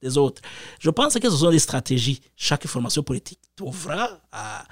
[0.00, 0.40] des autres.
[0.80, 2.20] Je pense que ce sont des stratégies.
[2.36, 4.64] Chaque formation politique devra à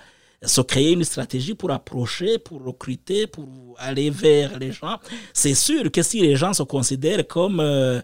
[0.43, 4.99] se créer une stratégie pour approcher, pour recruter, pour aller vers les gens.
[5.35, 8.01] C'est sûr que si les gens se considèrent comme euh,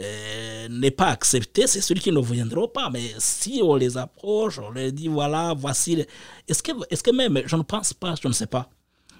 [0.00, 2.90] euh, n'est pas accepté, c'est celui qui ne viendront pas.
[2.90, 6.04] Mais si on les approche, on leur dit voilà, voici.
[6.48, 8.68] Est-ce que, est que même, je ne pense pas, je ne sais pas.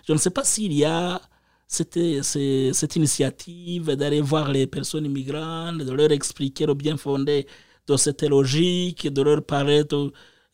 [0.07, 1.21] Je ne sais pas s'il y a
[1.69, 7.47] cette, cette initiative d'aller voir les personnes immigrantes, de leur expliquer le bien fondé
[7.87, 10.13] de cette logique, de leur parler de-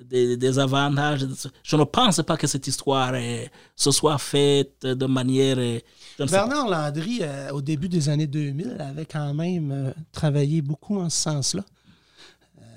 [0.09, 1.27] des, avantages.
[1.63, 3.45] Je ne pense pas que cette histoire euh,
[3.77, 5.57] se soit faite de manière.
[5.59, 5.79] euh.
[6.19, 11.23] Bernard Landry, euh, au début des années 2000, avait quand même travaillé beaucoup en ce
[11.23, 11.65] sens-là.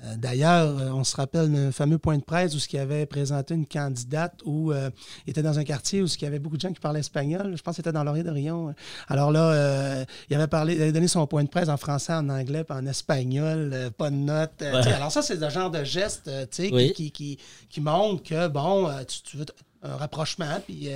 [0.04, 3.54] Euh, D'ailleurs, euh, on se rappelle d'un fameux point de presse où il avait présenté
[3.54, 4.90] une candidate où euh,
[5.26, 7.54] il était dans un quartier où il y avait beaucoup de gens qui parlaient espagnol.
[7.56, 8.74] Je pense que c'était dans l'Orient de Rion.
[9.08, 12.12] Alors là, euh, il avait parlé, il avait donné son point de presse en français,
[12.12, 14.60] en anglais, puis en espagnol, euh, pas de notes.
[14.62, 14.92] euh, Ouais.
[14.92, 17.38] Alors ça, c'est le genre de geste euh, qui- qui, qui,
[17.70, 19.46] qui montre que, bon, euh, tu, tu veux
[19.82, 20.88] un rapprochement, puis...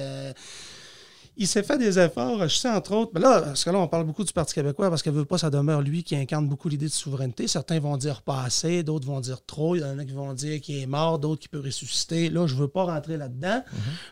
[1.39, 3.87] il s'est fait des efforts, je sais entre autres, mais là, parce que là, on
[3.87, 6.69] parle beaucoup du Parti québécois parce qu'il veut pas, ça demeure lui qui incarne beaucoup
[6.69, 7.47] l'idée de souveraineté.
[7.47, 10.35] Certains vont dire pas assez, d'autres vont dire trop, il y en a qui vont
[10.35, 12.29] dire qu'il est mort, d'autres qui peut ressusciter.
[12.29, 13.63] Là, je veux pas rentrer là-dedans,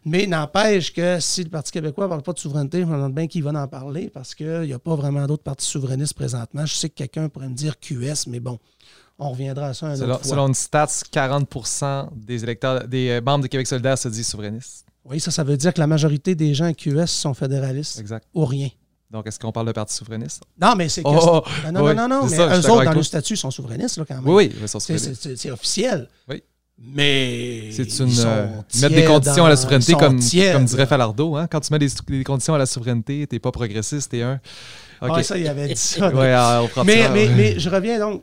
[0.05, 3.27] mais n'empêche que si le Parti québécois parle pas de souveraineté, je me demande bien
[3.27, 6.65] qui va en parler parce qu'il n'y a pas vraiment d'autres partis souverainistes présentement.
[6.65, 8.59] Je sais que quelqu'un pourrait me dire QS, mais bon,
[9.19, 10.31] on reviendra à ça un Selon, autre fois.
[10.31, 11.49] selon une stats, 40
[12.15, 14.87] des électeurs, des euh, membres de Québec solidaire se disent souverainistes.
[15.09, 18.27] Oui, ça, ça veut dire que la majorité des gens à QS sont fédéralistes Exact.
[18.35, 18.69] ou rien.
[19.11, 20.43] Donc, est-ce qu'on parle de parti souverainiste?
[20.61, 21.09] Non, mais c'est que.
[21.09, 23.53] Oh, Ben non, oui, non, non, non, mais ça, eux autres, dans le statut, sont
[23.53, 24.29] souverainistes, là, quand même.
[24.29, 26.09] Oui, oui, C'est- officiel.
[26.29, 26.43] Oui.
[26.79, 27.71] Mais.
[27.73, 28.13] C'est ils une.
[28.27, 28.47] euh,
[28.83, 30.19] mettre des conditions à la souveraineté, comme,
[30.53, 31.37] comme dirait Falardeau.
[31.37, 31.47] Hein?
[31.51, 34.41] Quand tu mets des, des conditions à la souveraineté, t'es pas progressiste, t'es un.
[35.01, 35.11] OK.
[35.17, 36.09] Ouais, ça, il avait dit ça.
[36.13, 37.35] Ouais, on prend mais, ça, mais, ouais.
[37.35, 38.23] mais je reviens donc.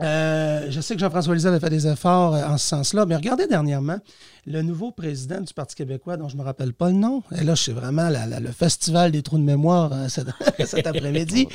[0.00, 3.16] Euh, je sais que Jean-François Lisée avait fait des efforts euh, en ce sens-là, mais
[3.16, 3.98] regardez dernièrement,
[4.46, 7.42] le nouveau président du Parti québécois, dont je ne me rappelle pas le nom, et
[7.42, 10.28] là, c'est vraiment la- la- le festival des trous de mémoire euh, cet,
[10.66, 11.48] cet après-midi.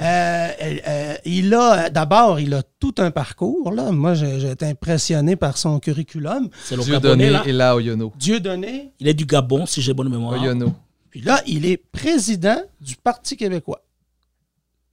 [0.00, 0.48] Euh,
[0.86, 3.72] euh, il a, d'abord, il a tout un parcours.
[3.72, 3.90] Là.
[3.90, 6.48] Moi, j'ai j'ai été impressionné par son curriculum.
[6.64, 7.42] C'est le Dieu Gabonais, donné là.
[7.46, 8.12] et là, Oyono.
[8.16, 10.40] Dieu donné, Il est du Gabon, si j'ai bonne mémoire.
[10.40, 10.72] Oyono.
[11.10, 13.82] Puis là, il est président du Parti québécois.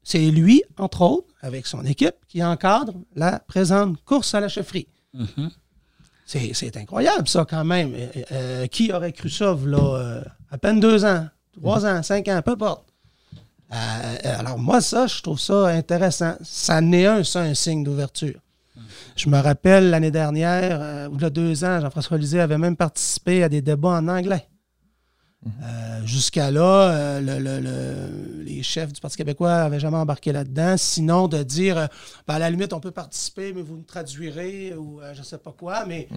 [0.03, 4.87] C'est lui, entre autres, avec son équipe, qui encadre la présente course à la chefferie.
[5.13, 5.49] Mhm.
[6.25, 7.93] C'est c'est incroyable, ça, quand même.
[7.95, 11.27] Euh, euh, qui aurait cru ça, là, euh, à peine deux ans,
[11.59, 12.85] trois ans, cinq ans, peu importe.
[13.73, 16.35] Euh, alors, moi, ça, je trouve ça intéressant.
[16.43, 18.39] Ça n'est un, ça, un signe d'ouverture.
[19.15, 22.75] Je me rappelle l'année dernière, ou il y a deux ans, Jean-François Lisée avait même
[22.77, 24.47] participé à des débats en anglais.
[25.45, 26.61] Euh, Jusqu'à là,
[26.91, 30.75] euh, le- le- le- les chefs du Parti québécois n'avaient jamais embarqué là-dedans.
[30.77, 31.87] Sinon, de dire, euh,
[32.27, 35.37] ben, à la limite, on peut participer, mais vous nous traduirez ou je ne sais
[35.37, 35.85] pas quoi.
[35.85, 36.09] Mais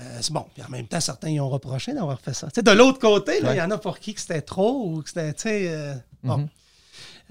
[0.00, 0.44] euh, c'est bon.
[0.54, 2.48] Puis en même temps, certains y ont reproché d'avoir fait ça.
[2.48, 3.56] Tu sais, de l'autre côté, il Ouais.
[3.56, 5.66] y en a pour qui que c'était trop ou que c'était.
[5.68, 5.94] euh,
[6.24, 6.38] bon.
[6.38, 6.48] Mhm.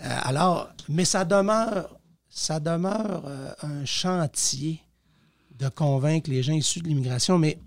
[0.04, 1.90] Euh, alors, mais ça demeure,
[2.30, 3.24] ça demeure
[3.64, 4.80] un chantier
[5.60, 7.38] de convaincre les gens issus de l'immigration.
[7.38, 7.60] Mais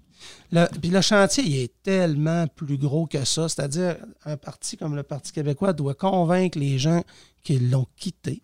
[0.53, 3.49] le, puis le chantier, il est tellement plus gros que ça.
[3.49, 7.03] C'est-à-dire, un parti comme le Parti québécois doit convaincre les gens
[7.43, 8.43] qui l'ont quitté.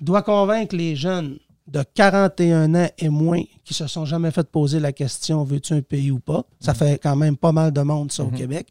[0.00, 4.48] Il doit convaincre les jeunes de 41 ans et moins qui se sont jamais fait
[4.48, 6.44] poser la question veux-tu un pays ou pas?
[6.60, 8.68] Ça fait quand même pas mal de monde, ça, au Québec.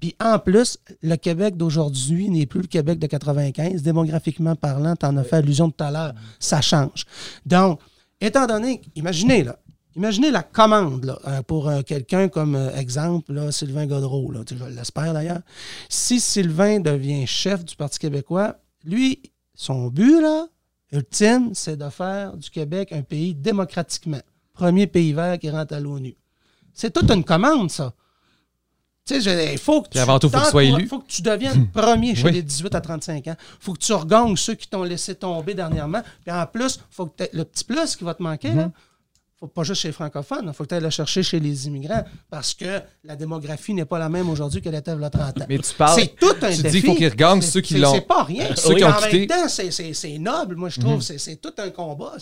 [0.00, 3.82] Puis en plus, le Québec d'aujourd'hui n'est plus le Québec de 95.
[3.82, 6.14] Démographiquement parlant, tu en as fait allusion tout à l'heure.
[6.38, 7.04] Ça change.
[7.44, 7.80] Donc,
[8.20, 9.58] étant donné, imaginez, là,
[9.98, 14.40] Imaginez la commande là, euh, pour euh, quelqu'un comme euh, exemple, là, Sylvain Godreau, là,
[14.48, 15.40] je l'espère d'ailleurs.
[15.88, 18.54] Si Sylvain devient chef du Parti québécois,
[18.84, 19.20] lui,
[19.56, 20.46] son but, là,
[20.92, 24.20] ultime, c'est de faire du Québec un pays démocratiquement.
[24.54, 26.16] Premier pays vert qui rentre à l'ONU.
[26.72, 27.92] C'est toute une commande, ça.
[29.04, 30.86] Tu sais, il faut que Puis avant tout, faut que tu sois élu.
[30.86, 32.32] faut que tu deviennes premier chez Oui.
[32.32, 33.36] les 18 à 35 ans.
[33.58, 36.02] faut que tu regagnes ceux qui t'ont laissé tomber dernièrement.
[36.24, 38.56] Puis en plus, faut que le petit plus qui va te manquer, Mhm.
[38.58, 38.70] là,
[39.40, 41.66] faut pas juste chez les francophones, il faut que tu ailles le chercher chez les
[41.68, 45.10] immigrants parce que la démographie n'est pas la même aujourd'hui qu'elle était il y a
[45.10, 45.44] 30 ans.
[45.48, 46.00] Mais tu parles.
[46.00, 46.80] C'est tout un tu dis défi.
[46.80, 47.94] qu'il faut qu'ils regagnent ceux qui l'ont.
[47.94, 48.48] C'est pas rien.
[48.56, 49.18] Ceux qui ont en quitté.
[49.20, 50.94] même temps, c'est- noble, moi, je trouve.
[50.96, 51.00] Mhm.
[51.02, 52.14] C'est- C'est tout un combat.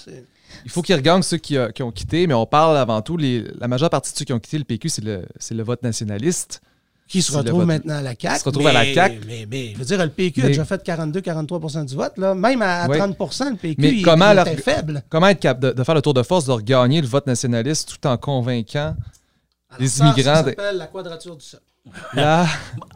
[0.65, 3.17] Il faut qu'ils regagnent ceux qui, euh, qui ont quitté, mais on parle avant tout,
[3.17, 5.63] les, la majeure partie de ceux qui ont quitté le PQ, c'est le, c'est le
[5.63, 6.61] vote nationaliste.
[7.09, 7.67] Qui se retrouve vote.
[7.69, 8.35] maintenant à la CAQ.
[8.35, 9.21] Qui se retrouve à la mais- CAQ.
[9.27, 12.19] Mais, mais, je veux dire, le PQ a Mais- déjà fait 42-43% du vote.
[12.19, 12.35] Là.
[12.35, 12.99] Même à, à Oui.
[12.99, 15.03] 30% le PQ, Mais il, comment il était faible.
[15.09, 17.89] Comment être capable de, de faire le tour de force, de regagner le vote nationaliste
[18.01, 18.97] tout en convainquant
[19.71, 21.65] Alors, les ça, immigrants Ça de- s'appelle la quadrature du cercle.
[22.15, 22.47] La,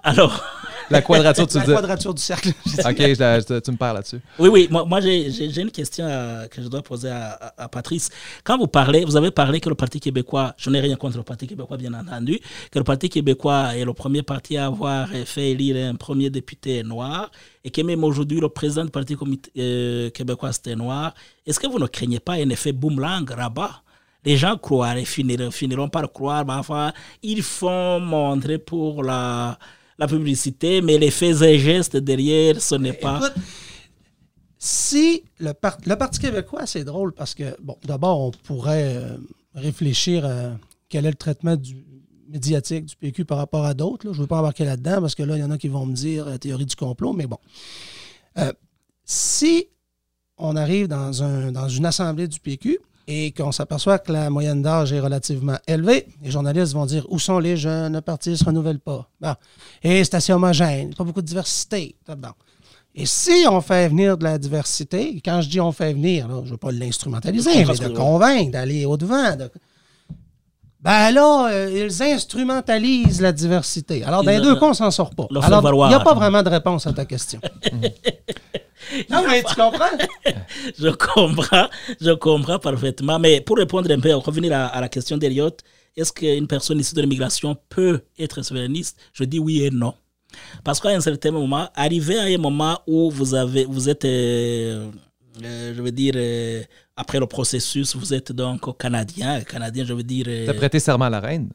[0.02, 0.42] Alors,
[0.90, 1.72] la quadrature, tu La dis.
[1.72, 2.48] quadrature du cercle.
[2.48, 4.20] Ok, je la- je- tu me parles là-dessus.
[4.38, 7.68] oui, oui, moi, moi j'ai une question à- que je dois poser à, à- à
[7.68, 8.10] Patrice.
[8.42, 11.22] Quand vous parlez, vous avez parlé que le Parti québécois, je n'ai rien contre le
[11.22, 12.40] Parti québécois, bien entendu,
[12.70, 16.82] que le Parti québécois est le premier parti à avoir fait élire un premier député
[16.82, 17.30] noir
[17.64, 21.14] et que même aujourd'hui, le président du Parti comité- euh, québécois, c'était noir.
[21.46, 23.82] Est-ce que vous ne craignez pas un effet boomerang rabat?
[24.24, 26.92] Les gens croient et finiront, finiront par croire, mais enfin,
[27.22, 29.58] ils font montrer pour la,
[29.98, 33.18] la publicité, mais les faits et gestes derrière, ce n'est pas.
[33.18, 33.42] Écoute,
[34.58, 35.52] si le,
[35.86, 39.16] le Parti québécois, c'est drôle parce que, bon, d'abord, on pourrait euh,
[39.54, 40.52] réfléchir à
[40.90, 41.82] quel est le traitement du
[42.28, 44.04] médiatique du PQ par rapport à d'autres.
[44.04, 45.86] Je ne veux pas embarquer là-dedans parce que là, il y en a qui vont
[45.86, 47.38] me dire euh, théorie du complot, mais bon.
[48.36, 48.52] Euh,
[49.04, 49.68] si
[50.36, 52.78] on arrive dans, un, dans une assemblée du PQ
[53.12, 57.18] et qu'on s'aperçoit que la moyenne d'âge est relativement élevée, les journalistes vont dire où
[57.18, 59.08] sont les jeunes, le parti ne se renouvelle pas.
[59.20, 59.34] Bon.
[59.82, 61.96] Et c'est assez homogène, pas beaucoup de diversité.
[62.06, 62.28] Bon.
[62.94, 66.36] Et si on fait venir de la diversité, quand je dis on fait venir, là,
[66.42, 69.36] je ne veux pas l'instrumentaliser, mais de convaincre, d'aller au-devant.
[69.36, 69.50] de-
[70.82, 74.02] Ben là, euh, ils instrumentalisent la diversité.
[74.02, 75.26] Alors, dans Ils les le- deux cas, on ne s'en sort pas.
[75.42, 77.38] Alors, il n'y a pas vraiment de réponse à ta question.
[79.10, 79.84] non, mais tu comprends?
[80.78, 81.68] Je comprends,
[82.00, 83.18] je comprends parfaitement.
[83.18, 85.60] Mais pour répondre un peu, revenir à, à la question d'Eliott,
[85.96, 88.96] est-ce qu'une personne issue de l'immigration peut être souverainiste?
[89.12, 89.94] Je dis oui et non.
[90.64, 94.88] Parce qu'à un certain moment, arrivé à un moment où vous, avez, vous êtes, euh,
[95.44, 96.14] euh, je veux dire,
[97.00, 99.40] après le processus, vous êtes donc canadien.
[99.42, 100.26] Canadien, je veux dire.
[100.28, 101.50] euh, T'as prêté serment à la reine?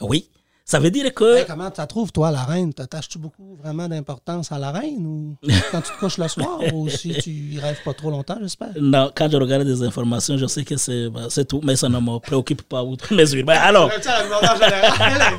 [0.00, 0.28] oui.
[0.70, 1.38] Ça veut dire que.
[1.38, 2.74] Hey, comment tu la trouves, toi, la reine?
[2.74, 5.34] T'attaches-tu beaucoup vraiment d'importance à la reine ou
[5.72, 8.72] quand tu te couches le soir ou si tu y rêves pas trop longtemps, j'espère?
[8.78, 11.88] Non, quand je regarde des informations, je sais que c'est bah, c'est tout, mais ça
[11.88, 13.44] ne me préoccupe pas outre mesure.
[13.46, 15.30] Mais alors, plus là.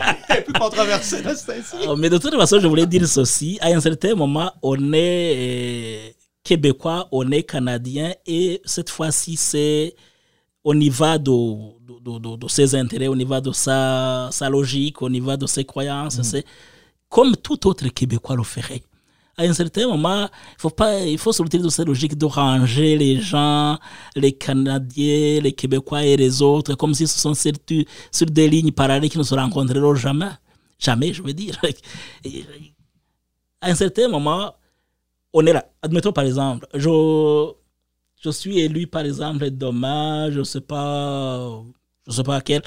[1.87, 3.59] Oh, Mais de toute façon, je voulais dire ceci.
[3.61, 6.09] À un certain moment, on est euh,
[6.43, 9.95] québécois, on est canadien, et cette fois-ci, c'est
[10.63, 14.49] on y va de, de, de- de- ses intérêts, on y va de sa, sa
[14.49, 16.21] logique, on y va de ses croyances.
[16.21, 16.45] C'est
[17.07, 18.83] comme tout autre Québécois le ferait.
[19.37, 22.97] À un certain moment, il faut pas, il faut sortir de cette logique de ranger
[22.97, 23.79] les gens,
[24.15, 27.53] les Canadiens, les Québécois et les autres, comme si ce sont sur,
[28.11, 30.29] sur des lignes parallèles qui ne se rencontreront jamais.
[30.77, 31.55] Jamais, je veux dire.
[33.61, 34.53] À un certain moment,
[35.33, 35.65] on est là.
[35.81, 37.51] Admettons par exemple, je,
[38.21, 41.61] je suis élu par exemple demain, je ne sais pas,
[42.07, 42.61] je sais pas quel.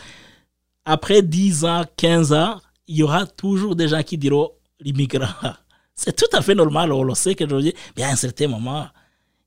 [0.85, 5.27] Après 10 ans, 15 ans, il y aura toujours des gens qui diront l'immigrant.
[5.95, 7.73] C'est tout à fait normal, on le sait que je dire.
[7.97, 8.87] Mais à un certain moment,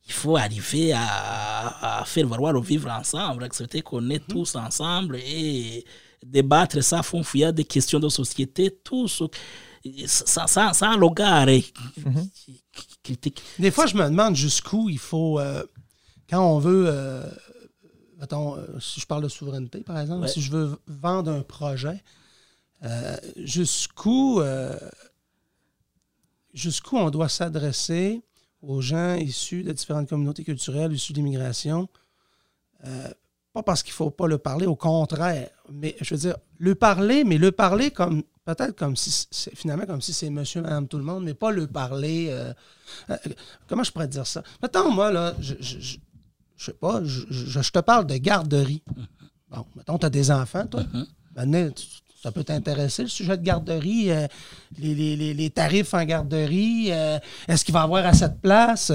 [0.06, 5.18] il faut arriver à, à faire valoir le vivre ensemble, accepter qu'on est tous ensemble
[5.18, 5.84] et
[6.24, 9.26] débattre ça, font fouiller des questions de société, tout ce,
[10.06, 10.98] sans, sans, sans.
[13.60, 15.64] Des fois, je me demande jusqu'où il faut, euh,
[16.30, 17.24] quand on veut, euh,
[18.20, 20.28] mettons, euh, si je parle de souveraineté, par exemple, Ouais.
[20.28, 22.04] si je veux vendre un projet,
[22.84, 24.42] euh, jusqu'où
[26.54, 28.22] jusqu'où on doit s'adresser
[28.62, 31.88] aux gens issus de différentes communautés culturelles, issus de l'immigration.
[32.86, 33.10] Euh,
[33.54, 35.50] pas parce qu'il ne faut pas le parler, au contraire.
[35.70, 40.02] Mais je veux dire, le parler, mais le parler comme peut-être comme si finalement comme
[40.02, 42.28] si c'est monsieur, madame, tout le monde, mais pas le parler.
[42.30, 42.54] euh,
[43.10, 43.18] euh,
[43.68, 44.44] comment je pourrais dire ça?
[44.62, 45.98] Mettons, moi, là, je, je, je,
[46.58, 48.84] je sais pas, je, te parle de garderie.
[49.50, 50.84] Bon, mettons, tu as des enfants, toi.
[51.36, 51.86] Maintenant, tu-
[52.22, 54.28] ça peut t'intéresser, le sujet de garderie, euh,
[54.80, 56.90] les, les- les- tarifs en garderie,
[57.48, 58.92] est-ce qu'il va y avoir assez de place?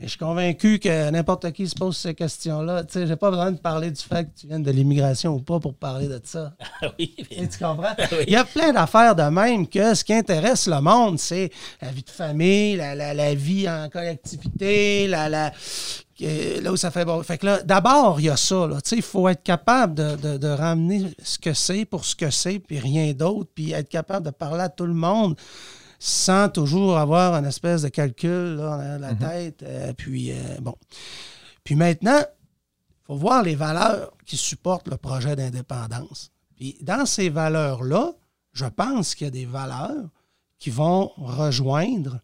[0.00, 2.82] Et je suis convaincu que n'importe qui se pose ces questions-là.
[2.82, 5.40] Tu sais, j'ai pas besoin de parler du fait que tu viennes de l'immigration ou
[5.40, 6.52] pas pour parler de ça.
[6.98, 7.94] oui, Et tu comprends?
[8.26, 11.48] Il y a plein d'affaires de même que ce qui intéresse le monde, c'est
[11.80, 15.52] la vie de famille, la, la- la vie en collectivité, la, là
[16.72, 17.22] où ça fait bon.
[17.22, 18.66] Fait que là, d'abord, il y a ça.
[18.66, 18.80] là.
[18.80, 22.16] Tu sais, Il faut être capable de, de- de ramener ce que c'est pour ce
[22.16, 25.36] que c'est, puis rien d'autre, puis être capable de parler à tout le monde
[26.04, 29.62] sans toujours avoir une espèce de calcul là, de la tête.
[29.62, 30.76] euh, puis, euh, bon.
[31.64, 36.30] Puis maintenant, il faut voir les valeurs qui supportent le projet d'indépendance.
[36.56, 38.12] Puis dans ces valeurs-là,
[38.52, 40.10] je pense qu'il y a des valeurs
[40.58, 42.20] qui vont rejoindre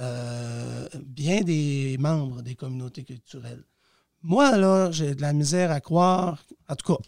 [0.00, 3.62] euh, bien des membres des communautés culturelles.
[4.22, 6.44] Moi, là, j'ai de la misère à croire.
[6.68, 7.00] En tout cas,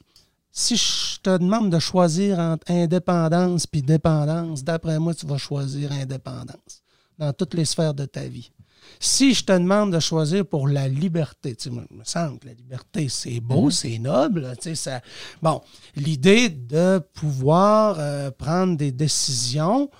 [0.59, 5.93] si je te demande de choisir entre indépendance puis dépendance, d'après moi, tu vas choisir
[5.93, 6.83] indépendance
[7.19, 8.51] dans toutes les sphères de ta vie.
[8.99, 12.39] Si je te demande de choisir pour la liberté, tu sais, moi, il me semble
[12.39, 14.51] que la liberté, c'est beau, c'est noble.
[14.57, 15.03] tu sais, Ça,
[15.43, 15.61] bon,
[15.95, 19.91] l'idée de pouvoir euh, prendre des décisions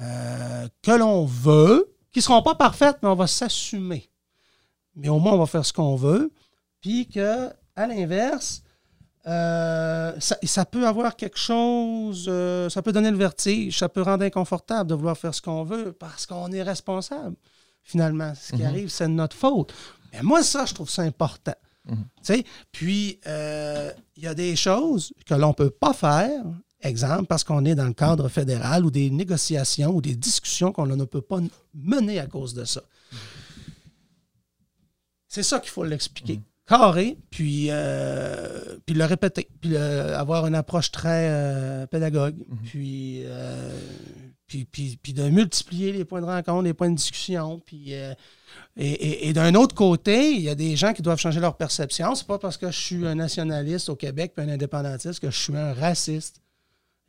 [0.00, 4.08] euh, que l'on veut, qui ne seront pas parfaites, mais on va s'assumer.
[4.94, 6.32] Mais au moins, on va faire ce qu'on veut.
[6.80, 8.63] Puis que, à l'inverse,
[9.26, 14.02] euh, ça, ça peut avoir quelque chose, euh, ça peut donner le vertige, ça peut
[14.02, 17.36] rendre inconfortable de vouloir faire ce qu'on veut parce qu'on est responsable,
[17.82, 18.34] finalement.
[18.34, 19.72] Ce qui arrive, c'est de notre faute.
[20.12, 21.54] Mais moi, ça, je trouve ça important.
[22.22, 26.42] Sais, Puis, euh, il y a des choses que l'on ne peut pas faire,
[26.80, 30.86] exemple, parce qu'on est dans le cadre fédéral ou des négociations ou des discussions qu'on
[30.86, 31.40] ne peut pas
[31.74, 32.82] mener à cause de ça.
[35.28, 36.40] C'est ça qu'il faut l'expliquer.
[36.66, 43.20] Carré, puis, euh, puis le répéter, puis le- avoir une approche très euh, pédagogue, puis,
[43.24, 43.70] euh,
[44.46, 48.14] puis, puis, puis de multiplier les points de rencontre, les points de discussion, puis et,
[48.76, 52.14] et- et d'un autre côté, il y a des gens qui doivent changer leur perception.
[52.14, 55.38] C'est pas parce que je suis un nationaliste au Québec puis un indépendantiste que je
[55.38, 56.40] suis un raciste.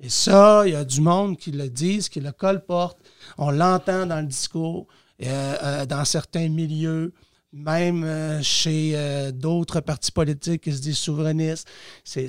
[0.01, 2.97] Et ça, il y a du monde qui le disent, qui le colporte.
[3.37, 4.87] On l'entend dans le discours,
[5.19, 7.13] dans certains milieux,
[7.55, 11.67] même euh, chez euh, d'autres partis politiques qui se disent souverainistes.
[12.03, 12.27] C'est,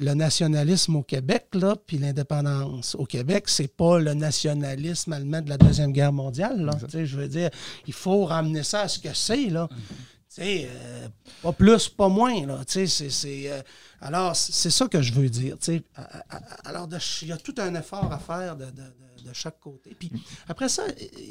[0.00, 5.48] le nationalisme au Québec, là, puis l'indépendance au Québec, c'est pas le nationalisme allemand de
[5.48, 6.60] la Deuxième Guerre mondiale.
[6.64, 6.72] Là.
[6.74, 7.50] Tu sais, Je veux dire,
[7.86, 9.46] il faut ramener ça à ce que c'est.
[9.46, 9.68] Là.
[9.70, 11.08] Tu sais, euh,
[11.40, 12.44] pas plus, pas moins.
[12.44, 12.60] Là.
[12.76, 13.62] Euh,
[14.00, 15.56] alors, c'est ça que je veux dire.
[15.94, 16.88] À- à- Alors,
[17.22, 19.94] il y a tout un effort à faire de, de- de- chaque côté.
[19.98, 20.10] Puis
[20.48, 20.84] après ça,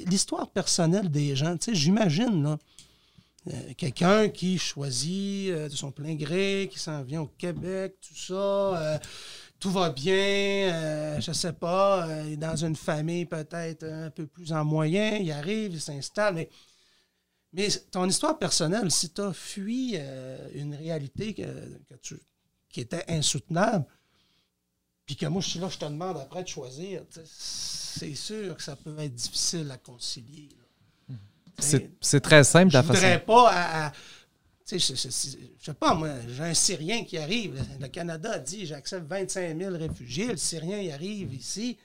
[0.06, 2.58] l'histoire personnelle des gens, tu sais, j'imagine, là,
[3.78, 8.34] quelqu'un qui choisit euh, de son plein gré, qui s'en vient au Québec, tout ça,
[8.34, 8.98] euh,
[9.60, 14.52] tout va bien, euh, je sais pas, euh, dans une famille peut-être un peu plus
[14.54, 16.48] en moyen, il arrive, il s'installe,
[17.54, 23.86] mais, ton histoire personnelle, si tu as fui euh, une réalité qui était insoutenable,
[25.06, 28.62] puis que moi je suis là, je te demande après de choisir, c'est sûr que
[28.62, 30.50] ça peut être difficile à concilier.
[31.60, 33.00] C'est très simple Je ta ne façon.
[33.00, 33.88] voudrais pas à.
[33.88, 33.92] à-
[34.70, 35.08] je, je- je-
[35.60, 37.54] je sais pas, moi, j'ai un Syrien qui arrive.
[37.80, 40.28] Le, Canada dit j'accepte 25 000 réfugiés.
[40.28, 41.78] Le Syrien, il arrive ici.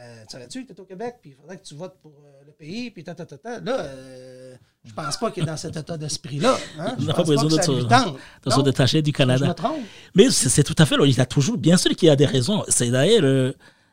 [0.00, 2.12] Euh, tu savais-tu que tu es au Québec, puis il faudrait que tu votes pour
[2.24, 3.60] euh, le pays, puis ta, ta, ta, ta.
[3.60, 6.56] Là, euh, je pense pas qu'il est dans cet état d'esprit-là.
[6.78, 6.96] Hein?
[6.98, 7.62] Je On n'a pense pas besoin que de
[8.50, 9.46] se- de détacher du Je Canada.
[9.48, 9.80] me trompe.
[10.14, 11.16] Mais c'est tout à fait logique.
[11.16, 12.64] Il y a toujours, bien sûr qu'il y a des raisons.
[12.68, 13.52] C'est d'ailleurs, euh,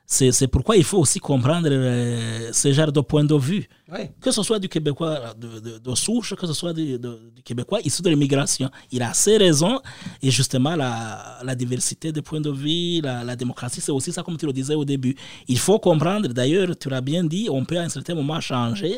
[0.10, 3.68] c'est c'est pourquoi il faut aussi comprendre euh, ce genre de point de vue.
[4.22, 7.42] Que ce soit du Québécois de, de, de souche, que ce soit du, de- du
[7.44, 8.70] Québécois issu de l'immigration.
[8.92, 9.80] Il a ses raisons.
[10.22, 14.24] Et justement, la, la diversité des points de vue, la, la démocratie, c'est aussi ça,
[14.24, 15.14] comme tu le disais au début.
[15.48, 18.96] Il faut comprendre, d'ailleurs, tu l'as bien dit, on peut à un certain moment changer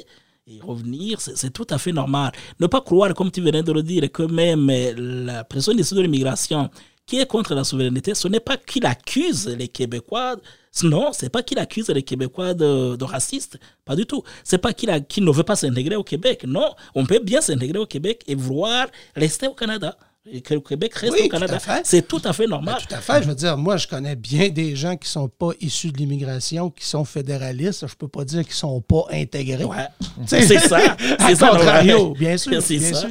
[0.51, 2.31] et revenir, c'est c'est tout à fait normal.
[2.59, 4.93] Ne pas croire, comme tu venais de le dire, que même euh,
[5.25, 6.69] la personne issue de l'immigration
[7.07, 10.35] qui est contre la souveraineté, ce n'est pas qu'il accuse les Québécois.
[10.83, 14.23] Non, c'est pas qu'il accuse les Québécois de, de racistes, pas du tout.
[14.43, 14.89] C'est pas qu'il
[15.25, 16.43] ne veut pas s'intégrer au Québec.
[16.47, 19.97] Non, on peut bien s'intégrer au Québec et vouloir rester au Canada.
[20.31, 21.57] Et que le Québec reste Oui, au Canada.
[21.83, 22.77] C'est tout à fait Ben, normal.
[22.87, 23.23] tout à fait.
[23.23, 26.69] Je veux dire, moi, je connais bien des gens qui sont pas issus de l'immigration,
[26.69, 27.87] qui sont fédéralistes.
[27.87, 29.63] Je peux pas dire qu'ils sont pas intégrés.
[29.63, 29.87] Ouais.
[30.27, 30.79] C'est ça.
[31.25, 31.47] C'est ça.
[31.49, 32.61] contrario, bien sûr.
[32.61, 32.99] C'est bien ça.
[33.01, 33.09] sûr.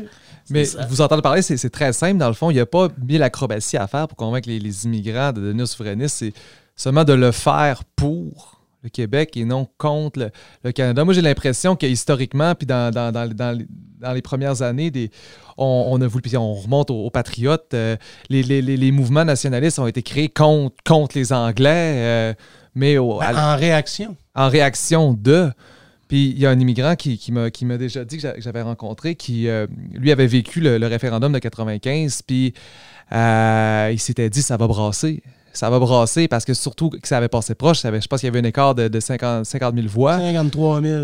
[0.50, 2.16] Mais vous entendez parler, c'est c'est très simple.
[2.18, 4.84] Dans le fond, il n'y a pas mille acrobaties à faire pour convaincre les, les
[4.86, 6.16] immigrants de devenir souverainistes.
[6.18, 6.32] C'est
[6.78, 10.30] seulement de le faire pour le Québec et non contre le,
[10.64, 11.04] le Canada.
[11.04, 13.66] Moi, j'ai l'impression que historiquement, puis dans, dans, dans, dans les,
[14.00, 15.10] dans les premières années, des,
[15.56, 17.96] on, on a voulu, puis on remonte aux, aux patriotes, euh,
[18.30, 22.34] les, les, les, mouvements nationalistes ont été créés contre, contre les Anglais, euh,
[22.76, 24.16] mais au- à- Ben, en réaction.
[24.36, 25.50] en réaction de.
[26.06, 28.32] Puis il y a un immigrant qui, qui m'a qui m'a déjà dit que j'a-
[28.32, 32.54] que j'avais rencontré qui, euh, lui, avait vécu le, le référendum de 95, puis
[33.12, 35.22] il s'était dit ça va brasser.
[35.58, 38.20] Ça va brasser parce que surtout que ça avait passé proche, ça avait- je pense
[38.20, 40.16] qu'il y avait un écart de, de 50, 50 000 voix.
[40.16, 41.02] 53 000.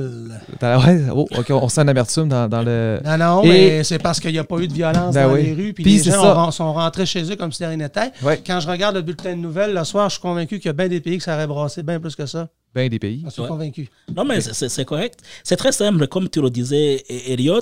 [0.60, 3.00] Dans- ouais, oh, ok, on sent l'amertume dans, dans le.
[3.04, 5.34] Non, non, Et- mais c'est parce qu'il n'y a pas eu de violence Ben dans
[5.34, 5.42] oui.
[5.42, 5.72] les rues.
[5.72, 6.38] Puis, Puis les gens ça.
[6.38, 8.12] ont- sont rentrés chez eux comme si de rien n'était.
[8.22, 8.40] Ouais.
[8.46, 10.72] Quand je regarde le bulletin de nouvelles le soir, je suis convaincu qu'il y a
[10.72, 12.46] bien des pays que ça aurait brassé bien plus que ça.
[12.72, 13.22] Ben des pays.
[13.24, 13.48] Je suis Ouais.
[13.48, 13.88] convaincu.
[14.16, 15.18] Non, mais c'est- correct.
[15.42, 17.60] C'est très simple, comme tu le disais, E- Elliot.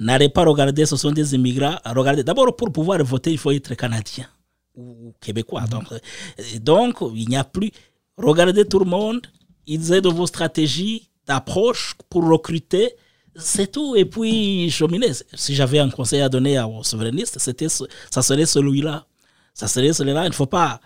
[0.00, 1.76] N'allez pas regarder, ce sont des immigrants.
[1.86, 4.26] Regardez, d'abord, pour pouvoir voter, il faut être canadien
[4.76, 5.62] ou québécois.
[5.70, 5.98] Donc, euh,
[6.60, 7.70] donc, il n'y a plus.
[8.16, 9.20] Regardez tout le monde.
[9.66, 12.94] Ils aident vos stratégies d'approche pour recruter.
[13.36, 13.96] C'est tout.
[13.96, 15.12] Et puis, cheminer.
[15.34, 19.06] Si j'avais un conseil à donner aux souverainistes, c'était ça serait celui-là.
[19.54, 20.24] Ça serait celui-là.
[20.24, 20.80] Il ne faut pas.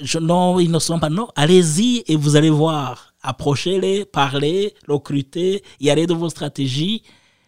[0.00, 1.10] Je- non, ils ne sont pas.
[1.10, 3.14] Non, allez-y et vous allez voir.
[3.22, 7.02] Approchez-les, parlez, recrutez, y allez de vos stratégies.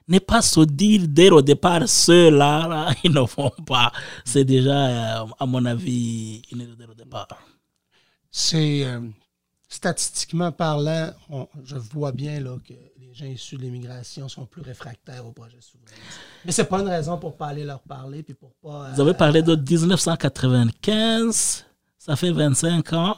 [0.08, 3.92] Ne pas se dire dès le départ, ceux-là, là, ils ne font pas.
[4.24, 7.28] C'est déjà, euh, à mon avis, une erreur dès le départ.
[8.30, 9.00] C'est euh,
[9.68, 14.62] statistiquement parlant, on- je vois bien là, que les gens issus de l'immigration sont plus
[14.62, 16.18] réfractaires au projet souverainiste.
[16.44, 18.90] Mais c'est pas une raison pour pas aller leur parler puis pour pas.
[18.94, 21.64] Vous avez euh, parlé de 1995,
[21.98, 23.16] ça fait 25 ans.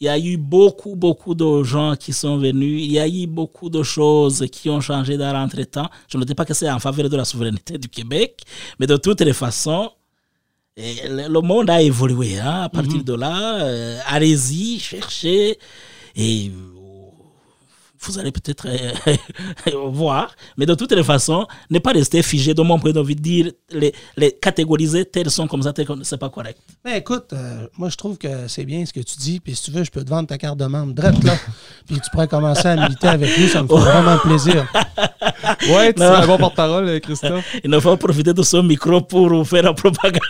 [0.00, 2.82] Il y a eu beaucoup, beaucoup de gens qui sont venus.
[2.82, 5.90] Il y a eu beaucoup de choses qui ont changé dans l'entretemps.
[6.08, 8.40] Je ne dis pas que c'est en faveur de la souveraineté du Québec,
[8.78, 9.90] mais de toutes les façons,
[10.76, 12.38] et le monde a évolué.
[12.38, 12.62] hein.
[12.62, 15.58] À partir de là, euh, allez-y, cherchez
[16.16, 16.50] et
[18.02, 20.34] vous allez peut-être euh, voir.
[20.56, 23.52] Mais de toutes les façons, ne pas rester figé de mon point de vue, dire
[23.70, 26.58] les, les catégoriser tels sont comme ça, tels comme c'est pas correct.
[26.84, 29.64] Ben écoute, euh, moi je trouve que c'est bien ce que tu dis, puis si
[29.64, 31.34] tu veux, je peux te vendre ta carte de membre drette là,
[31.86, 34.66] puis tu pourrais commencer à militer avec nous, ça me ferait vraiment plaisir.
[35.70, 37.44] Ouais, tu es un bon porte-parole, euh, Christophe.
[37.64, 40.20] Il ne faut profiter de ce micro pour faire la propagande.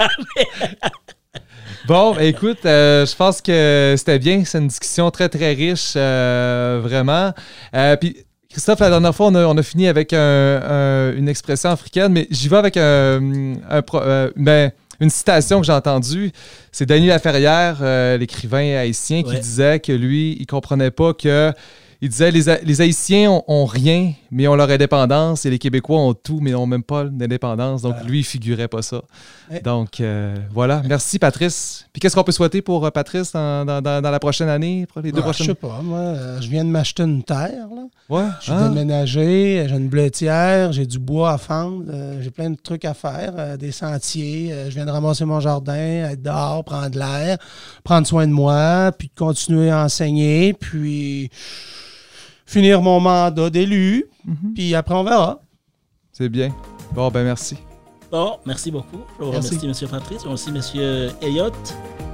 [1.87, 4.43] Bon, écoute, euh, je pense que c'était bien.
[4.45, 7.33] C'est une discussion très, très riche, euh, vraiment.
[7.75, 8.17] Euh, puis,
[8.51, 12.13] Christophe, la dernière fois, on a, on a fini avec un- un- une expression africaine,
[12.13, 13.21] mais j'y vais avec un,
[14.37, 16.33] ben, une citation que j'ai entendue.
[16.73, 17.77] C'est Denis Laferrière,
[18.19, 19.39] l'écrivain haïtien, qui Ouais.
[19.41, 21.53] disait que lui, il comprenait pas que.
[22.03, 25.99] Il disait les, les Haïtiens ont, ont rien, mais ont leur indépendance, et les Québécois
[25.99, 27.83] ont tout, mais n'ont même pas d'indépendance.
[27.83, 29.03] Donc, lui, il figurait pas ça.
[29.51, 29.61] Ouais.
[29.61, 30.81] Donc, euh, voilà.
[30.87, 31.85] Merci, Patrice.
[31.93, 34.87] Puis, qu'est-ce qu'on peut souhaiter pour euh, Patrice dans, dans- dans- dans la prochaine année,
[35.03, 37.69] les deux Ah, je prochaines sais pas, moi, euh, je viens de m'acheter une terre,
[37.75, 37.83] là.
[38.09, 38.25] Ouais.
[38.41, 38.69] Je suis Ah.
[38.69, 42.95] déménagé, j'ai une bleuetière, j'ai du bois à fendre, euh, j'ai plein de trucs à
[42.95, 44.55] faire, des sentiers.
[44.69, 45.75] je viens de ramasser mon jardin,
[46.11, 47.37] être dehors, prendre de l'air,
[47.85, 51.31] prendre soin de moi, puis continuer à enseigner, puis
[52.51, 54.55] finir mon mandat d'élu, Mhm.
[54.55, 55.41] puis après on verra.
[56.13, 56.53] C'est bien.
[56.93, 57.57] Bon, ben merci.
[58.11, 59.01] Bon, merci beaucoup.
[59.19, 59.57] Je vous Merci.
[59.57, 59.91] remercie, M.
[59.91, 60.23] Patrice.
[60.25, 61.13] Je remercie M.
[61.23, 62.10] Elliott.